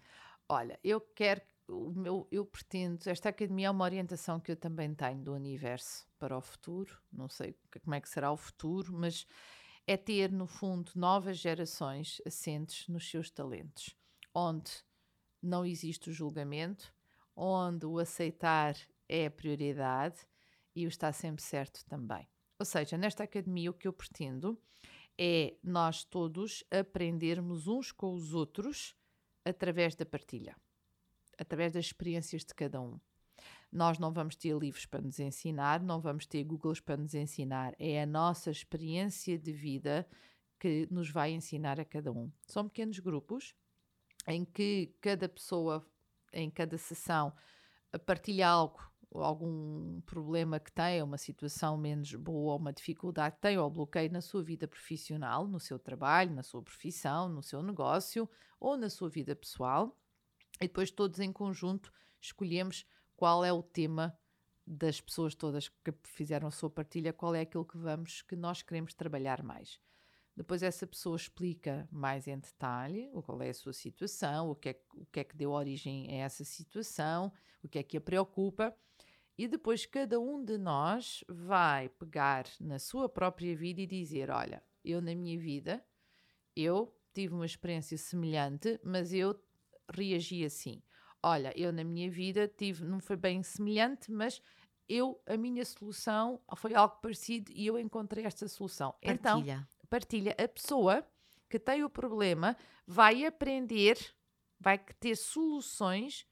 Olha, 0.48 0.78
eu 0.82 1.00
quero 1.00 1.42
o 1.68 1.90
meu, 1.90 2.26
eu 2.30 2.44
pretendo, 2.44 3.08
esta 3.08 3.28
academia 3.28 3.66
é 3.66 3.70
uma 3.70 3.84
orientação 3.84 4.38
que 4.38 4.52
eu 4.52 4.56
também 4.56 4.94
tenho 4.94 5.18
do 5.22 5.34
universo 5.34 6.06
para 6.18 6.36
o 6.36 6.40
futuro, 6.40 6.96
não 7.12 7.28
sei 7.28 7.56
como 7.82 7.94
é 7.94 8.00
que 8.00 8.08
será 8.08 8.30
o 8.30 8.36
futuro, 8.36 8.92
mas 8.92 9.26
é 9.86 9.96
ter, 9.96 10.32
no 10.32 10.46
fundo, 10.46 10.90
novas 10.94 11.38
gerações 11.38 12.20
assentes 12.26 12.88
nos 12.88 13.08
seus 13.08 13.30
talentos, 13.30 13.94
onde 14.34 14.72
não 15.40 15.64
existe 15.64 16.10
o 16.10 16.12
julgamento, 16.12 16.92
onde 17.34 17.86
o 17.86 17.98
aceitar 17.98 18.76
é 19.08 19.26
a 19.26 19.30
prioridade 19.30 20.26
e 20.74 20.86
o 20.86 20.88
estar 20.88 21.12
sempre 21.12 21.42
certo 21.42 21.84
também. 21.86 22.28
Ou 22.58 22.66
seja, 22.66 22.96
nesta 22.96 23.24
academia 23.24 23.70
o 23.70 23.74
que 23.74 23.86
eu 23.86 23.92
pretendo 23.92 24.60
é 25.18 25.56
nós 25.62 26.04
todos 26.04 26.64
aprendermos 26.70 27.68
uns 27.68 27.92
com 27.92 28.12
os 28.12 28.34
outros 28.34 28.94
através 29.44 29.94
da 29.94 30.04
partilha 30.04 30.56
através 31.38 31.72
das 31.72 31.86
experiências 31.86 32.44
de 32.44 32.54
cada 32.54 32.80
um. 32.80 32.98
Nós 33.76 33.98
não 33.98 34.10
vamos 34.10 34.34
ter 34.36 34.56
livros 34.56 34.86
para 34.86 35.02
nos 35.02 35.20
ensinar, 35.20 35.82
não 35.82 36.00
vamos 36.00 36.24
ter 36.24 36.42
Googles 36.42 36.80
para 36.80 36.96
nos 36.96 37.14
ensinar, 37.14 37.74
é 37.78 38.02
a 38.02 38.06
nossa 38.06 38.50
experiência 38.50 39.38
de 39.38 39.52
vida 39.52 40.08
que 40.58 40.88
nos 40.90 41.10
vai 41.10 41.32
ensinar 41.32 41.78
a 41.78 41.84
cada 41.84 42.10
um. 42.10 42.32
São 42.46 42.66
pequenos 42.66 42.98
grupos 42.98 43.54
em 44.26 44.46
que 44.46 44.96
cada 44.98 45.28
pessoa, 45.28 45.86
em 46.32 46.48
cada 46.48 46.78
sessão, 46.78 47.34
partilha 48.06 48.48
algo, 48.48 48.80
algum 49.12 50.00
problema 50.06 50.58
que 50.58 50.72
tem, 50.72 51.02
uma 51.02 51.18
situação 51.18 51.76
menos 51.76 52.14
boa, 52.14 52.56
uma 52.56 52.72
dificuldade 52.72 53.34
que 53.34 53.42
tem, 53.42 53.58
ou 53.58 53.68
bloqueio 53.68 54.10
na 54.10 54.22
sua 54.22 54.42
vida 54.42 54.66
profissional, 54.66 55.46
no 55.46 55.60
seu 55.60 55.78
trabalho, 55.78 56.34
na 56.34 56.42
sua 56.42 56.62
profissão, 56.62 57.28
no 57.28 57.42
seu 57.42 57.62
negócio 57.62 58.26
ou 58.58 58.74
na 58.74 58.88
sua 58.88 59.10
vida 59.10 59.36
pessoal 59.36 59.94
e 60.62 60.66
depois 60.66 60.90
todos 60.90 61.20
em 61.20 61.30
conjunto 61.30 61.92
escolhemos 62.18 62.86
qual 63.16 63.44
é 63.44 63.52
o 63.52 63.62
tema 63.62 64.16
das 64.66 65.00
pessoas 65.00 65.34
todas 65.34 65.68
que 65.68 65.92
fizeram 66.04 66.48
a 66.48 66.50
sua 66.50 66.68
partilha, 66.68 67.12
qual 67.12 67.34
é 67.34 67.42
aquilo 67.42 67.64
que 67.64 67.78
vamos, 67.78 68.22
que 68.22 68.34
nós 68.34 68.62
queremos 68.62 68.94
trabalhar 68.94 69.42
mais. 69.42 69.80
Depois 70.36 70.62
essa 70.62 70.86
pessoa 70.86 71.16
explica 71.16 71.88
mais 71.90 72.28
em 72.28 72.38
detalhe 72.38 73.08
qual 73.24 73.40
é 73.40 73.48
a 73.48 73.54
sua 73.54 73.72
situação, 73.72 74.50
o 74.50 74.54
que 74.54 74.70
é, 74.70 74.80
o 74.94 75.06
que 75.06 75.20
é 75.20 75.24
que 75.24 75.36
deu 75.36 75.52
origem 75.52 76.08
a 76.10 76.24
essa 76.24 76.44
situação, 76.44 77.32
o 77.62 77.68
que 77.68 77.78
é 77.78 77.82
que 77.82 77.96
a 77.96 78.00
preocupa. 78.00 78.76
E 79.38 79.48
depois 79.48 79.86
cada 79.86 80.20
um 80.20 80.44
de 80.44 80.58
nós 80.58 81.24
vai 81.26 81.88
pegar 81.88 82.44
na 82.60 82.78
sua 82.78 83.08
própria 83.08 83.56
vida 83.56 83.80
e 83.80 83.86
dizer: 83.86 84.30
Olha, 84.30 84.62
eu 84.84 85.00
na 85.00 85.14
minha 85.14 85.38
vida, 85.38 85.82
eu 86.54 86.94
tive 87.14 87.32
uma 87.32 87.46
experiência 87.46 87.96
semelhante, 87.96 88.78
mas 88.84 89.14
eu 89.14 89.38
reagi 89.90 90.44
assim. 90.44 90.82
Olha, 91.26 91.52
eu 91.56 91.72
na 91.72 91.82
minha 91.82 92.08
vida 92.08 92.46
tive, 92.46 92.84
não 92.84 93.00
foi 93.00 93.16
bem 93.16 93.42
semelhante, 93.42 94.12
mas 94.12 94.40
eu, 94.88 95.20
a 95.26 95.36
minha 95.36 95.64
solução 95.64 96.40
foi 96.54 96.72
algo 96.72 96.94
parecido 97.02 97.50
e 97.52 97.66
eu 97.66 97.76
encontrei 97.76 98.24
esta 98.24 98.46
solução. 98.46 98.94
Então, 99.02 99.38
partilha. 99.38 99.52
Então, 99.54 99.86
partilha. 99.90 100.36
A 100.38 100.46
pessoa 100.46 101.04
que 101.48 101.58
tem 101.58 101.82
o 101.82 101.90
problema 101.90 102.56
vai 102.86 103.26
aprender, 103.26 103.98
vai 104.60 104.78
ter 104.78 105.16
soluções 105.16 106.24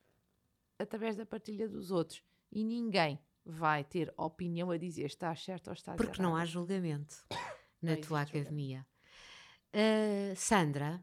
através 0.79 1.17
da 1.17 1.27
partilha 1.27 1.69
dos 1.69 1.91
outros. 1.91 2.23
E 2.53 2.63
ninguém 2.63 3.19
vai 3.45 3.83
ter 3.83 4.15
opinião 4.17 4.71
a 4.71 4.79
dizer 4.79 5.07
está 5.07 5.35
certo 5.35 5.67
ou 5.67 5.73
está 5.73 5.95
Porque 5.95 6.23
não 6.23 6.37
há 6.37 6.45
julgamento 6.45 7.27
na 7.83 7.97
tua 7.97 8.21
academia. 8.21 8.87
Uh, 9.75 10.37
Sandra, 10.37 11.03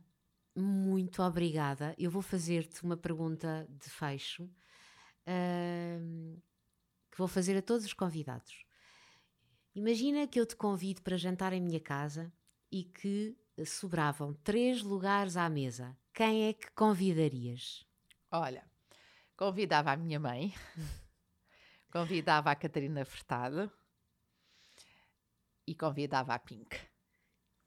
muito 0.56 1.22
obrigada. 1.24 1.96
Eu 1.98 2.12
vou 2.12 2.22
fazer-te 2.22 2.84
uma 2.84 2.98
pergunta 2.98 3.68
de 3.70 3.90
fecho 3.90 4.44
uh, 4.44 6.42
que 7.12 7.18
vou 7.18 7.28
fazer 7.28 7.58
a 7.58 7.62
todos 7.62 7.86
os 7.86 7.94
convidados. 7.94 8.66
Imagina 9.74 10.28
que 10.28 10.40
eu 10.40 10.46
te 10.46 10.56
convido 10.56 11.02
para 11.02 11.18
jantar 11.18 11.54
em 11.54 11.62
minha 11.62 11.80
casa 11.80 12.32
e 12.72 12.84
que 12.84 13.38
sobravam 13.66 14.34
três 14.34 14.82
lugares 14.82 15.38
à 15.38 15.50
mesa. 15.50 15.98
Quem 16.14 16.48
é 16.48 16.54
que 16.54 16.70
convidarias? 16.72 17.86
Olha, 18.30 18.70
convidava 19.38 19.92
a 19.92 19.98
minha 19.98 20.20
mãe, 20.20 20.54
convidava 21.92 22.52
a 22.52 22.56
Catarina 22.56 23.06
Furtado 23.06 23.72
e 25.66 25.74
convidava 25.74 26.34
a 26.34 26.40
Pink. 26.40 26.91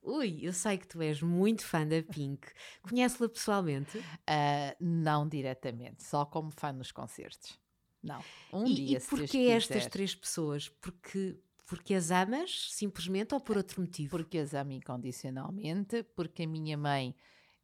Ui, 0.04 0.40
eu 0.42 0.52
sei 0.52 0.76
que 0.76 0.86
tu 0.86 1.00
és 1.00 1.22
muito 1.22 1.64
fã 1.64 1.86
da 1.86 2.02
Pink. 2.02 2.46
Conhece-la 2.82 3.26
pessoalmente? 3.26 3.96
Uh, 3.98 4.76
não 4.78 5.26
diretamente, 5.26 6.04
só 6.04 6.26
como 6.26 6.50
fã 6.50 6.72
nos 6.72 6.92
concertos. 6.92 7.58
Não. 8.02 8.22
Um 8.52 8.66
e, 8.66 8.74
dia, 8.74 8.98
e 8.98 9.00
porquê 9.00 9.48
estas 9.48 9.86
três 9.86 10.14
pessoas? 10.14 10.68
Porque, 10.68 11.40
porque 11.66 11.94
as 11.94 12.10
amas, 12.10 12.68
simplesmente, 12.72 13.32
ou 13.32 13.40
por 13.40 13.56
outro 13.56 13.80
motivo? 13.80 14.10
Porque 14.10 14.36
as 14.36 14.52
amo 14.52 14.72
incondicionalmente, 14.72 16.02
porque 16.14 16.42
a 16.42 16.46
minha 16.46 16.76
mãe 16.76 17.16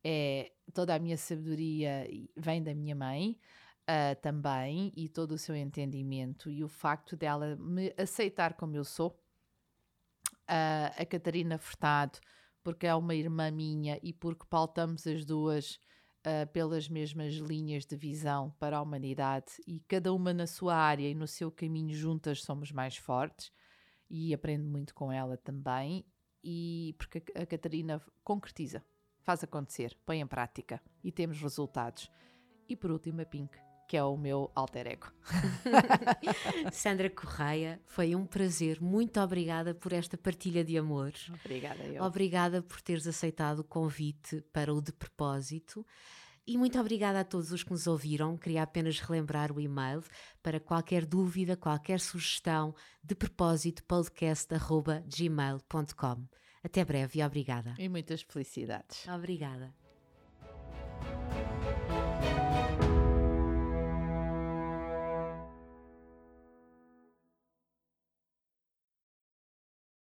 é. 0.02 0.52
Toda 0.72 0.94
a 0.94 0.98
minha 0.98 1.18
sabedoria 1.18 2.08
vem 2.36 2.62
da 2.62 2.74
minha 2.74 2.94
mãe. 2.94 3.38
Uh, 3.82 4.14
também, 4.22 4.92
e 4.96 5.08
todo 5.08 5.32
o 5.32 5.38
seu 5.38 5.56
entendimento, 5.56 6.48
e 6.48 6.62
o 6.62 6.68
facto 6.68 7.16
dela 7.16 7.56
me 7.56 7.92
aceitar 7.98 8.54
como 8.54 8.76
eu 8.76 8.84
sou, 8.84 9.20
a, 10.50 10.88
a 11.00 11.06
Catarina 11.06 11.56
Furtado, 11.56 12.18
porque 12.62 12.86
é 12.86 12.94
uma 12.94 13.14
irmã 13.14 13.50
minha 13.50 14.00
e 14.02 14.12
porque 14.12 14.44
pautamos 14.50 15.06
as 15.06 15.24
duas 15.24 15.76
uh, 16.26 16.46
pelas 16.52 16.88
mesmas 16.88 17.34
linhas 17.34 17.86
de 17.86 17.96
visão 17.96 18.50
para 18.58 18.78
a 18.78 18.82
humanidade 18.82 19.52
e 19.66 19.80
cada 19.80 20.12
uma 20.12 20.34
na 20.34 20.46
sua 20.46 20.74
área 20.74 21.08
e 21.08 21.14
no 21.14 21.28
seu 21.28 21.52
caminho 21.52 21.94
juntas 21.94 22.42
somos 22.42 22.72
mais 22.72 22.96
fortes 22.96 23.52
e 24.10 24.34
aprendo 24.34 24.68
muito 24.68 24.92
com 24.92 25.12
ela 25.12 25.36
também 25.36 26.04
e 26.42 26.96
porque 26.98 27.22
a 27.34 27.46
Catarina 27.46 28.02
concretiza, 28.24 28.84
faz 29.22 29.44
acontecer, 29.44 29.96
põe 30.04 30.20
em 30.20 30.26
prática 30.26 30.82
e 31.04 31.12
temos 31.12 31.40
resultados. 31.40 32.10
E 32.68 32.74
por 32.74 32.90
último 32.90 33.20
a 33.20 33.24
Pink, 33.24 33.56
que 33.90 33.96
é 33.96 34.04
o 34.04 34.16
meu 34.16 34.52
alter 34.54 34.86
ego. 34.86 35.08
Sandra 36.70 37.10
Correia, 37.10 37.80
foi 37.86 38.14
um 38.14 38.24
prazer. 38.24 38.80
Muito 38.80 39.18
obrigada 39.18 39.74
por 39.74 39.92
esta 39.92 40.16
partilha 40.16 40.62
de 40.62 40.78
amor. 40.78 41.12
Obrigada, 41.44 41.82
eu. 41.82 42.00
Obrigada 42.04 42.62
por 42.62 42.80
teres 42.80 43.04
aceitado 43.08 43.58
o 43.58 43.64
convite 43.64 44.44
para 44.52 44.72
o 44.72 44.80
De 44.80 44.92
Propósito. 44.92 45.84
E 46.46 46.56
muito 46.56 46.78
obrigada 46.78 47.18
a 47.18 47.24
todos 47.24 47.50
os 47.50 47.64
que 47.64 47.72
nos 47.72 47.88
ouviram. 47.88 48.36
Queria 48.36 48.62
apenas 48.62 49.00
relembrar 49.00 49.50
o 49.50 49.60
e-mail 49.60 50.04
para 50.40 50.60
qualquer 50.60 51.04
dúvida, 51.04 51.56
qualquer 51.56 51.98
sugestão, 51.98 52.72
de 53.02 53.16
propósito 53.16 53.82
podcast.gmail.com. 53.86 56.28
Até 56.62 56.84
breve 56.84 57.18
e 57.18 57.24
obrigada. 57.24 57.74
E 57.76 57.88
muitas 57.88 58.22
felicidades. 58.22 59.08
Obrigada. 59.08 59.74